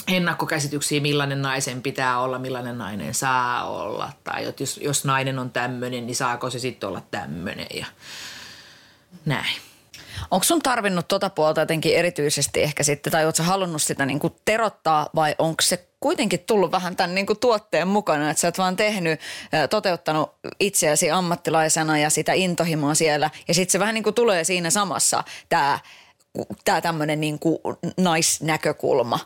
ennakkokäsityksiä, 0.07 1.01
millainen 1.01 1.41
naisen 1.41 1.81
pitää 1.81 2.19
olla, 2.19 2.39
millainen 2.39 2.77
nainen 2.77 3.13
saa 3.13 3.69
olla. 3.69 4.11
Tai 4.23 4.53
jos, 4.59 4.79
jos 4.83 5.05
nainen 5.05 5.39
on 5.39 5.51
tämmöinen, 5.51 6.05
niin 6.05 6.15
saako 6.15 6.49
se 6.49 6.59
sitten 6.59 6.89
olla 6.89 7.01
tämmöinen 7.11 7.67
ja 7.73 7.85
näin. 9.25 9.55
Onko 10.31 10.43
sun 10.43 10.61
tarvinnut 10.61 11.07
tota 11.07 11.29
puolta 11.29 11.61
jotenkin 11.61 11.95
erityisesti 11.95 12.63
ehkä 12.63 12.83
sitten, 12.83 13.11
tai 13.11 13.25
ootko 13.25 13.43
halunnut 13.43 13.81
sitä 13.81 14.05
niin 14.05 14.19
kuin 14.19 14.33
terottaa 14.45 15.09
vai 15.15 15.35
onko 15.39 15.61
se 15.61 15.87
kuitenkin 15.99 16.39
tullut 16.39 16.71
vähän 16.71 16.95
tämän 16.95 17.15
niin 17.15 17.25
kuin 17.25 17.39
tuotteen 17.39 17.87
mukana, 17.87 18.31
että 18.31 18.41
sä 18.41 18.47
oot 18.47 18.57
vaan 18.57 18.75
tehnyt, 18.75 19.19
toteuttanut 19.69 20.31
itseäsi 20.59 21.11
ammattilaisena 21.11 21.97
ja 21.97 22.09
sitä 22.09 22.33
intohimoa 22.33 22.95
siellä 22.95 23.29
ja 23.47 23.53
sitten 23.53 23.71
se 23.71 23.79
vähän 23.79 23.93
niin 23.93 24.03
kuin 24.03 24.13
tulee 24.13 24.43
siinä 24.43 24.69
samassa 24.69 25.23
tämä 25.49 25.79
tää 26.65 26.81
tämmöinen 26.81 27.21
niin 27.21 27.39
kuin 27.39 27.57
naisnäkökulma 27.97 29.19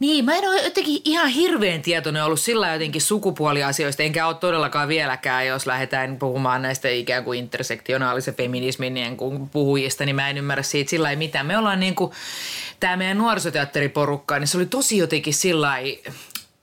Niin, 0.00 0.24
mä 0.24 0.34
en 0.34 0.48
ole 0.48 0.62
jotenkin 0.62 1.00
ihan 1.04 1.28
hirveän 1.28 1.82
tietoinen 1.82 2.24
ollut 2.24 2.40
sillä 2.40 2.72
jotenkin 2.72 3.02
sukupuoliasioista, 3.02 4.02
enkä 4.02 4.26
ole 4.26 4.34
todellakaan 4.34 4.88
vieläkään, 4.88 5.46
jos 5.46 5.66
lähdetään 5.66 6.16
puhumaan 6.16 6.62
näistä 6.62 6.88
ikään 6.88 7.24
kuin 7.24 7.38
intersektionaalisen 7.38 8.34
feminismin 8.34 8.94
niin 8.94 9.16
kuin 9.16 9.48
puhujista, 9.48 10.04
niin 10.04 10.16
mä 10.16 10.30
en 10.30 10.38
ymmärrä 10.38 10.62
siitä 10.62 10.90
sillä 10.90 11.10
ei 11.10 11.16
mitään. 11.16 11.46
Me 11.46 11.58
ollaan 11.58 11.80
niin 11.80 11.94
kuin, 11.94 12.12
tämä 12.80 12.96
meidän 12.96 13.18
nuorisoteatteriporukka, 13.18 14.38
niin 14.38 14.48
se 14.48 14.56
oli 14.56 14.66
tosi 14.66 14.98
jotenkin 14.98 15.34
sillä 15.34 15.78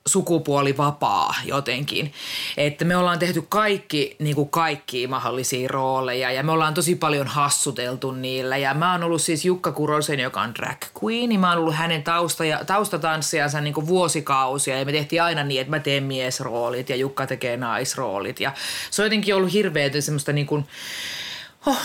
sukupuolivapaa 0.07 1.35
jotenkin. 1.45 2.13
Että 2.57 2.85
me 2.85 2.97
ollaan 2.97 3.19
tehty 3.19 3.43
kaikki, 3.49 4.15
niin 4.19 4.35
kuin 4.35 4.49
kaikkia 4.49 5.07
mahdollisia 5.07 5.67
rooleja 5.67 6.31
ja 6.31 6.43
me 6.43 6.51
ollaan 6.51 6.73
tosi 6.73 6.95
paljon 6.95 7.27
hassuteltu 7.27 8.11
niillä. 8.11 8.57
Ja 8.57 8.73
mä 8.73 8.91
oon 8.91 9.03
ollut 9.03 9.21
siis 9.21 9.45
Jukka 9.45 9.71
Kurosen, 9.71 10.19
joka 10.19 10.41
on 10.41 10.55
drag 10.55 10.77
queen, 11.03 11.29
niin 11.29 11.39
mä 11.39 11.49
oon 11.49 11.59
ollut 11.59 11.75
hänen 11.75 12.03
tausta 12.03 12.45
ja, 12.45 12.65
taustatanssijansa 12.65 13.61
niin 13.61 13.73
kuin 13.73 13.87
vuosikausia 13.87 14.79
ja 14.79 14.85
me 14.85 14.91
tehtiin 14.91 15.23
aina 15.23 15.43
niin, 15.43 15.61
että 15.61 15.71
mä 15.71 15.79
teen 15.79 16.03
miesroolit 16.03 16.89
ja 16.89 16.95
Jukka 16.95 17.27
tekee 17.27 17.57
naisroolit. 17.57 18.39
Ja 18.39 18.51
se 18.91 19.01
on 19.01 19.05
jotenkin 19.05 19.35
ollut 19.35 19.53
hirveätä 19.53 20.01
semmoista 20.01 20.33
niin 20.33 20.47
kuin, 20.47 20.65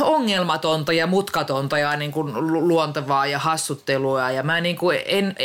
ongelmatonta 0.00 0.92
ja 0.92 1.06
mutkatonta 1.06 1.78
ja 1.78 1.96
niin 1.96 2.12
kuin 2.12 2.32
luontevaa 2.68 3.26
ja 3.26 3.38
hassuttelua. 3.38 4.30
Ja 4.30 4.42
mä, 4.42 4.60
niin 4.60 4.76
kuin 4.76 4.98
en, 5.06 5.36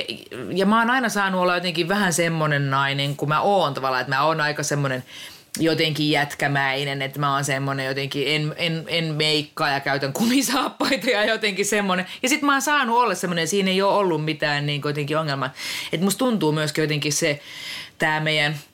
ja 0.54 0.66
mä 0.66 0.80
oon 0.80 0.90
aina 0.90 1.10
saanut 1.10 1.42
olla 1.42 1.56
jotenkin 1.56 1.88
vähän 1.88 2.14
semmonen 2.14 2.70
nainen 2.70 3.16
kuin 3.16 3.30
mä 3.30 3.42
oon 3.42 3.74
tavallaan, 3.74 4.02
että 4.02 4.16
mä 4.16 4.24
oon 4.24 4.42
aika 4.42 4.64
semmonen 4.64 5.04
jotenkin 5.60 6.12
jätkämäinen, 6.12 7.02
että 7.02 7.20
mä 7.20 7.34
oon 7.34 7.44
semmonen 7.44 7.86
jotenkin, 7.86 8.28
en, 8.28 8.54
en, 8.58 8.84
en 8.88 9.14
meikkaa 9.14 9.70
ja 9.70 9.80
käytän 9.80 10.14
kumisaappaita 10.14 11.10
ja 11.10 11.26
jotenkin 11.26 11.66
semmonen. 11.66 12.06
Ja 12.24 12.30
sit 12.30 12.42
mä 12.42 12.52
oon 12.52 12.62
saanut 12.62 12.98
olla 12.98 13.16
semmonen, 13.16 13.48
siinä 13.48 13.72
ei 13.72 13.82
ole 13.82 13.94
ollut 13.94 14.26
mitään 14.26 14.66
niin 14.66 14.82
jotenkin 14.86 15.18
ongelmaa. 15.18 15.54
Että 15.94 16.04
musta 16.04 16.20
tuntuu 16.20 16.52
myöskin 16.52 16.82
jotenkin 16.82 17.14
se, 17.14 17.40
tämä 17.98 18.20
meidän– 18.20 18.56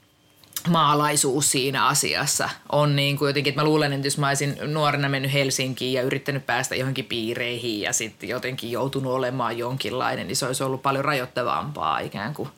maalaisuus 0.70 1.51
siinä 1.51 1.88
asiassa 1.88 2.49
on 2.72 2.95
niin 2.95 3.18
kuin 3.18 3.28
jotenkin, 3.30 3.51
että 3.51 3.61
mä 3.61 3.65
luulen, 3.68 3.93
että 3.93 4.07
jos 4.07 4.18
mä 4.18 4.28
olisin 4.28 4.57
nuorena 4.65 5.09
mennyt 5.09 5.34
Helsinkiin 5.34 5.93
ja 5.93 6.01
yrittänyt 6.01 6.45
päästä 6.45 6.76
johonkin 6.76 7.05
piireihin 7.05 7.82
ja 7.82 7.93
sitten 7.93 8.30
jotenkin 8.30 8.72
joutunut 8.72 9.13
olemaan 9.13 9.57
jonkinlainen, 9.57 10.28
niin 10.28 10.36
se 10.36 10.45
olisi 10.45 10.63
ollut 10.63 10.82
paljon 10.82 11.05
rajoittavampaa 11.05 11.99
ikään 11.99 12.34
kuin. 12.34 12.49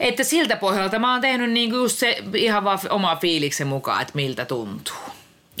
Että 0.00 0.24
siltä 0.24 0.56
pohjalta 0.56 0.98
mä 0.98 1.12
oon 1.12 1.20
tehnyt 1.20 1.50
niin 1.50 1.70
kuin 1.70 1.80
just 1.80 1.98
se 1.98 2.24
ihan 2.34 2.64
vaan 2.64 2.78
oma 2.90 3.16
fiiliksen 3.16 3.66
mukaan, 3.66 4.02
että 4.02 4.12
miltä 4.14 4.44
tuntuu. 4.44 4.96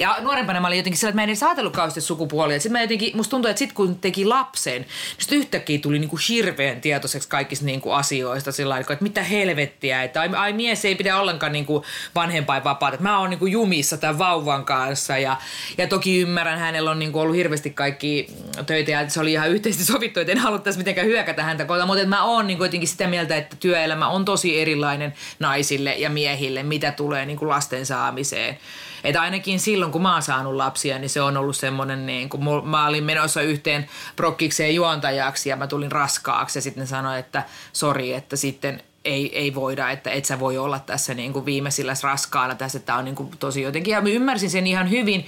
Ja 0.00 0.16
nuorempana 0.20 0.60
mä 0.60 0.66
olin 0.66 0.76
jotenkin 0.76 0.98
sellainen, 0.98 1.12
että 1.12 1.20
mä 1.20 1.22
en 1.22 1.28
edes 1.28 1.42
ajatellut 1.42 1.72
kauheasti 1.72 2.00
sukupuolia. 2.00 2.60
Sitten 2.60 2.72
mä 2.72 2.82
jotenkin, 2.82 3.16
musta 3.16 3.30
tuntuu, 3.30 3.50
että 3.50 3.58
sit 3.58 3.72
kun 3.72 3.96
teki 3.96 4.24
lapsen, 4.24 4.82
niin 4.82 4.90
sitten 5.18 5.38
yhtäkkiä 5.38 5.78
tuli 5.78 5.98
niinku 5.98 6.18
hirveän 6.28 6.80
tietoiseksi 6.80 7.28
kaikista 7.28 7.64
niinku 7.64 7.90
asioista 7.90 8.52
sillä 8.52 8.68
lailla, 8.68 8.92
että 8.92 9.02
mitä 9.02 9.22
helvettiä, 9.22 10.02
että 10.02 10.20
ai, 10.20 10.28
ai 10.36 10.52
mies 10.52 10.84
ei 10.84 10.94
pidä 10.94 11.20
ollenkaan 11.20 11.52
niinku 11.52 11.84
vanhempainvapaata. 12.14 12.96
Mä 13.00 13.18
oon 13.18 13.30
niinku 13.30 13.46
jumissa 13.46 13.96
tämän 13.96 14.18
vauvan 14.18 14.64
kanssa 14.64 15.18
ja, 15.18 15.36
ja 15.78 15.86
toki 15.86 16.20
ymmärrän, 16.20 16.58
hänellä 16.58 16.90
on 16.90 16.98
niinku 16.98 17.20
ollut 17.20 17.36
hirveästi 17.36 17.70
kaikki 17.70 18.26
töitä 18.66 18.90
ja 18.90 19.08
se 19.08 19.20
oli 19.20 19.32
ihan 19.32 19.50
yhteisesti 19.50 19.84
sovittu, 19.84 20.20
että 20.20 20.32
en 20.32 20.38
haluttaisi 20.38 20.78
mitenkään 20.78 21.06
hyökätä 21.06 21.42
häntä 21.42 21.64
kohtaan, 21.64 21.88
mutta 21.88 22.06
mä 22.06 22.24
oon 22.24 22.46
niinku 22.46 22.64
jotenkin 22.64 22.88
sitä 22.88 23.06
mieltä, 23.06 23.36
että 23.36 23.56
työelämä 23.60 24.08
on 24.08 24.24
tosi 24.24 24.60
erilainen 24.60 25.14
naisille 25.38 25.94
ja 25.94 26.10
miehille, 26.10 26.62
mitä 26.62 26.92
tulee 26.92 27.26
niinku 27.26 27.48
lasten 27.48 27.86
saamiseen. 27.86 28.58
Että 29.04 29.20
ainakin 29.20 29.60
silloin, 29.60 29.92
kun 29.92 30.02
mä 30.02 30.12
oon 30.12 30.22
saanut 30.22 30.54
lapsia, 30.54 30.98
niin 30.98 31.10
se 31.10 31.22
on 31.22 31.36
ollut 31.36 31.56
semmoinen, 31.56 32.06
niin 32.06 32.28
kun 32.28 32.68
mä 32.68 32.86
olin 32.86 33.04
menossa 33.04 33.42
yhteen 33.42 33.86
prokkikseen 34.16 34.74
juontajaksi 34.74 35.48
ja 35.48 35.56
mä 35.56 35.66
tulin 35.66 35.92
raskaaksi 35.92 36.58
ja 36.58 36.62
sitten 36.62 36.86
sanoin, 36.86 37.18
että 37.18 37.42
sori, 37.72 38.12
että 38.12 38.36
sitten 38.36 38.82
ei, 39.04 39.38
ei 39.38 39.54
voida, 39.54 39.90
että 39.90 40.10
et 40.10 40.24
sä 40.24 40.40
voi 40.40 40.58
olla 40.58 40.78
tässä 40.78 41.14
niin 41.14 41.32
kuin 41.32 41.44
viimeisillä 41.44 41.94
raskaana 42.02 42.54
tässä, 42.54 42.78
että 42.78 42.94
on 42.94 43.04
niin 43.04 43.14
kuin 43.14 43.30
tosi 43.38 43.62
jotenkin, 43.62 43.92
ja 43.92 44.00
mä 44.00 44.08
ymmärsin 44.08 44.50
sen 44.50 44.66
ihan 44.66 44.90
hyvin, 44.90 45.26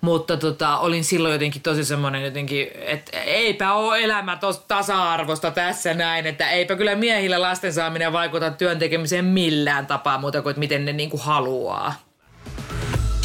mutta 0.00 0.36
tota, 0.36 0.78
olin 0.78 1.04
silloin 1.04 1.32
jotenkin 1.32 1.62
tosi 1.62 1.84
semmoinen 1.84 2.24
jotenkin, 2.24 2.68
että 2.74 3.20
eipä 3.20 3.72
ole 3.72 4.04
elämä 4.04 4.36
tos 4.36 4.58
tasa-arvosta 4.58 5.50
tässä 5.50 5.94
näin, 5.94 6.26
että 6.26 6.50
eipä 6.50 6.76
kyllä 6.76 6.94
miehillä 6.94 7.40
lasten 7.40 7.72
saaminen 7.72 8.12
vaikuta 8.12 8.50
työn 8.50 8.78
tekemiseen 8.78 9.24
millään 9.24 9.86
tapaa 9.86 10.18
muuta 10.18 10.42
kuin, 10.42 10.50
että 10.50 10.60
miten 10.60 10.84
ne 10.84 10.92
niin 10.92 11.10
kuin 11.10 11.22
haluaa. 11.22 12.07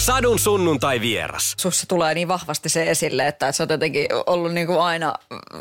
Sadun 0.04 0.39
sunnuntai 0.39 1.01
vieras. 1.01 1.54
Sussa 1.58 1.86
tulee 1.88 2.14
niin 2.14 2.28
vahvasti 2.28 2.70
se 2.70 2.89
esille, 2.91 3.28
että, 3.28 3.51
sä 3.51 3.64
oot 3.64 3.70
jotenkin 3.70 4.08
ollut 4.26 4.54
niin 4.54 4.68
kuin 4.68 4.80
aina 4.80 5.14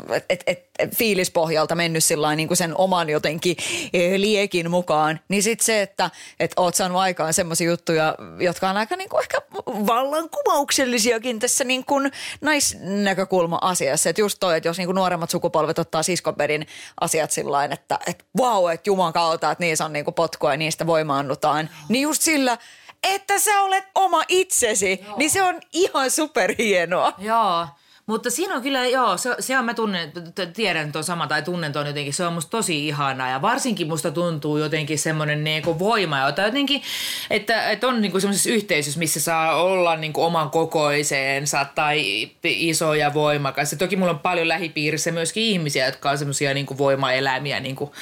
et, 0.09 0.25
et, 0.29 0.43
et, 0.79 0.95
fiilispohjalta 0.95 1.75
mennyt 1.75 2.03
niin 2.35 2.47
kuin 2.47 2.57
sen 2.57 2.77
oman 2.77 3.09
jotenkin 3.09 3.55
e, 3.93 4.21
liekin 4.21 4.71
mukaan. 4.71 5.19
Niin 5.29 5.43
sitten 5.43 5.65
se, 5.65 5.81
että 5.81 6.09
et 6.39 6.51
oot 6.57 6.75
saanut 6.75 6.97
aikaan 6.97 7.33
semmoisia 7.33 7.69
juttuja, 7.69 8.15
jotka 8.39 8.69
on 8.69 8.77
aika 8.77 8.95
niin 8.95 9.09
kuin 9.09 9.21
ehkä 9.21 9.41
vallankumouksellisiakin 9.65 11.39
tässä 11.39 11.63
niin 11.63 11.85
kuin 11.85 12.11
naisnäkökulma-asiassa. 12.41 14.09
Että 14.09 14.21
just 14.21 14.37
toi, 14.39 14.57
että 14.57 14.69
jos 14.69 14.77
niin 14.77 14.87
kuin 14.87 14.95
nuoremmat 14.95 15.29
sukupolvet 15.29 15.79
ottaa 15.79 16.03
siskoperin 16.03 16.67
asiat 17.01 17.31
sillä 17.31 17.63
että 17.63 17.99
et, 18.07 18.25
wow, 18.39 18.71
että 18.71 18.89
juman 18.89 19.13
kautta, 19.13 19.51
että 19.51 19.63
niissä 19.63 19.85
on 19.85 19.93
niin 19.93 20.05
kuin 20.05 20.15
potkua 20.15 20.53
ja 20.53 20.57
niistä 20.57 20.87
voimaannutaan. 20.87 21.69
Niin 21.89 22.01
just 22.03 22.21
sillä– 22.21 22.57
että 23.03 23.39
sä 23.39 23.61
olet 23.61 23.83
oma 23.95 24.23
itsesi, 24.27 24.99
joo. 25.05 25.17
niin 25.17 25.29
se 25.29 25.43
on 25.43 25.59
ihan 25.73 26.11
superhienoa. 26.11 27.13
Joo. 27.17 27.67
Mutta 28.05 28.29
siinä 28.29 28.55
on 28.55 28.61
kyllä, 28.61 28.85
joo, 28.85 29.17
se, 29.17 29.35
se 29.39 29.57
on, 29.57 29.65
mä 29.65 29.73
tunnen, 29.73 30.11
tiedän 30.53 30.91
tuon 30.91 31.03
sama 31.03 31.27
tai 31.27 31.41
tunnen 31.41 31.73
tuon 31.73 31.87
jotenkin, 31.87 32.13
se 32.13 32.25
on 32.25 32.33
musta 32.33 32.49
tosi 32.49 32.87
ihanaa 32.87 33.29
ja 33.29 33.41
varsinkin 33.41 33.87
musta 33.87 34.11
tuntuu 34.11 34.57
jotenkin 34.57 34.99
semmoinen 34.99 35.43
niinku 35.43 35.79
voima, 35.79 36.19
jota 36.19 36.41
jotenkin, 36.41 36.81
että, 37.29 37.71
että 37.71 37.87
on 37.87 38.01
niinku 38.01 38.19
semmoisessa 38.19 38.49
yhteisössä, 38.49 38.99
missä 38.99 39.19
saa 39.19 39.55
olla 39.55 39.95
niinku 39.95 40.23
oman 40.23 40.49
kokoiseensa 40.49 41.65
tai 41.75 42.29
iso 42.43 42.93
ja 42.93 43.13
voimakas. 43.13 43.71
Ja 43.71 43.77
toki 43.77 43.95
mulla 43.95 44.11
on 44.11 44.19
paljon 44.19 44.47
lähipiirissä 44.47 45.11
myöskin 45.11 45.43
ihmisiä, 45.43 45.85
jotka 45.85 46.09
on 46.09 46.17
semmoisia 46.17 46.53
niinku 46.53 46.77
voimaeläimiä, 46.77 47.59
niinku 47.59 47.93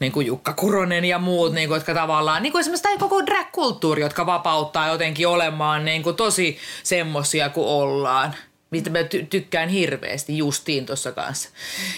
niin 0.00 0.12
kuin 0.12 0.26
Jukka 0.26 0.52
Kuronen 0.52 1.04
ja 1.04 1.18
muut, 1.18 1.52
niin 1.52 1.68
kuin, 1.68 1.76
jotka 1.76 1.94
tavallaan, 1.94 2.42
niin 2.42 2.52
kuin 2.52 2.60
esimerkiksi 2.60 2.82
tämä 2.82 2.98
koko 2.98 3.26
drag-kulttuuri, 3.26 4.00
jotka 4.00 4.26
vapauttaa 4.26 4.88
jotenkin 4.88 5.28
olemaan 5.28 5.84
niin 5.84 6.02
kuin 6.02 6.16
tosi 6.16 6.58
semmosia 6.82 7.48
kuin 7.48 7.66
ollaan 7.66 8.34
mitä 8.70 8.90
mä 8.90 8.98
ty- 8.98 9.26
tykkään 9.30 9.68
hirveästi 9.68 10.38
justiin 10.38 10.86
tuossa 10.86 11.12
kanssa. 11.12 11.48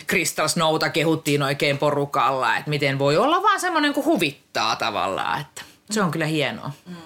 Crystal 0.09 0.49
Snowta 0.49 0.91
kehuttiin 0.91 1.43
oikein 1.43 1.79
porukalla, 1.79 2.57
että 2.57 2.71
miten 2.71 2.99
voi 2.99 3.17
olla 3.17 3.43
vaan 3.43 3.61
semmoinen 3.61 3.95
kuin 3.95 4.07
huvittaa 4.07 4.77
tavallaan, 4.77 5.41
että 5.41 5.63
se 5.91 6.03
on 6.03 6.11
kyllä 6.11 6.27
hienoa. 6.27 6.71
Mm. 6.87 6.97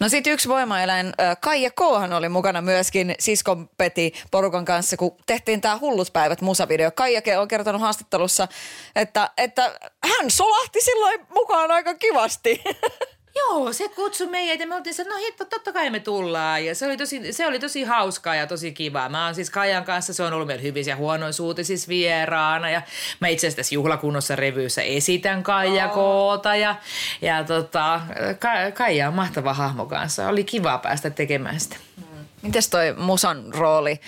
No 0.00 0.08
sitten 0.08 0.32
yksi 0.32 0.48
voimaeläin, 0.48 1.12
Kaija 1.40 1.70
Koohan 1.70 2.12
oli 2.12 2.28
mukana 2.28 2.62
myöskin 2.62 3.14
siskon 3.18 3.70
Peti 3.76 4.12
porukan 4.30 4.64
kanssa, 4.64 4.96
kun 4.96 5.16
tehtiin 5.26 5.60
tämä 5.60 5.78
Hullut 5.78 6.12
päivät 6.12 6.40
musavideo. 6.40 6.90
Kaija 6.90 7.40
on 7.40 7.48
kertonut 7.48 7.80
haastattelussa, 7.80 8.48
että, 8.96 9.30
että 9.36 9.78
hän 10.04 10.30
solahti 10.30 10.80
silloin 10.80 11.20
mukaan 11.34 11.70
aika 11.70 11.94
kivasti. 11.94 12.62
Joo, 13.34 13.72
se 13.72 13.88
kutsui 13.88 14.26
meitä 14.26 14.62
ja 14.62 14.66
me 14.66 14.74
oltiin 14.74 15.00
että 15.00 15.14
no 15.14 15.20
hitto, 15.20 15.44
totta 15.44 15.72
kai 15.72 15.90
me 15.90 16.00
tullaan. 16.00 16.64
Ja 16.64 16.74
se 16.74 16.86
oli 16.86 16.96
tosi, 16.96 17.32
se 17.32 17.46
oli 17.46 17.58
tosi 17.58 17.84
hauskaa 17.84 18.34
ja 18.34 18.46
tosi 18.46 18.72
kivaa. 18.72 19.08
Mä 19.08 19.24
oon 19.24 19.34
siis 19.34 19.50
Kajan 19.50 19.84
kanssa, 19.84 20.14
se 20.14 20.22
on 20.22 20.32
ollut 20.32 20.46
meillä 20.46 20.62
hyvissä 20.62 20.90
ja 20.90 20.96
huonoissa 20.96 21.42
uutisissa 21.42 21.88
vieraana. 21.88 22.70
Ja 22.70 22.82
mä 23.20 23.28
itse 23.28 23.46
asiassa 23.46 23.56
tässä 23.56 23.74
juhlakunnossa 23.74 24.36
revyyssä 24.36 24.82
esitän 24.82 25.42
Kaija 25.42 25.86
oh. 25.86 25.92
Koota. 25.92 26.56
Ja, 26.56 26.76
ja 27.22 27.44
tota, 27.44 28.00
Ka- 28.38 28.72
Kaija 28.74 29.08
on 29.08 29.14
mahtava 29.14 29.54
hahmo 29.54 29.86
kanssa. 29.86 30.28
Oli 30.28 30.44
kiva 30.44 30.78
päästä 30.78 31.10
tekemään 31.10 31.60
sitä. 31.60 31.76
Mm. 31.96 32.09
Mites 32.42 32.68
toi 32.68 32.94
musan 32.98 33.54
rooli 33.54 34.00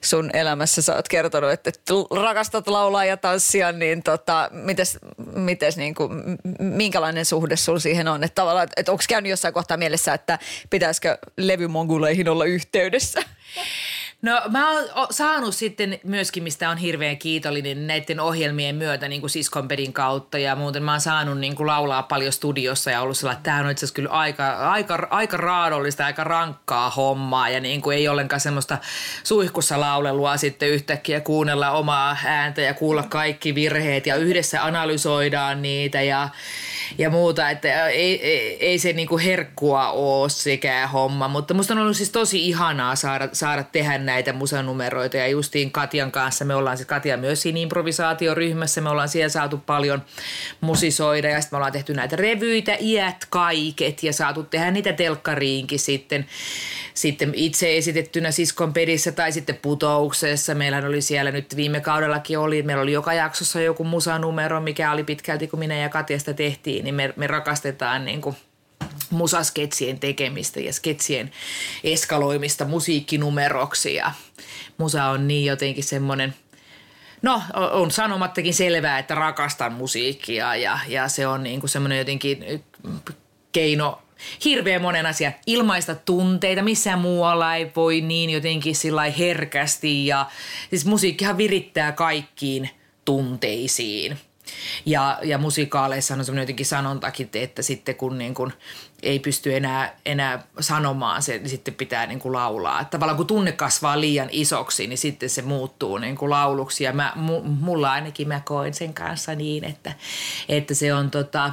sun 0.00 0.30
elämässä? 0.32 0.82
Sä 0.82 0.94
oot 0.94 1.08
kertonut, 1.08 1.50
että 1.50 1.70
rakastat 2.22 2.68
laulaa 2.68 3.04
ja 3.04 3.16
tanssia, 3.16 3.72
niin 3.72 4.02
tota, 4.02 4.48
mites, 4.52 4.98
mites 5.34 5.76
niin 5.76 5.94
kuin, 5.94 6.10
minkälainen 6.58 7.24
suhde 7.24 7.56
sulla 7.56 7.78
siihen 7.78 8.08
on? 8.08 8.24
Että 8.24 8.34
tavallaan, 8.34 8.68
että 8.76 8.92
onko 8.92 9.04
käynyt 9.08 9.30
jossain 9.30 9.54
kohtaa 9.54 9.76
mielessä, 9.76 10.14
että 10.14 10.38
pitäisikö 10.70 11.18
levymonguleihin 11.36 12.28
olla 12.28 12.44
yhteydessä? 12.44 13.22
No 14.22 14.42
mä 14.50 14.70
oon 14.70 15.06
saanut 15.10 15.54
sitten 15.54 16.00
myöskin, 16.04 16.42
mistä 16.42 16.70
on 16.70 16.76
hirveän 16.76 17.18
kiitollinen 17.18 17.86
näiden 17.86 18.20
ohjelmien 18.20 18.76
myötä 18.76 19.08
niin 19.08 19.20
kuin 19.20 19.30
Siskonpedin 19.30 19.92
kautta 19.92 20.38
ja 20.38 20.56
muuten. 20.56 20.82
Mä 20.82 20.90
oon 20.90 21.00
saanut 21.00 21.38
niin 21.38 21.56
kuin 21.56 21.66
laulaa 21.66 22.02
paljon 22.02 22.32
studiossa 22.32 22.90
ja 22.90 23.00
ollut 23.00 23.16
sellainen, 23.16 23.38
että 23.38 23.50
tämä 23.50 23.64
on 23.64 23.70
itse 23.70 23.84
asiassa 23.84 23.94
kyllä 23.94 24.10
aika, 24.10 24.70
aika, 24.70 25.06
aika 25.10 25.36
raadollista, 25.36 26.06
aika 26.06 26.24
rankkaa 26.24 26.90
hommaa 26.90 27.48
ja 27.48 27.60
niin 27.60 27.82
kuin 27.82 27.96
ei 27.96 28.08
ollenkaan 28.08 28.40
semmoista 28.40 28.78
suihkussa 29.24 29.80
laulelua 29.80 30.36
sitten 30.36 30.68
yhtäkkiä 30.68 31.20
kuunnella 31.20 31.70
omaa 31.70 32.16
ääntä 32.24 32.60
ja 32.60 32.74
kuulla 32.74 33.02
kaikki 33.02 33.54
virheet 33.54 34.06
ja 34.06 34.16
yhdessä 34.16 34.64
analysoidaan 34.64 35.62
niitä 35.62 36.02
ja 36.02 36.28
ja 36.98 37.10
muuta, 37.10 37.50
että 37.50 37.86
ei, 37.86 38.26
ei, 38.26 38.66
ei 38.66 38.78
se 38.78 38.92
niinku 38.92 39.18
herkkua 39.18 39.90
ole 39.90 40.28
sekä 40.28 40.86
homma, 40.86 41.28
mutta 41.28 41.54
musta 41.54 41.74
on 41.74 41.78
ollut 41.78 41.96
siis 41.96 42.10
tosi 42.10 42.48
ihanaa 42.48 42.96
saada, 42.96 43.28
saada 43.32 43.62
tehdä 43.62 43.98
näitä 44.06 44.32
musanumeroita 44.32 45.16
ja 45.16 45.26
justiin 45.26 45.70
Katjan 45.70 46.12
kanssa, 46.12 46.44
me 46.44 46.54
ollaan 46.54 46.76
siis 46.76 46.86
Katja 46.86 47.16
myös 47.16 47.42
siinä 47.42 47.58
improvisaatioryhmässä, 47.58 48.80
me 48.80 48.88
ollaan 48.88 49.08
siellä 49.08 49.28
saatu 49.28 49.58
paljon 49.66 50.02
musisoida 50.60 51.28
ja 51.28 51.40
sitten 51.40 51.56
me 51.56 51.58
ollaan 51.58 51.72
tehty 51.72 51.94
näitä 51.94 52.16
revyitä, 52.16 52.76
iät 52.80 53.26
kaiket 53.30 54.02
ja 54.02 54.12
saatu 54.12 54.42
tehdä 54.42 54.70
niitä 54.70 54.92
telkkariinkin 54.92 55.78
sitten, 55.78 56.26
sitten 56.94 57.32
itse 57.34 57.76
esitettynä 57.76 58.30
siskon 58.30 58.72
pedissä 58.72 59.12
tai 59.12 59.32
sitten 59.32 59.58
putouksessa. 59.62 60.54
Meillä 60.54 60.78
oli 60.78 61.00
siellä 61.00 61.30
nyt 61.30 61.56
viime 61.56 61.80
kaudellakin 61.80 62.38
oli, 62.38 62.62
meillä 62.62 62.82
oli 62.82 62.92
joka 62.92 63.12
jaksossa 63.12 63.60
joku 63.60 63.84
musanumero, 63.84 64.60
mikä 64.60 64.92
oli 64.92 65.04
pitkälti 65.04 65.48
kun 65.48 65.58
minä 65.58 65.76
ja 65.76 65.88
Katjasta 65.88 66.34
tehtiin, 66.34 66.84
niin 66.84 66.94
me, 66.94 67.12
me 67.16 67.26
rakastetaan 67.26 68.04
niin 68.04 68.20
kuin 68.20 68.36
musasketsien 69.10 69.98
tekemistä 69.98 70.60
ja 70.60 70.72
sketsien 70.72 71.30
eskaloimista 71.84 72.64
musiikkinumeroksi 72.64 73.94
ja 73.94 74.12
musa 74.78 75.04
on 75.04 75.28
niin 75.28 75.44
jotenkin 75.44 75.84
semmoinen– 75.84 76.34
No, 77.22 77.42
on 77.54 77.90
sanomattakin 77.90 78.54
selvää, 78.54 78.98
että 78.98 79.14
rakastan 79.14 79.72
musiikkia 79.72 80.56
ja, 80.56 80.78
ja 80.88 81.08
se 81.08 81.26
on 81.26 81.42
niin 81.42 81.60
kuin 81.60 81.70
semmoinen 81.70 81.98
jotenkin 81.98 82.62
keino 83.52 84.02
hirveän 84.44 84.82
monen 84.82 85.06
asian 85.06 85.34
ilmaista 85.46 85.94
tunteita. 85.94 86.62
Missään 86.62 86.98
muualla 86.98 87.54
ei 87.54 87.72
voi 87.76 88.00
niin 88.00 88.30
jotenkin 88.30 88.76
sillä 88.76 89.02
herkästi 89.02 90.06
ja 90.06 90.26
siis 90.70 90.86
musiikkihan 90.86 91.38
virittää 91.38 91.92
kaikkiin 91.92 92.70
tunteisiin. 93.04 94.18
Ja, 94.86 95.18
ja 95.22 95.38
musikaaleissa 95.38 96.14
on 96.14 96.24
semmoinen 96.24 96.42
jotenkin 96.42 96.66
sanontakin, 96.66 97.28
että 97.34 97.62
sitten 97.62 97.94
kun, 97.94 98.18
niin 98.18 98.34
kun 98.34 98.52
ei 99.06 99.18
pysty 99.18 99.56
enää, 99.56 99.96
enää 100.06 100.42
sanomaan 100.60 101.22
se, 101.22 101.38
niin 101.38 101.48
sitten 101.48 101.74
pitää 101.74 102.06
niin 102.06 102.18
kuin 102.18 102.32
laulaa. 102.32 102.80
Että 102.80 102.90
tavallaan 102.90 103.16
kun 103.16 103.26
tunne 103.26 103.52
kasvaa 103.52 104.00
liian 104.00 104.28
isoksi, 104.32 104.86
niin 104.86 104.98
sitten 104.98 105.30
se 105.30 105.42
muuttuu 105.42 105.98
niin 105.98 106.16
kuin 106.16 106.30
lauluksi. 106.30 106.84
Ja 106.84 106.92
mä, 106.92 107.12
mulla 107.60 107.92
ainakin 107.92 108.28
mä 108.28 108.40
koen 108.44 108.74
sen 108.74 108.94
kanssa 108.94 109.34
niin, 109.34 109.64
että, 109.64 109.92
että 110.48 110.74
se 110.74 110.94
on 110.94 111.10
tota, 111.10 111.52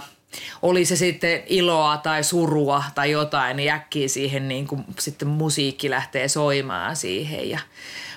oli 0.62 0.86
se 0.86 0.96
sitten 0.96 1.44
iloa 1.48 1.98
tai 1.98 2.24
surua 2.24 2.84
tai 2.96 3.12
jotain, 3.12 3.58
niin 3.58 3.72
äkkiä 3.72 4.08
siihen 4.08 4.48
niin 4.48 4.68
kuin 4.68 4.86
sitten 5.00 5.28
musiikki 5.28 5.90
lähtee 5.90 6.28
soimaan 6.28 6.96
siihen 6.96 7.50
ja 7.50 7.60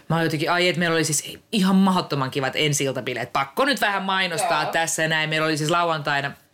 Mä 0.09 0.17
oon 0.17 0.25
jotenkin, 0.25 0.51
ai 0.51 0.69
että 0.69 0.79
meillä 0.79 0.95
oli 0.95 1.05
siis 1.05 1.39
ihan 1.53 1.77
mahdottoman 1.77 2.31
kivat 2.31 2.53
ensi 2.57 2.85
Pakko 3.33 3.65
nyt 3.65 3.81
vähän 3.81 4.03
mainostaa 4.03 4.63
Joo. 4.63 4.73
tässä 4.73 5.09
näin. 5.09 5.31
Meillä 5.31 5.47
oli 5.47 5.57
siis 5.57 5.71
lauantaina– 5.71 6.33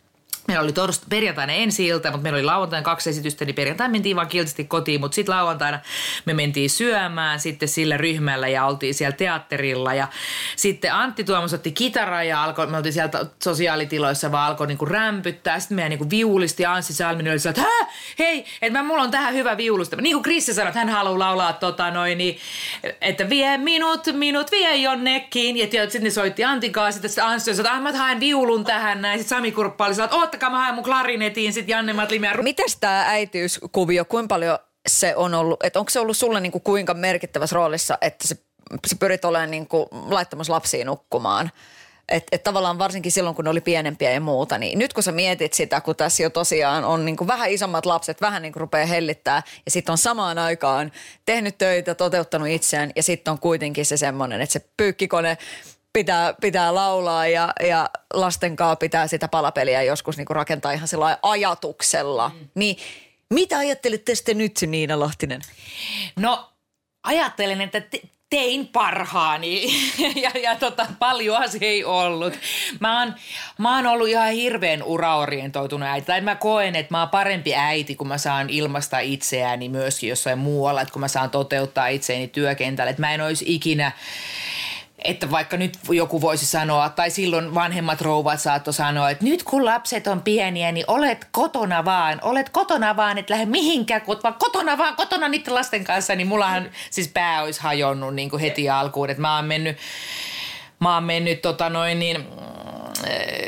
Meillä 0.47 0.63
oli 0.63 0.71
torst- 0.71 1.05
perjantaina 1.09 1.53
ensi 1.53 1.87
ilta, 1.87 2.11
mutta 2.11 2.23
meillä 2.23 2.37
oli 2.37 2.45
lauantaina 2.45 2.83
kaksi 2.83 3.09
esitystä, 3.09 3.45
niin 3.45 3.55
perjantaina 3.55 3.91
mentiin 3.91 4.15
vaan 4.15 4.27
kiltisti 4.27 4.63
kotiin, 4.63 4.99
mutta 4.99 5.15
sitten 5.15 5.35
lauantaina 5.35 5.79
me 6.25 6.33
mentiin 6.33 6.69
syömään 6.69 7.39
sitten 7.39 7.69
sillä 7.69 7.97
ryhmällä 7.97 8.47
ja 8.47 8.65
oltiin 8.65 8.93
siellä 8.93 9.15
teatterilla. 9.17 9.93
Ja 9.93 10.07
sitten 10.55 10.93
Antti 10.93 11.23
Tuomas 11.23 11.53
otti 11.53 11.71
kitaraa 11.71 12.23
ja 12.23 12.43
alkoi, 12.43 12.67
me 12.67 12.77
oltiin 12.77 12.93
sieltä 12.93 13.25
sosiaalitiloissa 13.43 14.31
vaan 14.31 14.49
alkoi 14.49 14.67
niinku 14.67 14.85
rämpyttää. 14.85 15.59
Sitten 15.59 15.75
meidän 15.75 15.89
niinku 15.89 16.09
viulisti 16.09 16.65
Anssi 16.65 16.93
Salminen 16.93 17.33
oli 17.33 17.49
että 17.49 17.63
hei, 18.19 18.45
että 18.61 18.83
mulla 18.83 19.03
on 19.03 19.11
tähän 19.11 19.33
hyvä 19.33 19.57
viulusta. 19.57 19.95
Niin 19.95 20.15
kuin 20.15 20.23
Krissi 20.23 20.53
sanoi, 20.53 20.67
että 20.67 20.79
hän 20.79 20.89
haluaa 20.89 21.19
laulaa 21.19 21.53
tota 21.53 21.91
noin, 21.91 22.17
niin, 22.17 22.37
että 23.01 23.29
vie 23.29 23.57
minut, 23.57 24.07
minut 24.13 24.51
vie 24.51 24.75
jonnekin. 24.75 25.57
Ja 25.57 25.65
sitten 25.65 26.03
ne 26.03 26.09
soitti 26.09 26.43
Antin 26.43 26.71
kanssa, 26.71 27.01
sitten 27.01 27.23
Anssi 27.23 27.55
sanoi, 27.55 27.59
että 27.59 27.77
ah, 27.77 27.81
mä 27.81 27.97
haen 27.97 28.19
viulun 28.19 28.63
tähän 28.63 29.01
näin. 29.01 29.19
Sitten 29.19 29.37
Sami 29.37 29.51
Kurppa 29.51 29.85
oli 29.85 29.93
että 30.23 30.32
ottakaa 30.33 30.49
mä 30.49 30.57
haen 30.57 30.75
mun 30.75 30.83
klarinetiin 30.83 31.53
sit 31.53 31.67
Janne 31.67 31.93
Matlimia. 31.93 32.33
Mites 32.41 32.77
tää 32.79 33.09
äitiyskuvio, 33.09 34.05
kuinka 34.05 34.35
paljon 34.35 34.59
se 34.87 35.15
on 35.15 35.33
ollut, 35.33 35.63
että 35.63 35.79
onko 35.79 35.89
se 35.89 35.99
ollut 35.99 36.17
sulle 36.17 36.39
niinku 36.39 36.59
kuinka 36.59 36.93
merkittävässä 36.93 37.53
roolissa, 37.53 37.97
että 38.01 38.27
se, 38.27 38.37
se 38.87 38.95
pyrit 38.95 39.25
olemaan 39.25 39.51
niinku 39.51 39.87
laittamassa 39.91 40.53
lapsiin 40.53 40.87
nukkumaan? 40.87 41.51
Että 42.09 42.35
et 42.35 42.43
tavallaan 42.43 42.79
varsinkin 42.79 43.11
silloin, 43.11 43.35
kun 43.35 43.45
ne 43.45 43.51
oli 43.51 43.61
pienempiä 43.61 44.11
ja 44.11 44.21
muuta, 44.21 44.57
niin 44.57 44.79
nyt 44.79 44.93
kun 44.93 45.03
sä 45.03 45.11
mietit 45.11 45.53
sitä, 45.53 45.81
kun 45.81 45.95
tässä 45.95 46.23
jo 46.23 46.29
tosiaan 46.29 46.83
on 46.83 47.05
niin 47.05 47.17
kuin 47.17 47.27
vähän 47.27 47.49
isommat 47.49 47.85
lapset, 47.85 48.21
vähän 48.21 48.41
niin 48.41 48.53
kuin 48.53 48.61
rupeaa 48.61 48.85
hellittää 48.85 49.43
ja 49.65 49.71
sitten 49.71 49.91
on 49.91 49.97
samaan 49.97 50.37
aikaan 50.37 50.91
tehnyt 51.25 51.57
töitä, 51.57 51.95
toteuttanut 51.95 52.47
itseään 52.47 52.91
ja 52.95 53.03
sitten 53.03 53.31
on 53.31 53.39
kuitenkin 53.39 53.85
se 53.85 53.97
semmoinen, 53.97 54.41
että 54.41 54.53
se 54.53 54.65
pyykkikone 54.77 55.37
pitää, 55.93 56.33
pitää 56.41 56.75
laulaa 56.75 57.27
ja, 57.27 57.53
ja 57.67 57.89
lasten 58.13 58.55
kanssa 58.55 58.75
pitää 58.75 59.07
sitä 59.07 59.27
palapeliä 59.27 59.81
joskus 59.81 60.17
niin 60.17 60.25
kuin 60.25 60.35
rakentaa 60.35 60.71
ihan 60.71 60.87
sillä 60.87 61.17
ajatuksella. 61.21 62.29
Mm. 62.29 62.47
Niin 62.55 62.77
mitä 63.29 63.57
ajattelitte 63.57 64.15
sitten 64.15 64.37
nyt, 64.37 64.59
Niina 64.67 64.99
Lahtinen? 64.99 65.41
No 66.15 66.49
ajattelen, 67.03 67.61
että 67.61 67.81
te, 67.81 68.01
tein 68.29 68.67
parhaani 68.67 69.67
ja, 70.23 70.31
ja 70.43 70.55
tota, 70.55 70.87
paljon 70.99 71.49
se 71.49 71.57
ei 71.61 71.83
ollut. 71.83 72.33
Mä 72.79 72.99
oon, 72.99 73.15
mä 73.57 73.75
oon 73.75 73.87
ollut 73.87 74.07
ihan 74.07 74.31
hirveän 74.31 74.83
uraorientoitunut 74.83 75.89
äiti. 75.89 76.07
Tai 76.07 76.21
mä 76.21 76.35
koen, 76.35 76.75
että 76.75 76.93
mä 76.93 76.99
oon 76.99 77.09
parempi 77.09 77.55
äiti, 77.55 77.95
kun 77.95 78.07
mä 78.07 78.17
saan 78.17 78.49
ilmasta 78.49 78.99
itseäni 78.99 79.69
myöskin 79.69 80.09
jossain 80.09 80.39
muualla. 80.39 80.81
Että 80.81 80.91
kun 80.91 80.99
mä 80.99 81.07
saan 81.07 81.29
toteuttaa 81.29 81.87
itseäni 81.87 82.27
työkentällä. 82.27 82.89
Että 82.89 83.01
mä 83.01 83.13
en 83.13 83.21
olisi 83.21 83.45
ikinä 83.47 83.91
että 85.03 85.31
vaikka 85.31 85.57
nyt 85.57 85.77
joku 85.89 86.21
voisi 86.21 86.45
sanoa, 86.45 86.89
tai 86.89 87.09
silloin 87.09 87.55
vanhemmat 87.55 88.01
rouvat 88.01 88.39
saattoi 88.39 88.73
sanoa, 88.73 89.09
että 89.09 89.23
nyt 89.23 89.43
kun 89.43 89.65
lapset 89.65 90.07
on 90.07 90.21
pieniä, 90.21 90.71
niin 90.71 90.85
olet 90.87 91.27
kotona 91.31 91.85
vaan, 91.85 92.19
olet 92.21 92.49
kotona 92.49 92.95
vaan, 92.95 93.17
et 93.17 93.29
lähde 93.29 93.45
mihinkään, 93.45 94.01
vaan 94.23 94.35
kotona 94.39 94.77
vaan, 94.77 94.95
kotona 94.95 95.27
niiden 95.27 95.55
lasten 95.55 95.83
kanssa, 95.83 96.15
niin 96.15 96.27
mullahan 96.27 96.69
siis 96.89 97.07
pää 97.07 97.43
olisi 97.43 97.61
hajonnut 97.61 98.15
niin 98.15 98.29
kuin 98.29 98.39
heti 98.39 98.69
alkuun, 98.69 99.09
että 99.09 99.21
mä 99.21 99.35
oon 99.35 99.45
mennyt, 99.45 99.77
mä 100.89 101.01
mennyt 101.01 101.41
tota 101.41 101.69
noin 101.69 101.99
niin, 101.99 102.27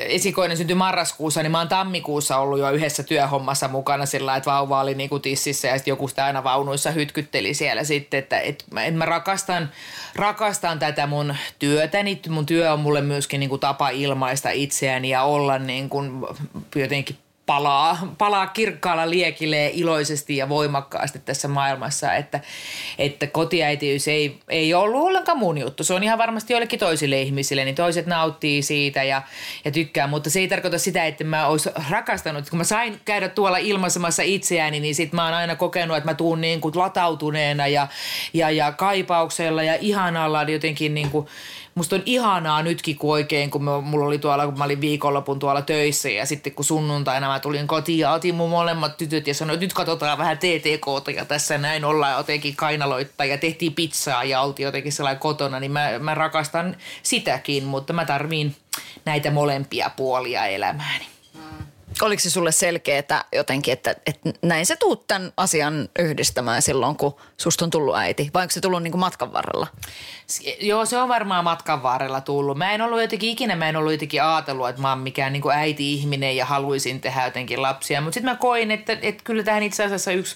esikoinen 0.07 0.57
syntyi 0.57 0.75
marraskuussa, 0.75 1.43
niin 1.43 1.51
mä 1.51 1.57
oon 1.57 1.67
tammikuussa 1.67 2.37
ollut 2.37 2.59
jo 2.59 2.71
yhdessä 2.71 3.03
työhommassa 3.03 3.67
mukana 3.67 4.05
sillä 4.05 4.35
että 4.35 4.51
vauva 4.51 4.81
oli 4.81 4.95
niinku 4.95 5.19
tississä 5.19 5.67
ja 5.67 5.77
sitten 5.77 5.91
joku 5.91 6.07
sitä 6.07 6.25
aina 6.25 6.43
vaunuissa 6.43 6.91
hytkytteli 6.91 7.53
siellä 7.53 7.83
sitten, 7.83 8.17
että 8.17 8.39
et, 8.39 8.65
et 8.85 8.95
mä 8.95 9.05
rakastan, 9.05 9.71
rakastan 10.15 10.79
tätä 10.79 11.07
mun 11.07 11.35
työtäni. 11.59 12.21
Mun 12.29 12.45
työ 12.45 12.73
on 12.73 12.79
mulle 12.79 13.01
myöskin 13.01 13.39
niinku 13.39 13.57
tapa 13.57 13.89
ilmaista 13.89 14.49
itseäni 14.49 15.09
ja 15.09 15.23
olla 15.23 15.59
niinku 15.59 16.03
jotenkin 16.75 17.17
palaa, 17.45 18.13
palaa 18.17 18.47
kirkkaalla 18.47 19.09
liekille 19.09 19.71
iloisesti 19.73 20.37
ja 20.37 20.49
voimakkaasti 20.49 21.19
tässä 21.19 21.47
maailmassa, 21.47 22.13
että, 22.13 22.39
että 22.97 23.27
kotiäitiys 23.27 24.07
ei, 24.07 24.39
ei 24.49 24.73
ollut 24.73 25.01
ollenkaan 25.01 25.37
mun 25.37 25.57
juttu. 25.57 25.83
Se 25.83 25.93
on 25.93 26.03
ihan 26.03 26.17
varmasti 26.17 26.53
joillekin 26.53 26.79
toisille 26.79 27.21
ihmisille, 27.21 27.65
niin 27.65 27.75
toiset 27.75 28.05
nauttii 28.05 28.61
siitä 28.61 29.03
ja, 29.03 29.21
ja 29.65 29.71
tykkää, 29.71 30.07
mutta 30.07 30.29
se 30.29 30.39
ei 30.39 30.47
tarkoita 30.47 30.77
sitä, 30.77 31.05
että 31.05 31.23
mä 31.23 31.47
olisi 31.47 31.69
rakastanut. 31.89 32.49
Kun 32.49 32.57
mä 32.57 32.63
sain 32.63 33.01
käydä 33.05 33.29
tuolla 33.29 33.57
ilmaisemassa 33.57 34.23
itseäni, 34.23 34.79
niin 34.79 34.95
sit 34.95 35.13
mä 35.13 35.25
oon 35.25 35.33
aina 35.33 35.55
kokenut, 35.55 35.97
että 35.97 36.09
mä 36.09 36.13
tuun 36.13 36.41
niin 36.41 36.61
kuin 36.61 36.75
latautuneena 36.75 37.67
ja, 37.67 37.87
ja, 38.33 38.51
ja 38.51 38.71
kaipauksella 38.71 39.63
ja 39.63 39.77
ihanalla 39.81 40.43
jotenkin 40.43 40.93
niin 40.93 41.11
kuin 41.11 41.27
musta 41.75 41.95
on 41.95 42.03
ihanaa 42.05 42.63
nytkin, 42.63 42.97
kun 42.97 43.11
oikein, 43.11 43.51
kun 43.51 43.63
mulla 43.63 44.05
oli 44.05 44.17
tuolla, 44.17 44.45
kun 44.45 44.57
mä 44.57 44.63
olin 44.63 44.81
viikonlopun 44.81 45.39
tuolla 45.39 45.61
töissä 45.61 46.09
ja 46.09 46.25
sitten 46.25 46.53
kun 46.53 46.65
sunnuntaina 46.65 47.27
mä 47.27 47.39
tulin 47.39 47.67
kotiin 47.67 47.99
ja 47.99 48.11
otin 48.11 48.35
mun 48.35 48.49
molemmat 48.49 48.97
tytöt 48.97 49.27
ja 49.27 49.33
sanoin, 49.33 49.53
että 49.53 49.65
nyt 49.65 49.73
katsotaan 49.73 50.17
vähän 50.17 50.37
TTKta 50.37 51.11
ja 51.11 51.25
tässä 51.25 51.57
näin 51.57 51.85
ollaan 51.85 52.17
jotenkin 52.17 52.55
kainaloittaa 52.55 53.25
ja 53.25 53.37
tehtiin 53.37 53.73
pizzaa 53.73 54.23
ja 54.23 54.41
oltiin 54.41 54.65
jotenkin 54.65 54.91
sellainen 54.91 55.19
kotona, 55.19 55.59
niin 55.59 55.71
mä, 55.71 55.99
mä 55.99 56.15
rakastan 56.15 56.77
sitäkin, 57.03 57.63
mutta 57.63 57.93
mä 57.93 58.05
tarviin 58.05 58.55
näitä 59.05 59.31
molempia 59.31 59.91
puolia 59.95 60.45
elämääni. 60.45 61.14
Oliko 62.01 62.19
se 62.19 62.29
sulle 62.29 62.51
selkeää 62.51 63.23
jotenkin, 63.33 63.71
että, 63.73 63.95
että 64.05 64.29
näin 64.41 64.65
se 64.65 64.75
tuut 64.75 65.07
tämän 65.07 65.31
asian 65.37 65.89
yhdistämään 65.99 66.61
silloin, 66.61 66.95
kun 66.95 67.15
susta 67.37 67.65
on 67.65 67.71
tullut 67.71 67.95
äiti? 67.95 68.29
Vai 68.33 68.41
onko 68.41 68.51
se 68.51 68.61
tullut 68.61 68.83
niin 68.83 68.91
kuin 68.91 68.99
matkan 68.99 69.33
varrella? 69.33 69.67
Joo, 70.59 70.85
se 70.85 70.97
on 70.97 71.09
varmaan 71.09 71.43
matkan 71.43 71.83
varrella 71.83 72.21
tullut. 72.21 72.57
Mä 72.57 72.71
en 72.71 72.81
ollut 72.81 73.01
jotenkin 73.01 73.29
ikinä, 73.29 73.55
mä 73.55 73.69
en 73.69 73.75
ollut 73.75 73.91
jotenkin 73.91 74.23
ajatellut, 74.23 74.69
että 74.69 74.81
mä 74.81 74.89
oon 74.89 74.99
mikään 74.99 75.33
niin 75.33 75.41
kuin 75.41 75.55
äiti-ihminen 75.55 76.35
ja 76.35 76.45
haluaisin 76.45 77.01
tehdä 77.01 77.25
jotenkin 77.25 77.61
lapsia. 77.61 78.01
Mutta 78.01 78.13
sitten 78.13 78.31
mä 78.31 78.37
koin, 78.37 78.71
että, 78.71 78.97
että 79.01 79.23
kyllä 79.23 79.43
tähän 79.43 79.63
itse 79.63 79.83
asiassa 79.83 80.11
yksi 80.11 80.35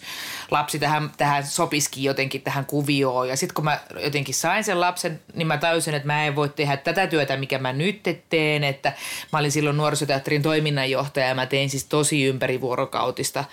lapsi 0.51 0.79
tähän, 0.79 1.11
tähän 1.17 1.47
sopisikin 1.47 2.03
jotenkin 2.03 2.41
tähän 2.41 2.65
kuvioon. 2.65 3.29
Ja 3.29 3.37
sitten 3.37 3.53
kun 3.53 3.63
mä 3.63 3.79
jotenkin 4.03 4.35
sain 4.35 4.63
sen 4.63 4.81
lapsen, 4.81 5.19
niin 5.33 5.47
mä 5.47 5.57
täysin, 5.57 5.93
että 5.93 6.07
mä 6.07 6.25
en 6.25 6.35
voi 6.35 6.49
tehdä 6.49 6.77
tätä 6.77 7.07
työtä, 7.07 7.37
mikä 7.37 7.59
mä 7.59 7.73
nyt 7.73 8.03
teen. 8.29 8.63
Että 8.63 8.93
mä 9.33 9.39
olin 9.39 9.51
silloin 9.51 9.77
nuorisoteatterin 9.77 10.41
toiminnanjohtaja 10.41 11.27
ja 11.27 11.35
mä 11.35 11.48
tein 11.49 11.69
siis 11.69 11.85
tosi 11.85 12.23
ympärivuorokautista 12.23 13.45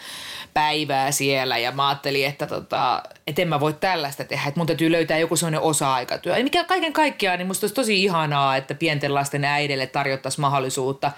päivää 0.54 1.12
siellä 1.12 1.58
ja 1.58 1.72
mä 1.72 1.88
ajattelin, 1.88 2.26
että, 2.26 2.46
tota, 2.46 3.02
että 3.26 3.42
en 3.42 3.48
mä 3.48 3.60
voi 3.60 3.72
tällaista 3.72 4.24
tehdä, 4.24 4.48
että 4.48 4.60
mun 4.60 4.66
täytyy 4.66 4.92
löytää 4.92 5.18
joku 5.18 5.36
sellainen 5.36 5.60
osa-aikatyö. 5.60 6.42
Mikä 6.42 6.64
kaiken 6.64 6.92
kaikkiaan, 6.92 7.38
niin 7.38 7.46
musta 7.46 7.64
olisi 7.64 7.74
tosi 7.74 8.04
ihanaa, 8.04 8.56
että 8.56 8.74
pienten 8.74 9.14
lasten 9.14 9.44
äidille 9.44 9.86
tarjottaisiin 9.86 10.40
mahdollisuutta 10.40 11.12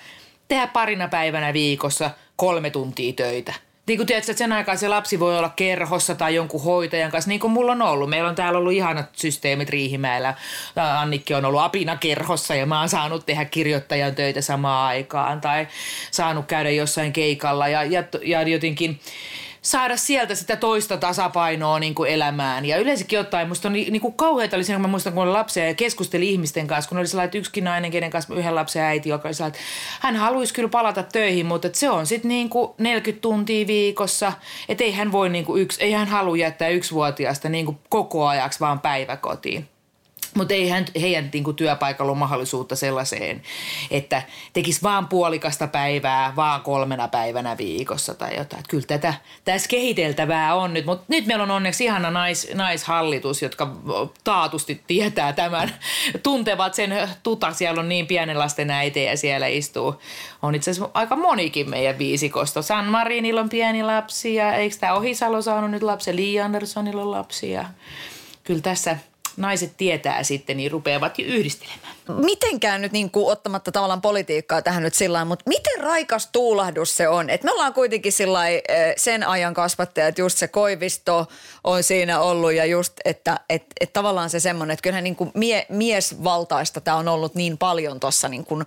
tehdä 0.48 0.66
parina 0.66 1.08
päivänä 1.08 1.52
viikossa 1.52 2.10
kolme 2.36 2.70
tuntia 2.70 3.12
töitä. 3.12 3.67
Niin 3.88 3.98
kuin 3.98 4.06
tiedätkö, 4.06 4.32
että 4.32 4.38
sen 4.38 4.52
aikaa 4.52 4.76
se 4.76 4.88
lapsi 4.88 5.20
voi 5.20 5.38
olla 5.38 5.52
kerhossa 5.56 6.14
tai 6.14 6.34
jonkun 6.34 6.64
hoitajan 6.64 7.10
kanssa, 7.10 7.28
niin 7.28 7.40
kuin 7.40 7.50
mulla 7.50 7.72
on 7.72 7.82
ollut. 7.82 8.10
Meillä 8.10 8.28
on 8.28 8.34
täällä 8.34 8.58
ollut 8.58 8.72
ihanat 8.72 9.06
systeemit 9.12 9.68
Riihimäellä. 9.68 10.34
Annikki 10.98 11.34
on 11.34 11.44
ollut 11.44 11.60
apina 11.60 11.96
kerhossa 11.96 12.54
ja 12.54 12.66
mä 12.66 12.80
oon 12.80 12.88
saanut 12.88 13.26
tehdä 13.26 13.44
kirjoittajan 13.44 14.14
töitä 14.14 14.40
samaan 14.40 14.88
aikaan 14.88 15.40
tai 15.40 15.66
saanut 16.10 16.46
käydä 16.46 16.70
jossain 16.70 17.12
keikalla 17.12 17.68
ja, 17.68 17.84
ja, 17.84 18.04
ja 18.24 18.42
jotenkin 18.42 19.00
saada 19.68 19.96
sieltä 19.96 20.34
sitä 20.34 20.56
toista 20.56 20.96
tasapainoa 20.96 21.78
niin 21.78 21.94
kuin 21.94 22.10
elämään. 22.10 22.64
Ja 22.64 22.76
yleensäkin 22.76 23.20
ottaen 23.20 23.48
musta 23.48 23.68
on 23.68 23.72
niin, 23.72 24.00
kuin 24.00 24.14
kauheita 24.14 24.56
oli 24.56 24.64
siinä, 24.64 24.76
kun 24.76 24.82
mä 24.82 24.88
muistan, 24.88 25.12
kun 25.12 25.22
olin 25.22 25.32
lapsia 25.32 25.66
ja 25.66 25.74
keskusteli 25.74 26.30
ihmisten 26.30 26.66
kanssa, 26.66 26.88
kun 26.88 26.98
oli 26.98 27.06
sellainen, 27.06 27.26
että 27.28 27.38
yksikin 27.38 27.64
nainen, 27.64 27.90
kenen 27.90 28.10
kanssa 28.10 28.34
yhden 28.34 28.54
lapsen 28.54 28.82
äiti, 28.82 29.08
joka 29.08 29.28
oli 29.28 29.34
sellainen, 29.34 29.60
että 29.60 29.68
hän 30.00 30.16
haluaisi 30.16 30.54
kyllä 30.54 30.68
palata 30.68 31.02
töihin, 31.02 31.46
mutta 31.46 31.68
se 31.72 31.90
on 31.90 32.06
sitten 32.06 32.28
niin 32.28 32.48
kuin 32.48 32.70
40 32.78 33.22
tuntia 33.22 33.66
viikossa, 33.66 34.32
että 34.68 34.84
ei 34.84 34.92
hän 34.92 35.12
voi 35.12 35.28
niin 35.28 35.44
kuin 35.44 35.62
yksi, 35.62 35.84
ei 35.84 35.92
hän 35.92 36.08
halua 36.08 36.36
jättää 36.36 36.68
yksivuotiaasta 36.68 37.48
niin 37.48 37.64
kuin 37.64 37.78
koko 37.88 38.26
ajaksi 38.26 38.60
vaan 38.60 38.80
päiväkotiin. 38.80 39.68
Mutta 40.38 40.54
ei 40.54 40.68
hän, 40.68 40.84
heidän 41.00 41.30
niin 41.32 41.44
kuin, 41.44 41.56
työpaikalla 41.56 42.12
ole 42.12 42.18
mahdollisuutta 42.18 42.76
sellaiseen, 42.76 43.42
että 43.90 44.22
tekisi 44.52 44.82
vaan 44.82 45.08
puolikasta 45.08 45.66
päivää, 45.66 46.32
vaan 46.36 46.60
kolmena 46.60 47.08
päivänä 47.08 47.58
viikossa 47.58 48.14
tai 48.14 48.30
jotain. 48.30 48.60
Että 48.60 48.70
kyllä 48.70 48.86
tätä, 48.86 49.14
tässä 49.44 49.68
kehiteltävää 49.68 50.54
on 50.54 50.74
nyt, 50.74 50.84
mutta 50.86 51.04
nyt 51.08 51.26
meillä 51.26 51.42
on 51.42 51.50
onneksi 51.50 51.84
ihana 51.84 52.10
nais, 52.10 52.48
naishallitus, 52.54 53.42
jotka 53.42 53.76
taatusti 54.24 54.82
tietää 54.86 55.32
tämän, 55.32 55.74
tuntevat 56.22 56.74
sen 56.74 57.08
tuta. 57.22 57.52
Siellä 57.52 57.80
on 57.80 57.88
niin 57.88 58.06
pienen 58.06 58.38
lasten 58.38 58.70
äitejä 58.70 59.16
siellä 59.16 59.46
istuu. 59.46 59.94
On 60.42 60.54
itse 60.54 60.70
asiassa 60.70 60.90
aika 60.94 61.16
monikin 61.16 61.70
meidän 61.70 61.98
viisikosta. 61.98 62.62
San 62.62 62.84
Marinilla 62.84 63.40
on 63.40 63.48
pieni 63.48 63.82
lapsi 63.82 64.34
ja 64.34 64.54
eikö 64.54 64.76
tämä 64.80 64.94
Ohisalo 64.94 65.42
saanut 65.42 65.70
nyt 65.70 65.82
lapsen, 65.82 66.16
Lee 66.16 66.40
Andersonilla 66.40 67.02
on 67.02 67.10
lapsi 67.10 67.50
ja 67.50 67.64
kyllä 68.44 68.60
tässä– 68.60 68.96
naiset 69.38 69.76
tietää 69.76 70.22
sitten, 70.22 70.56
niin 70.56 70.70
rupeavat 70.70 71.18
jo 71.18 71.24
yhdistelemään. 71.26 71.94
Mitenkään 72.08 72.82
nyt 72.82 72.92
niin 72.92 73.10
kuin, 73.10 73.26
ottamatta 73.26 73.72
tavallaan 73.72 74.00
politiikkaa 74.00 74.62
tähän 74.62 74.82
nyt 74.82 74.94
sillä 74.94 75.24
mutta 75.24 75.44
miten 75.48 75.80
raikas 75.80 76.28
tuulahdus 76.32 76.96
se 76.96 77.08
on? 77.08 77.30
Et 77.30 77.42
me 77.42 77.52
ollaan 77.52 77.74
kuitenkin 77.74 78.12
sillä 78.12 78.40
sen 78.96 79.28
ajan 79.28 79.54
kasvattajat, 79.54 80.18
just 80.18 80.38
se 80.38 80.48
Koivisto 80.48 81.26
on 81.64 81.82
siinä 81.82 82.20
ollut 82.20 82.52
ja 82.52 82.64
just, 82.64 82.92
että 83.04 83.40
et, 83.48 83.64
et 83.80 83.92
tavallaan 83.92 84.30
se 84.30 84.40
semmoinen, 84.40 84.72
että 84.72 84.82
kyllähän 84.82 85.04
niin 85.04 85.16
kuin 85.16 85.30
mie, 85.34 85.66
miesvaltaista 85.68 86.80
tämä 86.80 86.96
on 86.96 87.08
ollut 87.08 87.34
niin 87.34 87.58
paljon 87.58 88.00
tuossa 88.00 88.28
niin 88.28 88.44
kuin, 88.44 88.64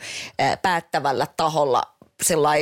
päättävällä 0.61 1.27
taholla 1.37 1.83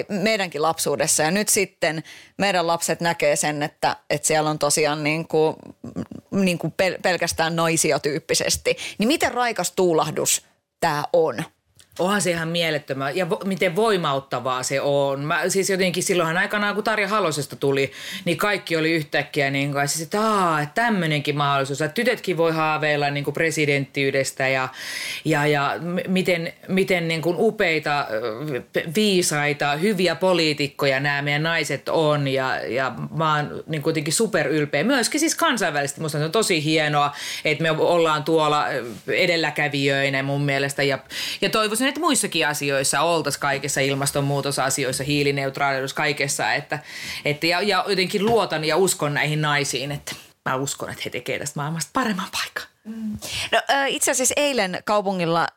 meidänkin 0.09 0.61
lapsuudessa. 0.61 1.23
Ja 1.23 1.31
nyt 1.31 1.49
sitten 1.49 2.03
meidän 2.37 2.67
lapset 2.67 3.01
näkee 3.01 3.35
sen, 3.35 3.63
että, 3.63 3.95
että 4.09 4.27
siellä 4.27 4.49
on 4.49 4.59
tosiaan 4.59 5.03
niin 5.03 5.27
kuin, 5.27 5.55
niin 6.31 6.57
kuin 6.57 6.73
pel- 6.83 6.99
pelkästään 7.01 7.55
naisia 7.55 7.99
tyyppisesti. 7.99 8.77
Niin 8.97 9.07
miten 9.07 9.31
raikas 9.31 9.71
tuulahdus 9.71 10.45
tämä 10.79 11.03
on? 11.13 11.43
Onhan 11.99 12.21
se 12.21 12.31
ihan 12.31 12.47
mielettömän 12.47 13.15
ja 13.15 13.29
vo, 13.29 13.39
miten 13.45 13.75
voimauttavaa 13.75 14.63
se 14.63 14.81
on. 14.81 15.19
Mä, 15.19 15.49
siis 15.49 15.69
jotenkin 15.69 16.03
silloinhan 16.03 16.37
aikanaan, 16.37 16.75
kun 16.75 16.83
Tarja 16.83 17.07
Halosesta 17.07 17.55
tuli, 17.55 17.91
niin 18.25 18.37
kaikki 18.37 18.77
oli 18.77 18.91
yhtäkkiä 18.91 19.49
niin 19.49 19.71
kuin, 19.71 19.87
siis, 19.87 20.01
että 20.01 20.67
tämmöinenkin 20.75 21.37
mahdollisuus. 21.37 21.81
Että 21.81 21.93
tytötkin 21.93 22.37
voi 22.37 22.51
haaveilla 22.51 23.09
niin 23.09 23.23
kuin 23.23 23.33
presidenttiydestä 23.33 24.47
ja, 24.47 24.69
ja, 25.25 25.47
ja 25.47 25.75
miten, 26.07 26.53
miten 26.67 27.07
niin 27.07 27.21
kuin 27.21 27.35
upeita, 27.39 28.07
viisaita, 28.95 29.75
hyviä 29.75 30.15
poliitikkoja 30.15 30.99
nämä 30.99 31.21
meidän 31.21 31.43
naiset 31.43 31.89
on. 31.89 32.27
Ja, 32.27 32.67
ja 32.67 32.93
mä 33.15 33.35
oon 33.35 33.63
niin 33.67 33.81
kuitenkin 33.81 34.13
superylpeä. 34.13 34.83
Myöskin 34.83 35.19
siis 35.19 35.35
kansainvälisesti 35.35 36.01
musta 36.01 36.17
on 36.17 36.31
tosi 36.31 36.63
hienoa, 36.63 37.15
että 37.45 37.63
me 37.63 37.71
ollaan 37.71 38.23
tuolla 38.23 38.65
edelläkävijöinä 39.07 40.23
mun 40.23 40.41
mielestä. 40.41 40.83
Ja, 40.83 40.99
ja 41.41 41.49
toivoisin, 41.49 41.87
että 41.89 41.99
muissakin 41.99 42.47
asioissa 42.47 43.01
oltaisiin 43.01 43.41
kaikessa 43.41 43.81
ilmastonmuutosasioissa, 43.81 45.03
hiilineutraalius, 45.03 45.93
kaikessa. 45.93 46.53
Että, 46.53 46.79
että 47.25 47.47
ja, 47.47 47.61
ja 47.61 47.85
jotenkin 47.87 48.25
luotan 48.25 48.65
ja 48.65 48.77
uskon 48.77 49.13
näihin 49.13 49.41
naisiin, 49.41 49.91
että 49.91 50.15
mä 50.49 50.55
uskon, 50.55 50.89
että 50.89 51.01
he 51.05 51.09
tekevät 51.09 51.39
tästä 51.39 51.59
maailmasta 51.59 51.89
paremman 51.93 52.27
paikan. 52.31 52.69
Mm. 52.83 53.17
No, 53.51 53.61
itse 53.87 54.11
asiassa 54.11 54.33
eilen 54.37 54.81
kaupungilla 54.85 55.47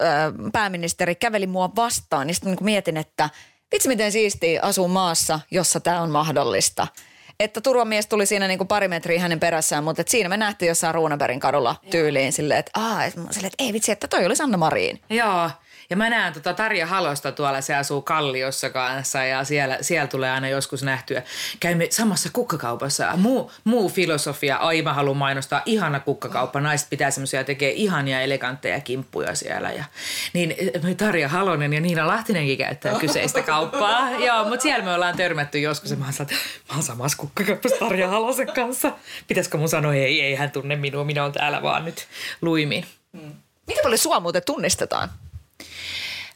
pääministeri 0.52 1.14
käveli 1.14 1.46
mua 1.46 1.70
vastaan, 1.76 2.26
niin 2.26 2.34
sitten 2.34 2.52
niin 2.52 2.64
mietin, 2.64 2.96
että 2.96 3.30
vitsi 3.72 3.88
miten 3.88 4.12
siistiä 4.12 4.62
asuu 4.62 4.88
maassa, 4.88 5.40
jossa 5.50 5.80
tämä 5.80 6.02
on 6.02 6.10
mahdollista– 6.10 6.86
että 7.40 7.60
turvamies 7.60 8.06
tuli 8.06 8.26
siinä 8.26 8.48
niin 8.48 8.58
kuin 8.58 8.68
pari 8.68 8.88
metriä 8.88 9.20
hänen 9.20 9.40
perässään, 9.40 9.84
mutta 9.84 10.02
siinä 10.06 10.28
me 10.28 10.36
nähtiin 10.36 10.68
jossain 10.68 10.94
Ruunaberin 10.94 11.40
kadulla 11.40 11.76
tyyliin 11.90 12.32
silleen, 12.32 12.60
että, 12.60 12.80
Aa, 12.80 13.10
silleen, 13.10 13.26
että 13.52 13.64
ei 13.64 13.72
vitsi, 13.72 13.92
että 13.92 14.08
toi 14.08 14.26
oli 14.26 14.36
Sanna 14.36 14.56
Marin. 14.56 15.00
Joo, 15.10 15.50
ja 15.92 15.96
mä 15.96 16.10
näen 16.10 16.32
tota 16.32 16.54
Tarja 16.54 16.86
Halosta 16.86 17.32
tuolla, 17.32 17.60
se 17.60 17.74
asuu 17.74 18.02
Kalliossa 18.02 18.70
kanssa 18.70 19.24
ja 19.24 19.44
siellä, 19.44 19.78
siellä 19.80 20.06
tulee 20.06 20.30
aina 20.30 20.48
joskus 20.48 20.82
nähtyä. 20.82 21.22
Käymme 21.60 21.86
samassa 21.90 22.28
kukkakaupassa. 22.32 23.16
Muu, 23.16 23.52
muu 23.64 23.88
filosofia, 23.88 24.58
oi 24.58 24.82
mä 24.82 24.92
haluan 24.92 25.16
mainostaa, 25.16 25.62
ihana 25.66 26.00
kukkakauppa. 26.00 26.60
Naiset 26.60 26.90
pitää 26.90 27.10
semmoisia 27.10 27.44
tekee 27.44 27.70
ihania 27.70 28.20
elegantteja 28.20 28.80
kimppuja 28.80 29.34
siellä. 29.34 29.70
Ja, 29.70 29.84
niin 30.32 30.56
Tarja 30.96 31.28
Halonen 31.28 31.72
ja 31.72 31.80
Niina 31.80 32.06
Lahtinenkin 32.06 32.58
käyttää 32.58 32.94
kyseistä 32.94 33.42
kauppaa. 33.42 34.10
Joo, 34.26 34.44
mutta 34.44 34.62
siellä 34.62 34.84
me 34.84 34.94
ollaan 34.94 35.16
törmätty 35.16 35.58
joskus 35.58 35.90
ja 35.90 35.96
mä 35.96 36.04
oon, 36.04 36.14
että 36.20 36.34
mä 36.68 36.74
oon 36.74 36.82
samassa 36.82 37.18
kukkakaupassa 37.18 37.78
Tarja 37.78 38.08
Halosen 38.08 38.52
kanssa. 38.54 38.92
Pitäisikö 39.28 39.58
mun 39.58 39.68
sanoa, 39.68 39.94
ei, 39.94 40.20
ei 40.20 40.34
hän 40.34 40.50
tunne 40.50 40.76
minua, 40.76 41.04
minä 41.04 41.24
on 41.24 41.32
täällä 41.32 41.62
vaan 41.62 41.84
nyt 41.84 42.06
luimin. 42.42 42.84
Hmm. 43.16 43.32
Miten 43.66 43.82
paljon 43.82 43.98
sua 43.98 44.20
muuten 44.20 44.42
tunnistetaan? 44.46 45.08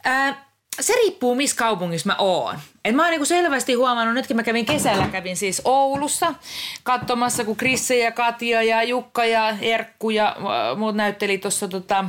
Ää, 0.07 0.46
se 0.81 0.95
riippuu, 0.95 1.35
missä 1.35 1.57
kaupungissa 1.57 2.07
mä 2.07 2.17
oon. 2.19 2.59
Et 2.85 2.95
mä 2.95 3.03
oon 3.03 3.11
niinku 3.11 3.25
selvästi 3.25 3.75
huomannut, 3.75 4.15
nytkin 4.15 4.37
mä 4.37 4.43
kävin 4.43 4.67
kesällä, 4.67 5.09
kävin 5.13 5.37
siis 5.37 5.63
Oulussa 5.65 6.35
katsomassa, 6.83 7.45
kun 7.45 7.57
Krisse 7.57 7.99
ja 7.99 8.13
Katja 8.13 8.63
ja 8.63 8.83
Jukka 8.83 9.25
ja 9.25 9.57
Erkku 9.61 10.11
ja 10.11 10.37
muut 10.77 10.95
näytteli 10.95 11.39
tuossa 11.39 11.69
tota, 11.69 12.05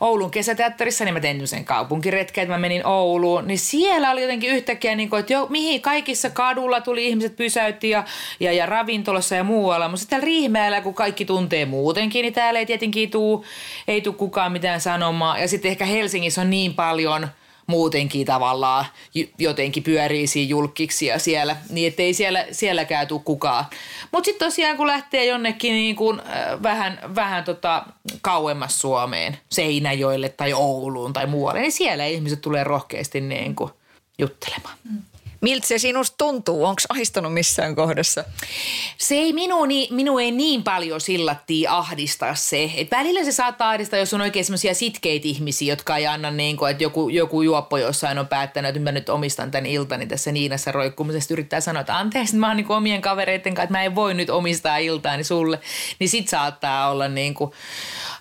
Oulun 0.00 0.30
kesäteatterissa, 0.30 1.04
niin 1.04 1.14
mä 1.14 1.20
tein 1.20 1.48
sen 1.48 1.64
kaupunkiretken, 1.64 2.42
että 2.42 2.54
mä 2.54 2.58
menin 2.58 2.86
Ouluun, 2.86 3.46
niin 3.46 3.58
siellä 3.58 4.10
oli 4.10 4.22
jotenkin 4.22 4.50
yhtäkkiä, 4.50 4.94
niin 4.94 5.10
kuin, 5.10 5.20
että 5.20 5.32
jo, 5.32 5.46
mihin 5.50 5.82
kaikissa 5.82 6.30
kadulla 6.30 6.80
tuli 6.80 7.08
ihmiset 7.08 7.36
pysäytti 7.36 7.90
ja, 7.90 8.04
ja, 8.40 8.52
ja 8.52 8.66
ravintolassa 8.66 9.34
ja 9.34 9.44
muualla, 9.44 9.88
mutta 9.88 10.00
sitten 10.00 10.22
Riihmäellä, 10.22 10.80
kun 10.80 10.94
kaikki 10.94 11.24
tuntee 11.24 11.64
muutenkin, 11.64 12.22
niin 12.22 12.34
täällä 12.34 12.58
ei 12.58 12.66
tietenkin 12.66 13.10
tuu, 13.10 13.44
ei 13.88 14.00
tule 14.00 14.14
kukaan 14.14 14.52
mitään 14.52 14.80
sanomaan. 14.80 15.40
Ja 15.40 15.48
sitten 15.48 15.70
ehkä 15.70 15.84
Helsingissä 15.84 16.40
on 16.40 16.50
niin 16.50 16.74
paljon– 16.74 17.28
muutenkin 17.66 18.26
tavallaan 18.26 18.84
jotenkin 19.38 19.82
pyörii 19.82 20.26
siinä 20.26 20.48
julkiksi 20.48 21.08
siellä, 21.16 21.56
niin 21.70 21.88
ettei 21.88 22.14
siellä, 22.14 22.46
sielläkään 22.50 23.06
tule 23.06 23.20
kukaan. 23.24 23.64
Mutta 24.12 24.24
sitten 24.24 24.46
tosiaan 24.48 24.76
kun 24.76 24.86
lähtee 24.86 25.26
jonnekin 25.26 25.72
niin 25.72 25.96
kun, 25.96 26.20
äh, 26.20 26.62
vähän, 26.62 27.00
vähän 27.14 27.44
tota 27.44 27.84
kauemmas 28.20 28.80
Suomeen, 28.80 29.38
Seinäjoelle 29.50 30.28
tai 30.28 30.52
Ouluun 30.52 31.12
tai 31.12 31.26
muualle, 31.26 31.60
niin 31.60 31.72
siellä 31.72 32.06
ihmiset 32.06 32.40
tulee 32.40 32.64
rohkeasti 32.64 33.20
niin 33.20 33.54
kuin 33.54 33.70
juttelemaan. 34.18 34.76
Mm. 34.84 35.13
Miltä 35.44 35.66
se 35.66 35.78
sinusta 35.78 36.14
tuntuu? 36.18 36.64
Onko 36.64 36.80
ahistunut 36.88 37.34
missään 37.34 37.74
kohdassa? 37.74 38.24
Se 38.98 39.14
ei 39.14 39.32
minu, 39.32 39.64
niin, 39.64 39.94
minu 39.94 40.18
ei 40.18 40.30
niin 40.30 40.62
paljon 40.62 41.00
sillattiin 41.00 41.70
ahdistaa 41.70 42.34
se. 42.34 42.70
Et 42.76 42.90
välillä 42.90 43.24
se 43.24 43.32
saattaa 43.32 43.70
ahdistaa, 43.70 43.98
jos 43.98 44.14
on 44.14 44.20
oikein 44.20 44.44
semmoisia 44.44 44.74
sitkeitä 44.74 45.28
ihmisiä, 45.28 45.72
jotka 45.72 45.96
ei 45.96 46.06
anna 46.06 46.30
niin 46.30 46.56
kuin, 46.56 46.70
että 46.70 46.82
joku, 46.82 47.08
joku 47.08 47.42
juoppo 47.42 47.78
jossain 47.78 48.18
on 48.18 48.28
päättänyt, 48.28 48.68
että 48.68 48.80
mä 48.80 48.92
nyt 48.92 49.08
omistan 49.08 49.50
tämän 49.50 49.66
iltani 49.66 50.06
tässä 50.06 50.32
Niinassa 50.32 50.72
roikkumisesta. 50.72 51.34
Yrittää 51.34 51.60
sanoa, 51.60 51.80
että 51.80 51.98
anteeksi, 51.98 52.36
mä 52.36 52.48
oon 52.48 52.56
niin 52.56 52.72
omien 52.72 53.02
kavereiden 53.02 53.54
kanssa, 53.54 53.62
että 53.62 53.78
mä 53.78 53.82
en 53.82 53.94
voi 53.94 54.14
nyt 54.14 54.30
omistaa 54.30 54.76
iltaani 54.76 55.24
sulle. 55.24 55.60
Niin 55.98 56.08
sit 56.08 56.28
saattaa 56.28 56.90
olla 56.90 57.08
niin 57.08 57.34
kuin 57.34 57.50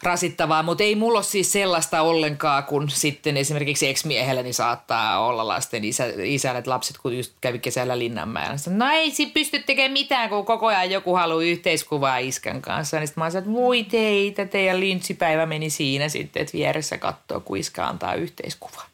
rasittavaa, 0.04 0.64
mutta 0.64 0.84
ei 0.84 0.96
mulla 0.96 1.18
ole 1.18 1.24
siis 1.24 1.52
sellaista 1.52 2.02
ollenkaan, 2.02 2.64
kun 2.64 2.90
sitten 2.90 3.38
esimerkiksi 3.38 3.88
ex-miehellä 3.88 4.44
niin 4.44 4.54
saattaa 4.54 5.26
olla 5.26 5.48
lasten 5.48 5.84
isä, 5.84 6.06
isällä, 6.24 6.60
että 6.60 6.72
lapset 6.72 6.98
kun 6.98 7.12
just 7.18 7.34
kävi 7.41 7.59
kesällä 7.59 7.99
Linnanmäellä. 7.99 8.55
No 8.70 8.89
ei 8.89 9.11
si 9.11 9.26
pysty 9.26 9.59
tekemään 9.59 9.91
mitään, 9.91 10.30
kun 10.30 10.45
koko 10.45 10.68
ajan 10.68 10.91
joku 10.91 11.16
haluaa 11.16 11.43
yhteiskuvaa 11.43 12.18
iskän 12.18 12.61
kanssa. 12.61 12.99
Niin 12.99 13.07
sitten 13.07 13.24
mä 13.24 13.30
sanoin, 13.30 13.47
että 13.49 13.61
voi 13.61 13.84
teitä, 13.84 14.45
teidän 14.45 14.80
lintsipäivä 14.80 15.45
meni 15.45 15.70
siinä 15.70 16.09
sitten, 16.09 16.41
että 16.41 16.53
vieressä 16.53 16.97
katsoo, 16.97 17.39
kun 17.39 17.57
iskä 17.57 17.86
antaa 17.86 18.14
yhteiskuvaa. 18.14 18.86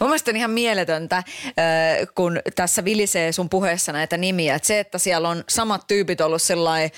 Mun 0.00 0.08
mielestä 0.10 0.30
on 0.30 0.36
ihan 0.36 0.50
mieletöntä, 0.50 1.22
kun 2.14 2.40
tässä 2.54 2.84
vilisee 2.84 3.32
sun 3.32 3.48
puheessa 3.48 3.92
näitä 3.92 4.16
nimiä. 4.16 4.54
Että 4.54 4.66
se, 4.66 4.80
että 4.80 4.98
siellä 4.98 5.28
on 5.28 5.44
samat 5.48 5.86
tyypit 5.86 6.20
ollut 6.20 6.42
sellainen 6.42 6.90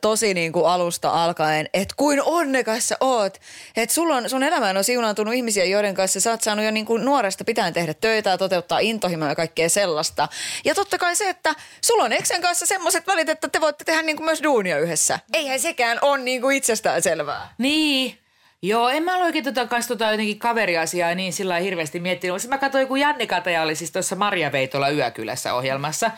tosi 0.00 0.34
niin 0.34 0.52
kuin 0.52 0.66
alusta 0.66 1.10
alkaen, 1.24 1.68
että 1.74 1.94
kuin 1.96 2.22
onnekas 2.22 2.88
sä 2.88 2.96
oot. 3.00 3.38
Että 3.76 3.94
sulla 3.94 4.16
on, 4.16 4.30
sun 4.30 4.42
elämään 4.42 4.76
on 4.76 4.84
siunaantunut 4.84 5.34
ihmisiä, 5.34 5.64
joiden 5.64 5.94
kanssa 5.94 6.20
sä 6.20 6.30
oot 6.30 6.42
saanut 6.42 6.64
jo 6.64 6.70
niin 6.70 6.86
kuin 6.86 7.04
nuoresta 7.04 7.44
pitäen 7.44 7.72
tehdä 7.72 7.94
töitä 7.94 8.30
ja 8.30 8.38
toteuttaa 8.38 8.78
intohimoja 8.78 9.30
ja 9.30 9.34
kaikkea 9.34 9.68
sellaista. 9.68 10.28
Ja 10.64 10.74
totta 10.74 10.98
kai 10.98 11.16
se, 11.16 11.28
että 11.28 11.54
sulla 11.84 12.04
on 12.04 12.12
Eksen 12.12 12.42
kanssa 12.42 12.66
semmoiset 12.66 13.06
välit, 13.06 13.28
että 13.28 13.48
te 13.48 13.60
voitte 13.60 13.84
tehdä 13.84 14.02
niin 14.02 14.16
kuin 14.16 14.24
myös 14.24 14.42
duunia 14.42 14.78
yhdessä. 14.78 15.18
Eihän 15.32 15.60
sekään 15.60 15.98
ole 16.02 16.18
niin 16.18 16.40
kuin 16.40 16.56
itsestään 16.56 17.02
selvää. 17.02 17.54
Niin. 17.58 18.18
Joo, 18.62 18.88
en 18.88 19.02
mä 19.02 19.16
ole 19.16 19.24
oikein 19.24 19.44
tota, 19.44 19.66
kans 19.66 19.86
tota 19.86 20.10
jotenkin 20.10 20.38
kaveriasiaa 20.38 21.14
niin 21.14 21.32
sillä 21.32 21.56
hirveästi 21.56 22.00
miettinyt. 22.00 22.48
Mä 22.48 22.58
katsoin, 22.58 22.88
kun 22.88 23.00
Janne 23.00 23.26
Kataja 23.26 23.62
oli 23.62 23.74
siis 23.74 23.92
tuossa 23.92 24.16
Maria 24.16 24.52
Veitola 24.52 24.88
Yökylässä 24.88 25.54
ohjelmassa. 25.54 26.10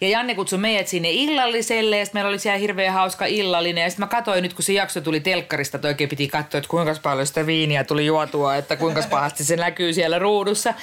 Ja 0.00 0.08
Janne 0.08 0.34
kutsui 0.34 0.58
meidät 0.58 0.88
sinne 0.88 1.10
illalliselle 1.10 1.98
ja 1.98 2.04
sitten 2.04 2.18
meillä 2.18 2.28
oli 2.28 2.38
siellä 2.38 2.58
hirveän 2.58 2.94
hauska 2.94 3.26
illallinen. 3.26 3.82
Ja 3.82 3.90
sitten 3.90 4.04
mä 4.04 4.08
katsoin 4.08 4.42
nyt, 4.42 4.54
kun 4.54 4.62
se 4.62 4.72
jakso 4.72 5.00
tuli 5.00 5.20
telkkarista, 5.20 5.76
että 5.76 5.88
oikein 5.88 6.10
piti 6.10 6.28
katsoa, 6.28 6.58
että 6.58 6.70
kuinka 6.70 6.94
paljon 7.02 7.26
sitä 7.26 7.46
viiniä 7.46 7.84
tuli 7.84 8.06
juotua, 8.06 8.56
että 8.56 8.76
kuinka 8.76 9.02
pahasti 9.10 9.44
se 9.44 9.56
näkyy 9.56 9.92
siellä 9.92 10.18
ruudussa. 10.18 10.74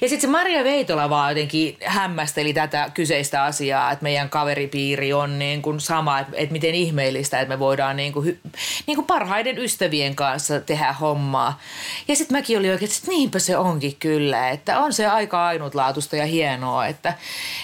Ja 0.00 0.08
sitten 0.08 0.20
se 0.20 0.26
Maria 0.26 0.64
Veitola 0.64 1.10
vaan 1.10 1.30
jotenkin 1.30 1.76
hämmästeli 1.84 2.52
tätä 2.52 2.90
kyseistä 2.94 3.42
asiaa, 3.42 3.92
että 3.92 4.02
meidän 4.02 4.30
kaveripiiri 4.30 5.12
on 5.12 5.38
niin 5.38 5.62
kuin 5.62 5.80
sama, 5.80 6.18
että, 6.18 6.32
että 6.36 6.52
miten 6.52 6.74
ihmeellistä, 6.74 7.40
että 7.40 7.54
me 7.54 7.58
voidaan 7.58 7.96
niin 7.96 8.12
kuin, 8.12 8.40
niin 8.86 8.96
kuin 8.96 9.06
parhaiden 9.06 9.58
ystävien 9.58 10.16
kanssa 10.16 10.60
tehdä 10.60 10.92
hommaa. 10.92 11.60
Ja 12.08 12.16
sitten 12.16 12.36
mäkin 12.36 12.58
olin 12.58 12.70
oikein, 12.72 12.90
että 12.90 13.10
niinpä 13.10 13.38
se 13.38 13.56
onkin 13.56 13.96
kyllä, 13.98 14.48
että 14.48 14.78
on 14.78 14.92
se 14.92 15.06
aika 15.06 15.46
ainutlaatuista 15.46 16.16
ja 16.16 16.26
hienoa, 16.26 16.86
että, 16.86 17.14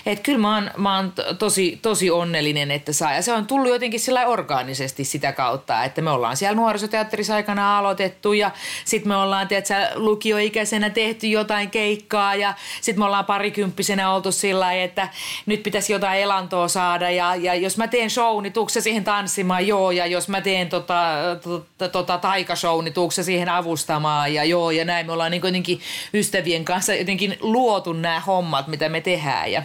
että 0.07 0.23
kyllä 0.23 0.39
mä 0.39 0.55
oon, 0.55 0.71
mä 0.77 0.92
oon 0.97 1.13
tosi, 1.39 1.79
tosi 1.83 2.11
onnellinen, 2.11 2.71
että 2.71 2.93
saa. 2.93 3.15
Ja 3.15 3.23
se 3.23 3.33
on 3.33 3.47
tullut 3.47 3.69
jotenkin 3.69 4.01
sillä 4.01 4.27
orgaanisesti 4.27 5.05
sitä 5.05 5.33
kautta, 5.33 5.85
että 5.85 6.03
me 6.03 6.11
ollaan 6.11 6.37
siellä 6.37 6.57
nuorisoteatterissa 6.57 7.35
aikana 7.35 7.79
aloitettu 7.79 8.33
ja 8.33 8.51
sitten 8.85 9.09
me 9.09 9.17
ollaan, 9.17 9.49
tiedätkö, 9.49 9.75
lukioikäisenä 9.95 10.91
tehty 10.91 11.27
jotain 11.27 11.71
keikkaa 11.71 12.35
ja 12.35 12.55
sitten 12.81 13.01
me 13.01 13.05
ollaan 13.05 13.25
parikymppisenä 13.25 14.13
oltu 14.15 14.33
sillä 14.33 14.73
että 14.73 15.09
nyt 15.47 15.63
pitäisi 15.63 15.93
jotain 15.93 16.21
elantoa 16.21 16.69
saada 16.69 17.11
ja, 17.11 17.37
ja 17.37 17.55
jos 17.55 17.77
mä 17.77 17.89
teen 17.89 18.11
show, 18.11 18.43
niin 18.43 18.53
tuukse 18.53 18.81
siihen 18.81 19.05
tanssimaan, 19.05 19.67
joo, 19.67 19.91
ja 19.91 20.07
jos 20.07 20.29
mä 20.29 20.41
teen 20.41 20.69
tota, 20.69 21.03
tota, 21.43 21.89
tota 21.89 22.19
taikashow, 22.19 22.85
niin 22.85 22.95
tuukse 22.95 23.23
siihen 23.23 23.49
avustamaan? 23.49 24.35
Ja 24.35 24.45
joo, 24.45 24.71
ja 24.71 24.85
näin. 24.85 25.07
Me 25.07 25.13
ollaan 25.13 25.31
niin 25.31 25.43
jotenkin 25.45 25.81
ystävien 26.15 26.65
kanssa 26.65 26.95
jotenkin 26.95 27.37
luotu 27.41 27.93
nämä 27.93 28.21
hommat, 28.21 28.69
mitä 28.69 28.89
me 28.89 29.01
tehdään 29.01 29.53
ja 29.53 29.63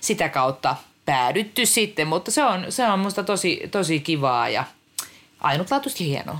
sitä 0.00 0.28
kautta 0.28 0.76
päädytty 1.04 1.66
sitten, 1.66 2.06
mutta 2.06 2.30
se 2.30 2.44
on, 2.44 2.66
se 2.68 2.88
on 2.88 2.98
musta 2.98 3.22
tosi, 3.24 3.60
tosi 3.70 4.00
kivaa 4.00 4.48
ja 4.48 4.64
ainutlaatuisesti 5.40 6.06
hienoa. 6.06 6.38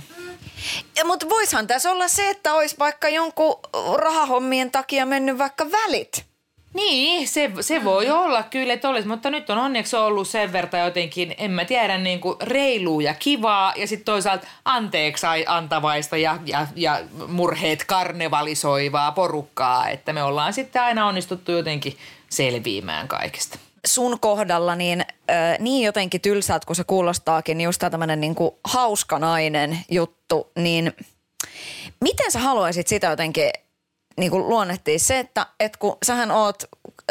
Ja, 0.96 1.04
mutta 1.04 1.28
voishan 1.28 1.66
tässä 1.66 1.90
olla 1.90 2.08
se, 2.08 2.30
että 2.30 2.54
olisi 2.54 2.76
vaikka 2.78 3.08
jonkun 3.08 3.56
rahahommien 3.96 4.70
takia 4.70 5.06
mennyt 5.06 5.38
vaikka 5.38 5.66
välit. 5.72 6.26
Niin, 6.74 7.28
se, 7.28 7.50
se 7.60 7.84
voi 7.84 8.10
olla 8.10 8.42
kyllä, 8.42 8.72
että 8.72 8.88
olisi, 8.88 9.08
mutta 9.08 9.30
nyt 9.30 9.50
on 9.50 9.58
onneksi 9.58 9.96
ollut 9.96 10.28
sen 10.28 10.52
verran 10.52 10.84
jotenkin, 10.84 11.34
en 11.38 11.50
mä 11.50 11.64
tiedä, 11.64 11.98
niin 11.98 12.20
kuin 12.20 12.36
reilua 12.42 13.02
ja 13.02 13.14
kivaa 13.14 13.72
ja 13.76 13.86
sitten 13.86 14.04
toisaalta 14.04 14.46
anteeksi 14.64 15.26
antavaista 15.46 16.16
ja, 16.16 16.38
ja, 16.46 16.66
ja 16.74 17.00
murheet 17.28 17.84
karnevalisoivaa 17.84 19.12
porukkaa, 19.12 19.88
että 19.88 20.12
me 20.12 20.22
ollaan 20.22 20.52
sitten 20.52 20.82
aina 20.82 21.06
onnistuttu 21.06 21.52
jotenkin 21.52 21.96
selviämään 22.30 23.08
kaikesta 23.08 23.58
sun 23.86 24.20
kohdalla 24.20 24.74
niin, 24.74 25.00
äh, 25.00 25.58
niin 25.58 25.84
jotenkin 25.84 26.20
tylsät, 26.20 26.64
kun 26.64 26.76
se 26.76 26.84
kuulostaakin, 26.84 27.58
niin 27.58 27.64
just 27.64 27.82
tämmöinen 27.90 28.20
niin 28.20 28.34
kuin 28.34 28.50
hauska 28.64 29.18
nainen 29.18 29.78
juttu, 29.90 30.50
niin 30.58 30.92
miten 32.00 32.32
sä 32.32 32.38
haluaisit 32.38 32.86
sitä 32.86 33.06
jotenkin 33.06 33.50
niin 34.16 34.32
luonnehtia? 34.32 34.98
Se, 34.98 35.18
että, 35.18 35.46
että 35.60 35.78
kun 35.78 35.98
sähän 36.04 36.30
oot 36.30 36.62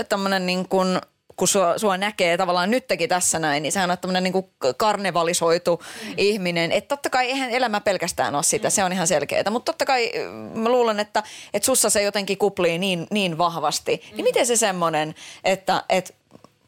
tämmöinen 0.10 0.46
niin 0.46 0.68
kuin, 0.68 1.02
kun 1.36 1.48
sua, 1.48 1.78
sua 1.78 1.98
näkee 1.98 2.38
tavallaan 2.38 2.72
nytkin 2.72 3.10
tässä 3.10 3.40
näin, 3.40 3.64
niin 3.64 3.72
sehän 3.72 3.92
on 3.92 3.98
tämmöinen 3.98 4.24
niin 4.24 4.34
kuin 4.34 4.46
karnevalisoitu 4.78 5.84
mm. 6.06 6.14
ihminen. 6.18 6.72
Että 6.72 6.88
totta 6.88 7.10
kai 7.10 7.26
eihän 7.26 7.50
elämä 7.50 7.82
pelkästään 7.82 8.36
ole 8.36 8.44
sitä, 8.44 8.68
mm. 8.68 8.72
se 8.72 8.84
on 8.84 8.94
ihan 8.94 9.08
selkeää. 9.08 9.50
Mutta 9.50 9.72
totta 9.72 9.86
kai 9.86 10.12
mä 10.54 10.70
luulen, 10.70 11.00
että, 11.00 11.24
että 11.54 11.66
sussa 11.66 11.90
se 11.90 12.02
jotenkin 12.02 12.38
kuplii 12.38 12.78
niin, 12.78 13.08
niin 13.12 13.38
vahvasti. 13.38 13.96
Mm. 13.96 14.16
Niin 14.16 14.24
miten 14.24 14.46
se 14.46 14.56
semmoinen, 14.56 15.16
että, 15.44 15.84
että 15.90 16.14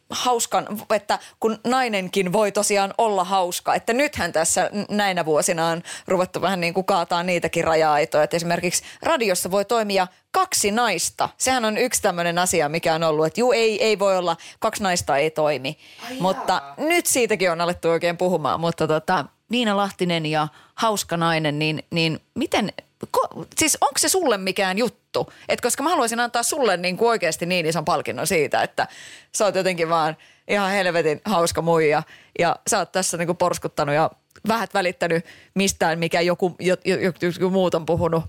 hauskan, 0.10 0.68
että 0.96 1.20
kun 1.40 1.60
nainenkin 1.68 2.34
voi 2.34 2.52
tosiaan 2.52 2.94
olla 2.98 3.24
hauska, 3.24 3.76
että 3.76 3.94
nythän 3.94 4.34
tässä 4.34 4.70
näinä 4.90 5.26
vuosina 5.26 5.68
on 5.68 5.84
ruvettu 6.08 6.42
vähän 6.42 6.60
niin 6.60 6.74
kuin 6.74 6.86
kaataa 6.86 7.24
niitäkin 7.24 7.64
raja-aitoja, 7.64 8.24
että 8.24 8.38
esimerkiksi 8.38 8.84
radiossa 9.04 9.52
voi 9.52 9.66
toimia 9.66 10.08
kaksi 10.32 10.72
naista. 10.72 11.30
Sehän 11.38 11.66
on 11.66 11.78
yksi 11.78 12.02
tämmöinen 12.02 12.40
asia, 12.40 12.70
mikä 12.70 12.96
on 12.96 13.04
ollut, 13.04 13.26
että 13.26 13.40
juu, 13.40 13.52
ei, 13.52 13.84
ei 13.84 14.00
voi 14.00 14.18
olla, 14.18 14.38
kaksi 14.60 14.84
naista 14.84 15.18
ei 15.18 15.32
toimi. 15.32 15.78
Ai 16.08 16.18
mutta 16.20 16.54
jaa. 16.54 16.74
nyt 16.78 17.06
siitäkin 17.06 17.52
on 17.52 17.62
alettu 17.62 17.90
oikein 17.90 18.18
puhumaan, 18.18 18.60
mutta 18.60 18.88
tota, 18.88 19.26
Niina 19.50 19.78
Lahtinen 19.78 20.26
ja 20.26 20.48
hauska 20.76 21.18
nainen, 21.18 21.60
niin, 21.60 21.84
niin 21.92 22.20
miten, 22.34 22.74
ko, 23.12 23.46
siis 23.58 23.78
onko 23.82 23.98
se 23.98 24.10
sulle 24.10 24.38
mikään 24.38 24.78
juttu? 24.78 25.34
Et 25.50 25.62
koska 25.62 25.84
mä 25.84 25.90
haluaisin 25.90 26.20
antaa 26.20 26.44
sulle 26.44 26.78
niin 26.78 26.98
kuin 26.98 27.10
oikeasti 27.10 27.46
niin 27.46 27.66
ison 27.66 27.86
palkinnon 27.86 28.28
siitä, 28.28 28.64
että 28.64 28.88
sä 29.36 29.46
oot 29.46 29.56
jotenkin 29.56 29.90
vaan 29.90 30.18
ihan 30.48 30.72
helvetin 30.72 31.22
hauska 31.26 31.62
muija 31.62 32.04
ja 32.40 32.56
sä 32.70 32.78
oot 32.78 32.92
tässä 32.92 33.18
niin 33.18 33.28
kuin 33.28 33.38
porskuttanut 33.38 33.96
ja 33.96 34.12
vähät 34.48 34.74
välittänyt 34.74 35.26
mistään, 35.54 36.00
mikä 36.00 36.22
joku, 36.22 36.56
joku, 36.60 36.82
joku, 36.86 37.20
joku 37.26 37.50
muut 37.50 37.76
on 37.76 37.86
puhunut 37.86 38.24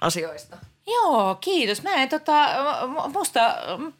asioista. 0.00 0.56
Joo, 0.86 1.34
kiitos. 1.40 1.82
Mä 1.82 1.94
en 1.94 2.08
tota, 2.08 2.48
musta, 3.12 3.40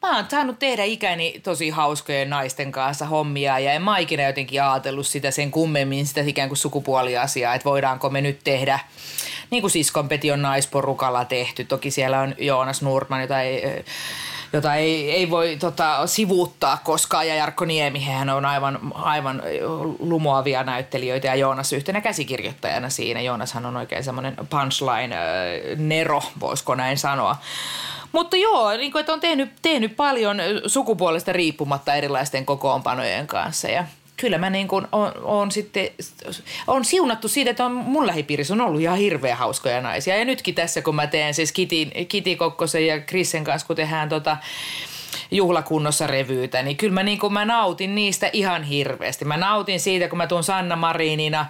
mä 0.01 0.15
oon 0.15 0.25
saanut 0.31 0.59
tehdä 0.59 0.83
ikäni 0.83 1.39
tosi 1.43 1.69
hauskojen 1.69 2.29
naisten 2.29 2.71
kanssa 2.71 3.05
hommia 3.05 3.59
ja 3.59 3.73
en 3.73 3.81
mä 3.81 3.97
ikinä 3.97 4.23
jotenkin 4.23 4.63
ajatellut 4.63 5.07
sitä 5.07 5.31
sen 5.31 5.51
kummemmin, 5.51 6.07
sitä 6.07 6.21
ikään 6.21 6.49
kuin 6.49 6.57
sukupuoliasiaa, 6.57 7.55
että 7.55 7.69
voidaanko 7.69 8.09
me 8.09 8.21
nyt 8.21 8.39
tehdä, 8.43 8.79
niin 9.51 9.61
kuin 9.61 9.71
Siskonpeti 9.71 10.31
on 10.31 10.41
naisporukalla 10.41 11.25
tehty. 11.25 11.63
Toki 11.65 11.91
siellä 11.91 12.19
on 12.19 12.35
Joonas 12.37 12.81
Nurman, 12.81 13.21
jota 13.21 13.41
ei 13.41 13.83
jota 14.53 14.75
ei, 14.75 15.11
ei 15.11 15.29
voi 15.29 15.57
tota, 15.59 16.07
sivuuttaa 16.07 16.77
koskaan. 16.83 17.27
Ja 17.27 17.35
Jarkko 17.35 17.65
Niemi, 17.65 18.05
hän 18.05 18.29
on 18.29 18.45
aivan, 18.45 18.79
aivan 18.93 19.43
lumoavia 19.99 20.63
näyttelijöitä 20.63 21.27
ja 21.27 21.35
Joonas 21.35 21.73
yhtenä 21.73 22.01
käsikirjoittajana 22.01 22.89
siinä. 22.89 23.21
Joonashan 23.21 23.65
on 23.65 23.77
oikein 23.77 24.03
semmoinen 24.03 24.35
punchline-nero, 24.49 26.21
voisiko 26.39 26.75
näin 26.75 26.97
sanoa. 26.97 27.35
Mutta 28.11 28.37
joo, 28.37 28.71
niin 28.71 28.91
kuin, 28.91 28.99
että 28.99 29.13
on 29.13 29.19
tehnyt, 29.19 29.49
tehnyt 29.61 29.95
paljon 29.95 30.37
sukupuolesta 30.67 31.33
riippumatta 31.33 31.95
erilaisten 31.95 32.45
kokoonpanojen 32.45 33.27
kanssa 33.27 33.67
ja– 33.67 33.83
kyllä 34.21 34.37
mä 34.37 34.49
niin 34.49 34.67
kuin 34.67 34.87
on, 34.91 35.11
on 35.23 35.51
sitten, 35.51 35.89
on 36.67 36.85
siunattu 36.85 37.27
siitä, 37.27 37.51
että 37.51 37.65
on 37.65 37.71
mun 37.71 38.07
lähipiirissä 38.07 38.53
on 38.53 38.61
ollut 38.61 38.81
ihan 38.81 38.97
hirveän 38.97 39.37
hauskoja 39.37 39.81
naisia. 39.81 40.17
Ja 40.17 40.25
nytkin 40.25 40.55
tässä, 40.55 40.81
kun 40.81 40.95
mä 40.95 41.07
teen 41.07 41.33
siis 41.33 41.51
Kiti, 41.51 41.91
Kiti 42.09 42.35
Kokkosen 42.35 42.87
ja 42.87 43.01
Krissen 43.01 43.43
kanssa, 43.43 43.67
kun 43.67 43.75
tehdään 43.75 44.09
tota, 44.09 44.37
juhlakunnossa 45.31 46.07
revyytä, 46.07 46.63
niin 46.63 46.77
kyllä 46.77 46.93
mä, 46.93 47.03
niin 47.03 47.19
kuin 47.19 47.33
mä 47.33 47.45
nautin 47.45 47.95
niistä 47.95 48.29
ihan 48.33 48.63
hirveästi. 48.63 49.25
Mä 49.25 49.37
nautin 49.37 49.79
siitä, 49.79 50.07
kun 50.07 50.17
mä 50.17 50.27
tuun 50.27 50.43
Sanna 50.43 50.75
Marinina 50.75 51.45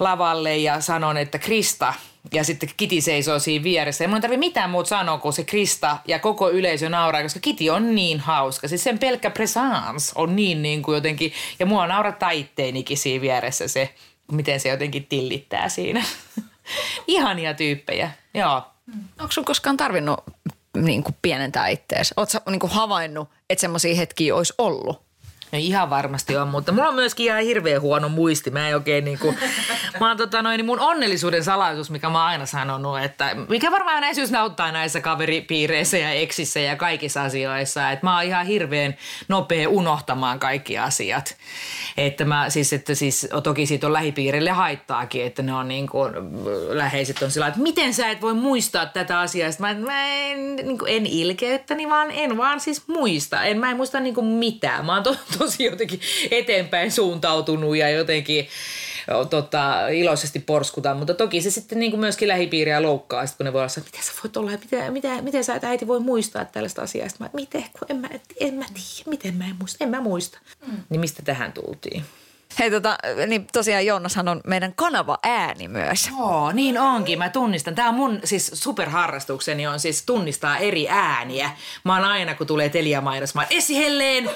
lavalle 0.00 0.56
ja 0.56 0.80
sanon, 0.80 1.16
että 1.16 1.38
Krista– 1.38 1.94
ja 2.34 2.44
sitten 2.44 2.68
Kiti 2.76 3.00
seisoo 3.00 3.38
siinä 3.38 3.64
vieressä. 3.64 4.04
Ja 4.04 4.08
mun 4.08 4.16
ei 4.16 4.20
tarvitse 4.20 4.38
mitään 4.38 4.70
muuta 4.70 4.88
sanoa 4.88 5.18
kuin 5.18 5.32
se 5.32 5.44
Krista 5.44 5.98
ja 6.06 6.18
koko 6.18 6.50
yleisö 6.50 6.88
nauraa, 6.88 7.22
koska 7.22 7.40
Kiti 7.40 7.70
on 7.70 7.94
niin 7.94 8.20
hauska. 8.20 8.68
Siis 8.68 8.84
sen 8.84 8.98
pelkkä 8.98 9.30
presence 9.30 10.12
on 10.14 10.36
niin, 10.36 10.62
niin 10.62 10.82
kuin 10.82 10.94
jotenkin, 10.94 11.32
ja 11.58 11.66
mua 11.66 11.86
naurattaa 11.86 12.30
itteenikin 12.30 12.98
siinä 12.98 13.22
vieressä 13.22 13.68
se, 13.68 13.94
miten 14.32 14.60
se 14.60 14.68
jotenkin 14.68 15.06
tillittää 15.06 15.68
siinä. 15.68 16.04
Ihania 17.06 17.54
tyyppejä, 17.54 18.10
joo. 18.34 18.62
Onko 19.20 19.32
sun 19.32 19.44
koskaan 19.44 19.76
tarvinnut 19.76 20.20
niin 20.76 21.02
kuin 21.02 21.16
pienentää 21.22 21.68
ittees? 21.68 22.14
Oletko 22.16 22.50
niin 22.50 22.60
kuin 22.60 22.72
havainnut, 22.72 23.28
että 23.50 23.60
semmoisia 23.60 23.96
hetkiä 23.96 24.34
olisi 24.34 24.54
ollut? 24.58 25.05
No 25.52 25.58
ihan 25.58 25.90
varmasti 25.90 26.36
on, 26.36 26.48
mutta 26.48 26.72
mulla 26.72 26.88
on 26.88 26.94
myöskin 26.94 27.26
ihan 27.26 27.42
hirveän 27.42 27.80
huono 27.80 28.08
muisti. 28.08 28.50
Mä 28.50 28.68
en 28.68 28.74
oikein 28.74 29.04
niinku, 29.04 29.34
mä 30.00 30.08
oon 30.08 30.16
tota 30.16 30.42
noin, 30.42 30.56
niin 30.56 30.66
mun 30.66 30.80
onnellisuuden 30.80 31.44
salaisuus, 31.44 31.90
mikä 31.90 32.08
mä 32.08 32.18
oon 32.18 32.28
aina 32.28 32.46
sanonut, 32.46 33.00
että 33.00 33.36
mikä 33.48 33.70
varmaan 33.70 34.00
näisyys 34.00 34.30
nauttaa 34.30 34.72
näissä 34.72 35.00
kaveripiireissä 35.00 35.98
ja 35.98 36.10
eksissä 36.10 36.60
ja 36.60 36.76
kaikissa 36.76 37.22
asioissa, 37.22 37.90
että 37.90 38.06
mä 38.06 38.16
oon 38.16 38.24
ihan 38.24 38.46
hirveän 38.46 38.96
nopea 39.28 39.68
unohtamaan 39.68 40.38
kaikki 40.38 40.78
asiat. 40.78 41.36
Että 41.96 42.24
mä 42.24 42.50
siis, 42.50 42.72
että 42.72 42.94
siis 42.94 43.28
toki 43.42 43.66
siitä 43.66 43.86
on 43.86 43.92
lähipiirille 43.92 44.50
haittaakin, 44.50 45.26
että 45.26 45.42
ne 45.42 45.54
on 45.54 45.68
niin 45.68 45.88
kuin, 45.88 46.12
läheiset 46.68 47.22
on 47.22 47.30
sillä 47.30 47.46
että 47.46 47.60
miten 47.60 47.94
sä 47.94 48.10
et 48.10 48.22
voi 48.22 48.34
muistaa 48.34 48.86
tätä 48.86 49.20
asiaa. 49.20 49.50
Sitten 49.50 49.76
mä, 49.76 49.86
mä 49.86 50.06
en, 50.06 50.56
niin 50.56 50.78
kuin, 50.78 50.96
en 50.96 51.06
ilkeyttäni, 51.06 51.88
vaan 51.88 52.10
en 52.10 52.36
vaan 52.36 52.60
siis 52.60 52.88
muista. 52.88 53.42
En, 53.42 53.58
mä 53.58 53.70
en 53.70 53.76
muista 53.76 54.00
niin 54.00 54.14
kuin 54.14 54.26
mitään. 54.26 54.86
Mä 54.86 54.94
oon 54.94 55.02
to, 55.02 55.16
tosi 55.38 55.64
jotenkin 55.64 56.00
eteenpäin 56.30 56.92
suuntautunut 56.92 57.76
ja 57.76 57.90
jotenkin 57.90 58.48
tota, 59.30 59.88
iloisesti 59.88 60.38
porskutaan, 60.38 60.96
mutta 60.96 61.14
toki 61.14 61.40
se 61.42 61.50
sitten 61.50 61.78
niin 61.78 61.90
kuin 61.90 62.00
myöskin 62.00 62.28
lähipiiriä 62.28 62.82
loukkaa, 62.82 63.26
sit 63.26 63.36
kun 63.36 63.46
ne 63.46 63.52
voi 63.52 63.60
olla, 63.60 63.70
että 63.76 63.90
miten 63.90 64.04
sä 64.04 64.12
voit 64.22 64.36
olla, 64.36 64.50
miten, 64.50 64.92
miten, 64.92 65.24
miten 65.24 65.44
sä 65.44 65.54
et 65.54 65.64
äiti 65.64 65.86
voi 65.86 66.00
muistaa 66.00 66.44
tällaista 66.44 66.82
asiaa. 66.82 67.08
Sitten 67.08 67.24
mä, 67.26 67.30
miten, 67.34 67.64
kun 67.78 67.88
en 67.88 67.96
mä, 67.96 68.08
en 68.40 68.54
mä 68.54 68.64
tiedä, 68.74 69.10
miten 69.10 69.34
mä 69.34 69.44
en 69.44 69.56
muista, 69.58 69.84
en 69.84 69.90
mä 69.90 70.00
muista. 70.00 70.38
Mm. 70.66 70.76
Niin 70.88 71.00
mistä 71.00 71.22
tähän 71.22 71.52
tultiin? 71.52 72.04
Hei 72.58 72.70
tota, 72.70 72.98
niin 73.26 73.46
tosiaan 73.52 73.86
Joonnashan 73.86 74.28
on 74.28 74.40
meidän 74.46 74.72
kanava 74.76 75.18
ääni 75.22 75.68
myös. 75.68 76.10
Joo, 76.18 76.52
niin 76.52 76.80
onkin. 76.80 77.18
Mä 77.18 77.28
tunnistan. 77.28 77.74
Tämä 77.74 77.88
on 77.88 77.94
mun 77.94 78.20
siis 78.24 78.50
superharrastukseni 78.54 79.66
on 79.66 79.80
siis 79.80 80.02
tunnistaa 80.06 80.58
eri 80.58 80.88
ääniä. 80.88 81.50
Mä 81.84 81.94
oon 81.94 82.04
aina, 82.04 82.34
kun 82.34 82.46
tulee 82.46 82.68
Telia 82.68 83.00
mainos, 83.00 83.34
mä 83.34 83.40
oon 83.40 83.46
Essi 83.50 83.76
Helleen! 83.76 84.30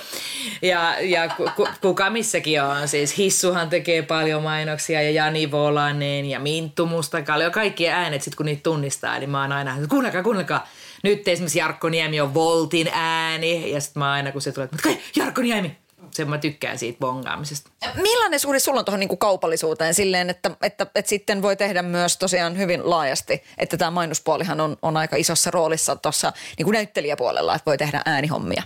Ja, 0.62 1.00
ja 1.00 1.28
ku, 1.28 1.50
ku, 1.56 1.68
kuka 1.80 2.10
missäkin 2.10 2.62
on. 2.62 2.88
Siis 2.88 3.18
Hissuhan 3.18 3.68
tekee 3.68 4.02
paljon 4.02 4.42
mainoksia 4.42 5.02
ja 5.02 5.10
Jani 5.10 5.50
Volanen 5.50 6.24
ja 6.24 6.40
Minttu 6.40 6.86
Mustakallio. 6.86 7.50
Kaikki 7.50 7.88
äänet 7.88 8.22
sit 8.22 8.34
kun 8.34 8.46
niitä 8.46 8.62
tunnistaa, 8.62 9.18
niin 9.18 9.30
mä 9.30 9.40
oon 9.40 9.52
aina, 9.52 9.76
kuunnelkaa, 9.88 10.22
kuunnelkaa. 10.22 10.68
Nyt 11.02 11.28
esimerkiksi 11.28 11.58
Jarkko 11.58 11.88
Niemi 11.88 12.20
on 12.20 12.34
Voltin 12.34 12.90
ääni 12.92 13.72
ja 13.72 13.80
sitten 13.80 14.00
mä 14.00 14.12
aina 14.12 14.32
kun 14.32 14.42
se 14.42 14.52
tulee, 14.52 14.68
että 14.72 14.88
Jarkko 15.16 15.42
Niemi, 15.42 15.76
sen 16.10 16.28
mä 16.30 16.38
tykkään 16.38 16.78
siitä 16.78 16.98
bongaamisesta. 16.98 17.70
Millainen 17.94 18.40
suhde 18.40 18.58
sulla 18.58 18.78
on 18.78 18.84
tuohon 18.84 19.00
niinku 19.00 19.16
kaupallisuuteen 19.16 19.94
silleen, 19.94 20.30
että, 20.30 20.50
että, 20.62 20.86
että, 20.94 21.08
sitten 21.08 21.42
voi 21.42 21.56
tehdä 21.56 21.82
myös 21.82 22.16
tosiaan 22.16 22.58
hyvin 22.58 22.90
laajasti, 22.90 23.42
että 23.58 23.76
tämä 23.76 23.90
mainospuolihan 23.90 24.60
on, 24.60 24.76
on 24.82 24.96
aika 24.96 25.16
isossa 25.16 25.50
roolissa 25.50 25.96
tuossa 25.96 26.32
niinku 26.58 26.70
näyttelijäpuolella, 26.70 27.54
että 27.54 27.66
voi 27.66 27.78
tehdä 27.78 28.02
äänihommia. 28.04 28.62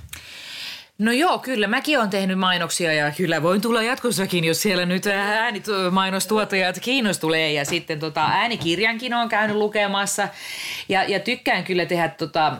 No 0.99 1.13
joo, 1.13 1.39
kyllä 1.39 1.67
mäkin 1.67 1.99
olen 1.99 2.11
tehnyt 2.11 2.39
mainoksia 2.39 2.93
ja 2.93 3.11
kyllä 3.11 3.43
voin 3.43 3.61
tulla 3.61 3.83
jatkossakin, 3.83 4.45
jos 4.45 4.63
siellä 4.63 4.87
nyt 4.87 5.07
äänituotuottajat 5.07 6.79
kiinnostulee. 6.81 7.53
Ja 7.53 7.65
sitten 7.65 8.01
tota, 8.01 8.25
äänikirjankin 8.25 9.15
on 9.15 9.29
käynyt 9.29 9.57
lukemassa 9.57 10.29
ja, 10.89 11.05
ja 11.05 11.21
tykkään 11.21 11.65
kyllä 11.65 11.87
tehdä 11.87 12.09
tota, 12.09 12.57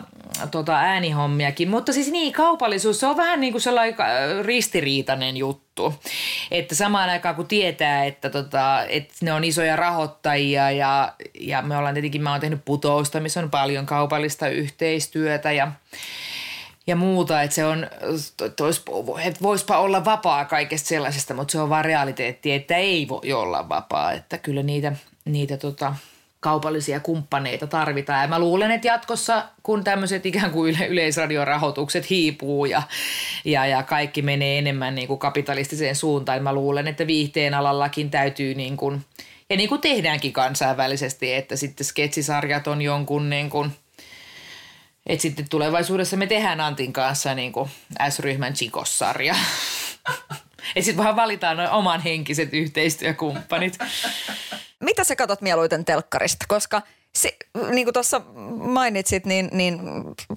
tota 0.51 0.77
äänihommiakin. 0.77 1.69
Mutta 1.69 1.93
siis 1.93 2.11
niin, 2.11 2.33
kaupallisuus 2.33 2.99
se 2.99 3.07
on 3.07 3.17
vähän 3.17 3.41
niin 3.41 3.53
kuin 3.53 3.61
sellainen 3.61 3.95
ristiriitainen 4.45 5.37
juttu. 5.37 5.93
Että 6.51 6.75
samaan 6.75 7.09
aikaan 7.09 7.35
kun 7.35 7.47
tietää, 7.47 8.05
että, 8.05 8.29
tota, 8.29 8.83
että 8.89 9.13
ne 9.21 9.33
on 9.33 9.43
isoja 9.43 9.75
rahoittajia 9.75 10.71
ja, 10.71 11.13
ja 11.39 11.61
me 11.61 11.77
ollaan 11.77 11.93
tietenkin, 11.93 12.23
mä 12.23 12.31
oon 12.31 12.41
tehnyt 12.41 12.65
putousta, 12.65 13.19
missä 13.19 13.39
on 13.39 13.49
paljon 13.49 13.85
kaupallista 13.85 14.47
yhteistyötä 14.47 15.51
ja 15.51 15.71
ja 16.87 16.95
muuta, 16.95 17.41
että 17.41 17.55
se 17.55 17.65
on, 17.65 17.87
että 19.23 19.43
voispa 19.43 19.77
olla 19.77 20.05
vapaa 20.05 20.45
kaikesta 20.45 20.87
sellaisesta, 20.87 21.33
mutta 21.33 21.51
se 21.51 21.59
on 21.59 21.69
vaan 21.69 21.85
realiteetti, 21.85 22.51
että 22.51 22.75
ei 22.75 23.07
voi 23.07 23.33
olla 23.33 23.69
vapaa, 23.69 24.11
että 24.11 24.37
kyllä 24.37 24.63
niitä, 24.63 24.95
niitä 25.25 25.57
tota, 25.57 25.95
kaupallisia 26.39 26.99
kumppaneita 26.99 27.67
tarvitaan. 27.67 28.21
Ja 28.21 28.27
mä 28.27 28.39
luulen, 28.39 28.71
että 28.71 28.87
jatkossa, 28.87 29.45
kun 29.63 29.83
tämmöiset 29.83 30.25
ikään 30.25 30.51
kuin 30.51 30.77
yleisradiorahoitukset 30.89 32.09
hiipuu 32.09 32.65
ja, 32.65 32.81
ja, 33.45 33.65
ja 33.65 33.83
kaikki 33.83 34.21
menee 34.21 34.57
enemmän 34.57 34.95
niin 34.95 35.07
kuin 35.07 35.19
kapitalistiseen 35.19 35.95
suuntaan, 35.95 36.43
mä 36.43 36.53
luulen, 36.53 36.87
että 36.87 37.07
viihteen 37.07 37.53
alallakin 37.53 38.09
täytyy 38.09 38.55
niin 38.55 38.77
kuin, 38.77 39.05
ja 39.49 39.57
niin 39.57 39.69
kuin 39.69 39.81
tehdäänkin 39.81 40.33
kansainvälisesti, 40.33 41.33
että 41.33 41.55
sitten 41.55 41.85
sketsisarjat 41.85 42.67
on 42.67 42.81
jonkun 42.81 43.29
niin 43.29 43.49
kuin– 43.49 43.71
et 45.05 45.21
sitten 45.21 45.49
tulevaisuudessa 45.49 46.17
me 46.17 46.27
tehdään 46.27 46.61
Antin 46.61 46.93
kanssa 46.93 47.35
niin 47.35 47.51
kuin 47.51 47.69
S-ryhmän 48.09 48.53
chikossarja. 48.53 49.35
ja 50.75 50.83
sitten 50.83 51.03
vaan 51.03 51.15
valitaan 51.15 51.57
noin 51.57 51.69
oman 51.69 52.01
henkiset 52.01 52.49
yhteistyökumppanit. 52.53 53.77
Mitä 54.79 55.03
sä 55.03 55.15
katot 55.15 55.41
mieluiten 55.41 55.85
telkkarista? 55.85 56.45
Koska 56.47 56.81
se, 57.15 57.37
niin 57.69 57.85
kuin 57.85 57.93
tuossa 57.93 58.21
mainitsit, 58.57 59.25
niin, 59.25 59.49
niin 59.51 59.79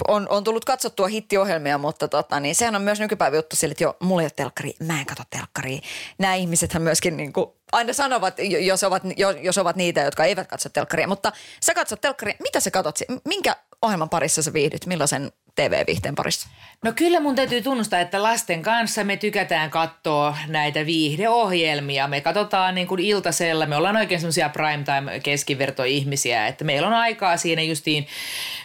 on, 0.09 0.27
on 0.29 0.45
tullut 0.45 0.65
katsottua 0.65 1.07
hittiohjelmia, 1.07 1.79
mutta 1.79 2.09
tota, 2.09 2.41
niin 2.41 2.55
sehän 2.55 2.77
on 2.77 2.83
myös 2.83 3.01
nykypäivä 3.01 3.37
juttu 3.37 3.57
sille, 3.57 3.73
että 3.73 3.85
jo, 3.85 3.97
mulla 4.01 4.23
ei 4.23 4.25
ole 4.25 4.33
telkkari, 4.37 4.73
mä 4.87 5.01
en 5.01 5.07
katso 5.07 5.23
telkkaria. 5.31 5.81
Nämä 6.19 6.35
ihmisethän 6.35 6.83
myöskin 6.83 7.17
niin 7.17 7.33
kuin 7.33 7.47
aina 7.73 7.93
sanovat, 7.93 8.35
jos 8.61 8.85
ovat, 8.85 9.03
jos 9.43 9.59
ovat 9.59 9.77
niitä, 9.77 10.01
jotka 10.01 10.25
eivät 10.25 10.49
katso 10.49 10.69
telkkaria. 10.69 11.09
Mutta 11.09 11.33
sä 11.63 11.75
katsot 11.75 12.01
telkkaria, 12.01 12.37
mitä 12.41 12.61
sä 12.61 12.71
katsot? 12.71 12.99
Minkä 13.25 13.57
ohjelman 13.83 14.09
parissa 14.09 14.43
sä 14.43 14.53
viihdyt? 14.53 14.87
Millaisen 14.87 15.33
TV-viihteen 15.55 16.15
parissa? 16.15 16.49
No 16.85 16.93
kyllä 16.93 17.21
mun 17.21 17.35
täytyy 17.35 17.63
tunnustaa, 17.63 18.01
että 18.01 18.23
lasten 18.23 18.63
kanssa 18.63 19.05
me 19.05 19.17
tykätään 19.17 19.71
katsoa 19.71 20.37
näitä 20.47 20.87
viihdeohjelmia. 20.87 22.09
Me 22.09 22.21
katsotaan 22.21 22.75
niin 22.75 22.87
kuin 22.87 23.01
iltasella, 23.01 23.67
me 23.67 23.77
ollaan 23.77 23.97
oikein 23.97 24.21
semmoisia 24.21 24.49
primetime 24.49 25.21
keskivertoihmisiä, 25.21 26.47
että 26.47 26.65
meillä 26.65 26.89
on 26.89 26.95
aikaa 26.95 27.37
siinä 27.37 27.63
justiin 27.63 28.07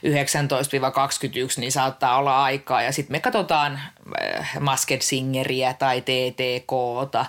19-21, 0.05 0.09
niin 1.57 1.71
saattaa 1.71 2.17
olla 2.17 2.43
aikaa. 2.43 2.81
Ja 2.81 2.91
sitten 2.91 3.13
me 3.13 3.19
katsotaan 3.19 3.79
Masked 4.59 5.01
Singeriä 5.01 5.73
tai 5.73 6.01
TTKta, 6.01 7.25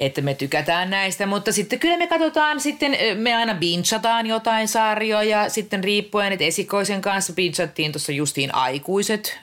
että 0.00 0.20
me 0.20 0.34
tykätään 0.34 0.90
näistä. 0.90 1.26
Mutta 1.26 1.52
sitten 1.52 1.78
kyllä 1.78 1.96
me 1.96 2.06
katsotaan 2.06 2.60
sitten, 2.60 2.96
me 3.14 3.36
aina 3.36 3.54
binchataan 3.54 4.26
jotain 4.26 4.68
sarjoja, 4.68 5.48
sitten 5.48 5.84
riippuen, 5.84 6.32
että 6.32 6.44
esikoisen 6.44 7.02
kanssa 7.02 7.32
binchattiin 7.32 7.92
tuossa 7.92 8.12
justiin 8.12 8.54
aikuiset 8.54 9.38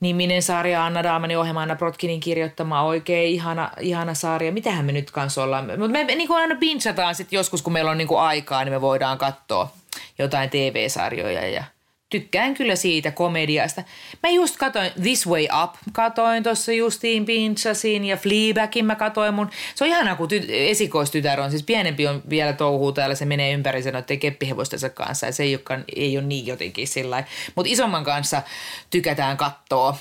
niminen 0.00 0.42
sarja, 0.42 0.86
Anna 0.86 1.02
Daamani 1.02 1.36
ohjelma, 1.36 1.62
Anna 1.62 1.76
Brotkinin 1.76 2.20
kirjoittama, 2.20 2.82
oikein 2.82 3.28
ihana, 3.28 3.70
ihana 3.80 4.14
sarja. 4.14 4.52
Mitähän 4.52 4.84
me 4.84 4.92
nyt 4.92 5.10
kanssa 5.10 5.42
ollaan? 5.42 5.66
Mutta 5.66 5.88
me, 5.88 6.04
me 6.04 6.14
niin 6.14 6.28
kuin 6.28 6.40
aina 6.40 6.54
binchataan 6.54 7.14
sitten 7.14 7.36
joskus, 7.36 7.62
kun 7.62 7.72
meillä 7.72 7.90
on 7.90 7.98
niin 7.98 8.08
kuin 8.08 8.20
aikaa, 8.20 8.64
niin 8.64 8.72
me 8.72 8.80
voidaan 8.80 9.18
katsoa 9.18 9.72
jotain 10.18 10.50
TV-sarjoja 10.50 11.48
ja 11.48 11.64
tykkään 12.10 12.54
kyllä 12.54 12.76
siitä 12.76 13.10
komediasta. 13.10 13.82
Mä 14.22 14.30
just 14.30 14.56
katoin 14.56 14.90
This 15.02 15.26
Way 15.26 15.46
Up, 15.62 15.74
katoin 15.92 16.42
tuossa 16.42 16.72
justiin 16.72 17.24
Pinchasin 17.24 18.04
ja 18.04 18.16
Fleabagin 18.16 18.84
mä 18.84 18.94
katoin 18.94 19.34
mun. 19.34 19.50
Se 19.74 19.84
on 19.84 19.90
ihanaa, 19.90 20.16
kun 20.16 20.28
ty- 20.30 20.50
esikoistytär 20.50 21.40
on, 21.40 21.50
siis 21.50 21.62
pienempi 21.62 22.06
on 22.06 22.22
vielä 22.30 22.52
touhuu 22.52 22.92
täällä, 22.92 23.14
se 23.14 23.24
menee 23.24 23.52
ympäri 23.52 23.82
sen 23.82 23.92
noiden 23.92 24.18
keppihevostensa 24.18 24.90
kanssa 24.90 25.26
ja 25.26 25.32
se 25.32 25.42
ei, 25.42 25.54
olekaan, 25.54 25.84
ei 25.96 26.18
ole 26.18 26.26
niin 26.26 26.46
jotenkin 26.46 26.88
sillä 26.88 27.24
Mutta 27.54 27.72
isomman 27.72 28.04
kanssa 28.04 28.42
tykätään 28.90 29.36
katsoa 29.36 29.96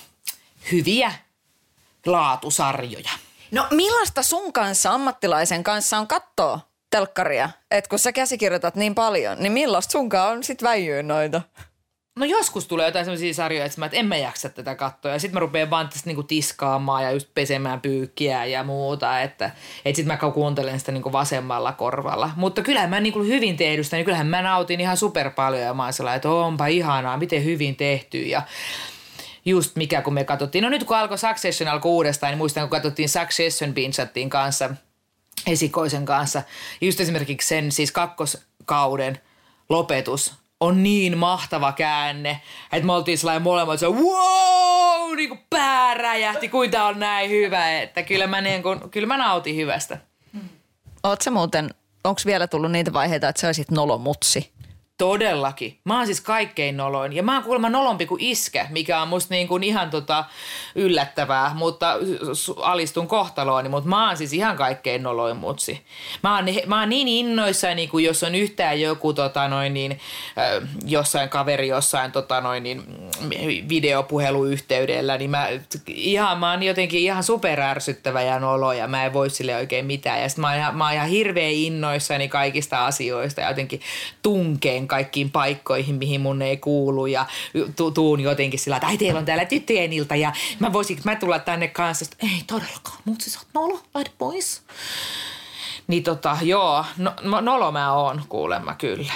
hyviä 0.72 1.12
laatusarjoja. 2.06 3.10
No 3.52 3.68
millaista 3.72 4.24
sun 4.24 4.54
kanssa, 4.54 4.92
ammattilaisen 4.92 5.64
kanssa 5.64 5.98
on 5.98 6.08
katsoa 6.08 6.60
telkkaria? 6.90 7.50
Et 7.72 7.88
kun 7.88 8.00
sä 8.00 8.12
käsikirjoitat 8.12 8.76
niin 8.76 8.96
paljon, 8.96 9.38
niin 9.40 9.52
millaista 9.52 9.92
sunkaan 9.92 10.32
on 10.32 10.44
sit 10.44 10.64
väijyä 10.64 11.04
noita? 11.04 11.42
No 12.20 12.26
joskus 12.26 12.68
tulee 12.68 12.86
jotain 12.86 13.06
sellaisia 13.06 13.34
sarjoja, 13.34 13.66
että, 13.66 13.80
mä, 13.80 13.86
että 13.86 13.98
en 13.98 14.06
mä 14.06 14.18
jaksa 14.18 14.50
tätä 14.50 14.76
katsoa. 14.76 15.12
Ja 15.12 15.20
sitten 15.20 15.34
mä 15.34 15.40
rupean 15.40 15.70
vaan 15.70 15.90
tästä 15.90 16.10
niinku 16.10 16.24
tiskaamaan 16.24 17.04
ja 17.04 17.12
just 17.12 17.30
pesemään 17.34 17.82
pyykkiä 17.82 18.46
ja 18.46 18.64
muuta. 18.64 19.22
Että 19.22 19.52
et 19.86 19.96
sitten 19.96 20.18
mä 20.22 20.32
kuuntelen 20.32 20.80
sitä 20.80 20.92
niinku 20.92 21.12
vasemmalla 21.12 21.72
korvalla. 21.72 22.32
Mutta 22.36 22.62
kyllähän 22.62 22.90
mä 22.90 23.00
niinku 23.00 23.24
hyvin 23.24 23.58
tehdystä, 23.58 23.96
niin 23.96 24.06
kyllähän 24.06 24.28
mä 24.28 24.42
nautin 24.42 24.82
ihan 24.82 24.98
super 24.98 25.30
paljon. 25.30 25.62
Ja 25.62 25.74
mä 25.74 25.84
oon 25.84 25.94
sellainen, 25.94 26.16
että 26.16 26.30
onpa 26.30 26.68
ihanaa, 26.68 27.18
miten 27.18 27.44
hyvin 27.44 27.76
tehty. 27.76 28.22
Ja 28.22 28.42
just 29.46 29.76
mikä 29.76 30.02
kun 30.02 30.14
me 30.14 30.24
katsottiin. 30.24 30.64
No 30.64 30.70
nyt 30.70 30.84
kun 30.84 30.98
alkoi 30.98 31.18
Succession 31.18 31.70
alkoi 31.70 31.92
uudestaan, 31.92 32.32
niin 32.32 32.38
muistan 32.38 32.64
kun 32.64 32.70
katsottiin 32.70 33.10
Succession 33.10 33.74
binchattiin 33.74 34.30
kanssa 34.30 34.70
esikoisen 35.48 36.06
kanssa. 36.06 36.44
Just 36.82 37.00
esimerkiksi 37.00 37.48
sen 37.48 37.72
siis 37.72 37.92
kakkoskauden 37.92 39.22
lopetus– 39.70 40.34
on 40.60 40.84
niin 40.84 41.18
mahtava 41.18 41.72
käänne, 41.72 42.42
että 42.72 42.86
me 42.86 42.94
oltiin 42.94 43.18
sellainen 43.18 43.42
molemmat 43.42 43.80
se 43.80 43.88
wow, 43.88 45.16
niin 45.16 45.30
kuin 45.30 45.40
pää 45.50 45.94
räjähti, 45.94 46.50
kuin 46.50 46.72
tää 46.72 46.86
on 46.86 47.00
näin 47.00 47.30
hyvä, 47.30 47.82
että 47.82 48.04
kyllä 48.04 48.28
mä, 48.28 48.42
niin 48.42 48.64
kuin, 48.64 48.90
kyllä 48.90 49.08
mä 49.08 49.18
nautin 49.18 49.56
hyvästä. 49.56 49.98
Oot 51.04 51.20
muuten, 51.32 51.70
onko 52.04 52.22
vielä 52.26 52.48
tullut 52.48 52.72
niitä 52.72 52.94
vaiheita, 52.94 53.30
että 53.30 53.42
sä 53.42 53.48
olisit 53.48 53.72
nolomutsi? 53.72 54.52
Todellakin. 54.98 55.80
Mä 55.84 55.98
oon 55.98 56.06
siis 56.06 56.22
kaikkein 56.22 56.78
noloin. 56.78 57.14
Ja 57.14 57.24
mä 57.24 57.34
oon 57.34 57.44
kuulemma 57.44 57.70
nolompi 57.70 58.06
kuin 58.06 58.22
iskä, 58.22 58.68
mikä 58.70 59.02
on 59.02 59.08
musta 59.08 59.34
niin 59.34 59.48
kuin 59.48 59.64
ihan 59.64 59.90
tota 59.90 60.26
yllättävää, 60.76 61.52
mutta 61.54 61.94
alistun 62.62 63.08
kohtalooni. 63.08 63.70
Mutta 63.70 63.90
mä 63.90 64.08
oon 64.08 64.18
siis 64.18 64.34
ihan 64.34 64.58
kaikkein 64.58 65.04
noloin 65.04 65.38
mutsi. 65.38 65.86
Mä 66.24 66.36
oon, 66.36 66.46
mä 66.66 66.80
oon 66.80 66.90
niin 66.90 67.08
innoissani, 67.08 67.76
niin 67.76 67.90
kuin 67.90 68.06
jos 68.06 68.24
on 68.24 68.36
yhtään 68.36 68.82
joku 68.82 69.14
tota 69.14 69.48
noin 69.48 69.74
niin, 69.74 70.00
jossain 70.86 71.30
kaveri 71.30 71.68
jossain 71.68 72.12
tota 72.12 72.42
noin 72.42 72.64
niin, 72.64 72.84
videopuheluyhteydellä, 73.70 75.18
niin 75.18 75.30
mä, 75.30 75.48
ihan, 75.88 76.40
mä 76.40 76.52
oon 76.52 76.64
jotenkin 76.64 77.00
ihan 77.00 77.24
superärsyttävä 77.24 78.22
ja 78.22 78.40
nolo 78.40 78.74
ja 78.74 78.88
mä 78.88 79.06
en 79.06 79.14
voi 79.14 79.30
sille 79.30 79.56
oikein 79.56 79.86
mitään. 79.86 80.22
Ja 80.22 80.30
sit 80.30 80.38
mä 80.38 80.48
oon 80.48 80.58
ihan, 80.58 80.78
mä 80.78 80.86
oon 80.86 80.94
ihan 80.94 81.10
hirveän 81.10 81.52
innoissani 81.52 82.28
kaikista 82.28 82.86
asioista 82.86 83.42
ja 83.42 83.48
jotenkin 83.48 83.82
tunkeen 84.22 84.85
kaikkiin 84.88 85.32
paikkoihin, 85.32 85.96
mihin 85.96 86.22
mun 86.22 86.42
ei 86.42 86.58
kuulu 86.58 87.06
ja 87.06 87.26
tu- 87.76 87.92
tuun 87.92 88.20
jotenkin 88.20 88.60
sillä, 88.60 88.78
että 88.78 88.88
ai 88.88 88.98
teillä 88.98 89.20
on 89.20 89.26
täällä 89.26 89.46
tyttöjen 89.46 89.94
ilta 89.94 90.16
ja 90.16 90.34
mä 90.60 90.74
voisin, 90.74 91.00
mä 91.04 91.16
tulla 91.16 91.40
tänne 91.40 91.68
kanssa, 91.68 92.06
että 92.06 92.26
ei 92.26 92.44
todellakaan, 92.48 92.98
mut 93.06 93.22
siis 93.22 93.38
oot 93.38 93.48
nolo, 93.54 93.80
lähde 93.96 94.12
pois. 94.18 94.62
Niin 95.88 96.04
tota, 96.04 96.38
joo, 96.42 96.86
no, 96.98 97.14
no, 97.22 97.42
nolo 97.42 97.72
mä 97.72 97.94
oon 97.94 98.22
kuulemma 98.30 98.76
kyllä. 98.76 99.14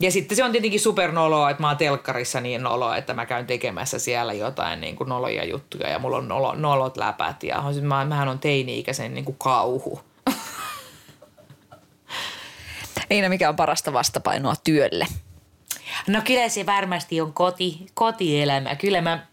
Ja 0.00 0.10
sitten 0.10 0.36
se 0.36 0.44
on 0.44 0.52
tietenkin 0.52 0.80
supernoloa, 0.80 1.50
että 1.50 1.62
mä 1.62 1.68
oon 1.68 1.76
telkkarissa 1.76 2.40
niin 2.40 2.62
noloa, 2.62 2.96
että 2.96 3.14
mä 3.14 3.26
käyn 3.26 3.46
tekemässä 3.46 3.98
siellä 3.98 4.32
jotain 4.32 4.80
niin 4.80 4.96
kuin 4.96 5.08
noloja 5.08 5.44
juttuja 5.44 5.88
ja 5.88 5.98
mulla 5.98 6.16
on 6.16 6.28
nolo, 6.28 6.54
nolot 6.54 6.96
läpät 6.96 7.42
ja 7.42 7.62
mä, 7.82 8.04
mähän 8.04 8.28
on 8.28 8.38
teini-ikäisen 8.38 9.14
niin 9.14 9.24
kuin 9.24 9.36
kauhu. 9.38 10.00
Niina, 13.10 13.28
mikä 13.28 13.48
on 13.48 13.56
parasta 13.56 13.92
vastapainoa 13.92 14.54
työlle? 14.64 15.06
No 16.06 16.22
kyllä 16.24 16.48
se 16.48 16.66
varmasti 16.66 17.20
on 17.20 17.32
koti, 17.32 17.86
kotielämä. 17.94 18.76
Kyllä 18.76 19.00
mä 19.00 19.26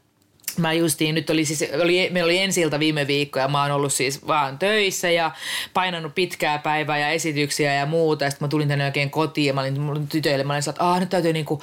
Mä 0.58 0.74
justiin, 0.74 1.16
nyt 1.16 1.30
oli 1.30 1.46
siis, 1.46 1.70
oli, 1.84 2.10
meillä 2.12 2.28
oli 2.28 2.38
ensi 2.38 2.62
viime 2.80 3.08
viikko 3.08 3.40
ja 3.40 3.48
mä 3.48 3.62
oon 3.62 3.72
ollut 3.72 3.94
siis 3.94 4.28
vaan 4.28 4.60
töissä 4.60 5.10
ja 5.10 5.32
painanut 5.74 6.16
pitkää 6.16 6.58
päivää 6.58 6.98
ja 6.98 7.10
esityksiä 7.10 7.74
ja 7.74 7.86
muuta. 7.86 8.30
Sitten 8.30 8.46
mä 8.46 8.50
tulin 8.50 8.68
tänne 8.68 8.86
oikein 8.86 9.10
kotiin 9.10 9.48
ja 9.48 9.54
mä 9.54 9.62
olin 9.62 10.08
tytöille, 10.08 10.44
mä 10.44 10.54
olin 10.54 10.70
että 10.70 11.00
nyt 11.00 11.10
täytyy 11.10 11.34
niinku, 11.34 11.62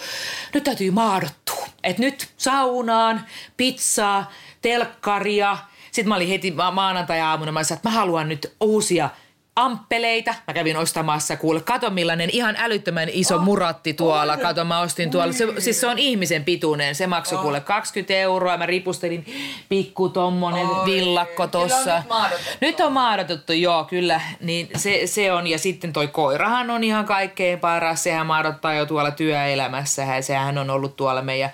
nyt 0.54 0.64
täytyy 0.64 0.90
maadottua. 0.90 1.66
että 1.84 2.02
nyt 2.02 2.28
saunaan, 2.36 3.26
pizzaa, 3.56 4.32
telkkaria. 4.62 5.58
Sitten 5.84 6.08
mä 6.08 6.16
olin 6.16 6.28
heti 6.28 6.54
maanantai-aamuna, 6.72 7.52
mä 7.52 7.64
sanoin, 7.64 7.78
että 7.78 7.88
mä 7.88 7.94
haluan 7.94 8.28
nyt 8.28 8.52
uusia– 8.60 9.10
amppeleita. 9.56 10.34
Mä 10.46 10.54
kävin 10.54 10.76
ostamassa, 10.76 11.36
kuule, 11.36 11.60
kato 11.60 11.90
millainen 11.90 12.30
ihan 12.32 12.56
älyttömän 12.58 13.08
iso 13.12 13.36
oh, 13.36 13.42
muratti 13.42 13.94
tuolla. 13.94 14.32
Oh, 14.32 14.40
kato, 14.40 14.64
mä 14.64 14.80
ostin 14.80 15.10
tuolla. 15.10 15.32
Se, 15.32 15.46
siis 15.58 15.80
se 15.80 15.86
on 15.86 15.98
ihmisen 15.98 16.44
pituinen. 16.44 16.94
Se 16.94 17.06
maksoi 17.06 17.36
oh. 17.36 17.42
kuule 17.42 17.60
20 17.60 18.14
euroa. 18.14 18.56
Mä 18.56 18.66
ripustelin 18.66 19.26
pikku 19.68 20.08
tommonen 20.08 20.66
oh, 20.66 20.86
villakko 20.86 21.46
tossa. 21.46 22.02
Nyt, 22.30 22.60
nyt 22.60 22.80
on 22.80 22.92
maadotettu, 22.92 23.52
joo, 23.52 23.84
kyllä. 23.84 24.20
Niin 24.40 24.68
se, 24.76 25.06
se 25.06 25.32
on. 25.32 25.46
Ja 25.46 25.58
sitten 25.58 25.92
toi 25.92 26.08
koirahan 26.08 26.70
on 26.70 26.84
ihan 26.84 27.04
kaikkein 27.04 27.60
paras. 27.60 28.02
Sehän 28.02 28.26
maadottaa 28.26 28.74
jo 28.74 28.86
tuolla 28.86 29.10
työelämässä. 29.10 30.22
Sehän 30.22 30.58
on 30.58 30.70
ollut 30.70 30.96
tuolla 30.96 31.22
meidän, 31.22 31.50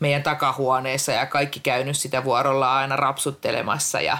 meidän 0.00 0.22
takahuoneessa 0.22 1.12
ja 1.12 1.26
kaikki 1.26 1.60
käynyt 1.60 1.96
sitä 1.96 2.24
vuorolla 2.24 2.76
aina 2.76 2.96
rapsuttelemassa. 2.96 4.00
Ja, 4.00 4.18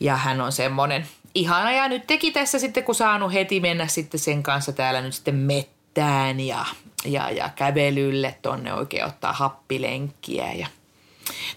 ja 0.00 0.16
hän 0.16 0.40
on 0.40 0.52
semmoinen 0.52 1.06
ihana 1.34 1.72
ja 1.72 1.88
nyt 1.88 2.06
teki 2.06 2.30
tässä 2.30 2.58
sitten, 2.58 2.84
kun 2.84 2.94
saanut 2.94 3.32
heti 3.32 3.60
mennä 3.60 3.86
sitten 3.86 4.20
sen 4.20 4.42
kanssa 4.42 4.72
täällä 4.72 5.00
nyt 5.00 5.14
sitten 5.14 5.34
mettään 5.34 6.40
ja, 6.40 6.64
ja, 7.04 7.30
ja 7.30 7.50
kävelylle 7.56 8.34
tonne 8.42 8.74
oikein 8.74 9.04
ottaa 9.04 9.32
happilenkkiä 9.32 10.52
ja 10.52 10.66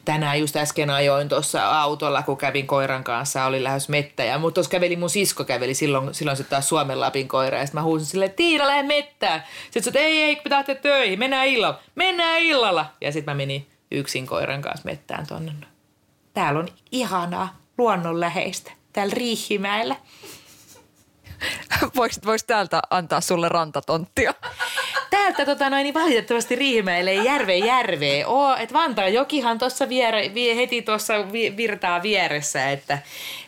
Tänään 0.06 0.40
just 0.40 0.56
äsken 0.56 0.90
ajoin 0.90 1.30
tuossa 1.30 1.82
autolla, 1.82 2.24
kun 2.24 2.38
kävin 2.38 2.68
koiran 2.68 3.04
kanssa, 3.04 3.46
oli 3.46 3.64
lähes 3.64 3.90
mettäjä. 3.90 4.38
Mutta 4.38 4.54
tuossa 4.54 4.70
käveli 4.70 4.96
mun 4.96 5.10
sisko 5.10 5.44
käveli, 5.44 5.74
silloin, 5.74 6.14
silloin 6.14 6.38
se 6.38 6.44
taas 6.44 6.70
Suomen 6.70 7.00
Lapin 7.00 7.28
koira. 7.28 7.58
Ja 7.58 7.66
sitten 7.66 7.80
mä 7.82 7.84
huusin 7.84 8.08
silleen, 8.08 8.34
Tiina, 8.34 8.68
lähde 8.68 8.84
mettään. 8.84 9.44
Sitten 9.72 9.94
se 9.94 10.00
ei, 10.00 10.22
ei, 10.22 10.36
pitää 10.36 10.58
lähteä 10.58 10.76
töihin, 10.76 11.20
mennään 11.20 11.48
illalla. 11.48 11.80
Mennään 11.96 12.42
illalla. 12.42 12.86
Ja 13.02 13.12
sitten 13.12 13.32
mä 13.32 13.38
menin 13.38 13.68
yksin 13.92 14.28
koiran 14.28 14.62
kanssa 14.62 14.86
mettään 14.86 15.28
tonne. 15.28 15.52
Täällä 16.34 16.60
on 16.60 16.68
ihanaa, 16.92 17.58
luonnonläheistä 17.78 18.72
täällä 18.98 19.14
Riihimäellä. 19.16 19.96
Voisit 21.96 22.26
vois 22.26 22.44
täältä 22.44 22.82
antaa 22.90 23.22
sulle 23.22 23.50
rantatonttia? 23.50 24.34
Täältä 25.10 25.46
tota 25.46 25.70
noin, 25.70 25.84
niin 25.84 25.94
valitettavasti 25.94 26.56
Riihimäelle 26.56 27.12
ei 27.12 27.26
järve 27.26 27.58
järveä 27.58 28.28
ole. 28.28 28.58
Et 28.60 28.74
Vantaan 28.74 29.14
jokihan 29.14 29.60
tuossa 29.60 29.90
viere, 29.90 30.34
vie, 30.34 30.56
heti 30.56 30.82
tuossa 30.82 31.14
virtaa 31.58 32.04
vieressä, 32.04 32.72
että, 32.72 33.00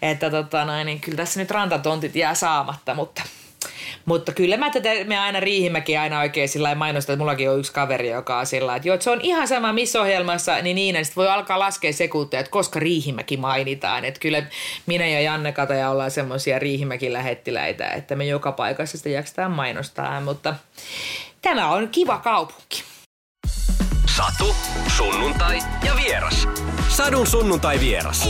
että 0.02 0.30
tota 0.30 0.66
noin, 0.66 0.86
niin 0.86 1.00
kyllä 1.00 1.18
tässä 1.18 1.40
nyt 1.40 1.52
rantatontit 1.52 2.16
jää 2.16 2.34
saamatta, 2.34 2.94
mutta– 2.94 3.22
mutta 4.06 4.32
kyllä 4.32 4.58
mä 4.58 4.70
tätä, 4.70 4.90
me 5.06 5.20
aina 5.20 5.40
Riihimäki 5.40 5.98
aina 5.98 6.20
oikein 6.20 6.50
sillä 6.50 6.76
mainosta, 6.76 7.14
että 7.14 7.22
mullakin 7.22 7.50
on 7.50 7.60
yksi 7.60 7.74
kaveri, 7.74 8.10
joka 8.10 8.40
on 8.40 8.46
sillä 8.46 8.76
että, 8.76 8.88
joo, 8.88 8.94
että 8.94 9.04
se 9.04 9.12
on 9.12 9.22
ihan 9.22 9.48
sama 9.48 9.74
missä 9.74 10.02
ohjelmassa, 10.02 10.62
niin 10.62 10.76
niin, 10.76 10.96
että 10.96 11.14
voi 11.16 11.28
alkaa 11.28 11.60
laskea 11.60 11.94
sekunteja, 11.94 12.40
että 12.40 12.52
koska 12.52 12.80
Riihimäki 12.80 13.38
mainitaan. 13.38 14.06
Että 14.06 14.20
kyllä 14.20 14.44
minä 14.86 15.08
ja 15.08 15.22
Janne 15.22 15.52
Kataja 15.52 15.90
ollaan 15.90 16.12
semmoisia 16.12 16.60
Riihimäki 16.60 17.14
lähettiläitä, 17.14 17.88
että 17.88 18.16
me 18.16 18.26
joka 18.26 18.52
paikassa 18.52 18.98
sitä 18.98 19.10
jaksetaan 19.10 19.52
mainostaa, 19.52 20.22
mutta 20.22 20.56
tämä 21.42 21.70
on 21.70 21.90
kiva 21.90 22.18
kaupunki. 22.18 22.84
Satu, 24.18 24.56
sunnuntai 24.98 25.60
ja 25.86 25.96
vieras. 25.96 26.48
Sadun 26.90 27.28
sunnuntai 27.28 27.80
vieras. 27.80 28.30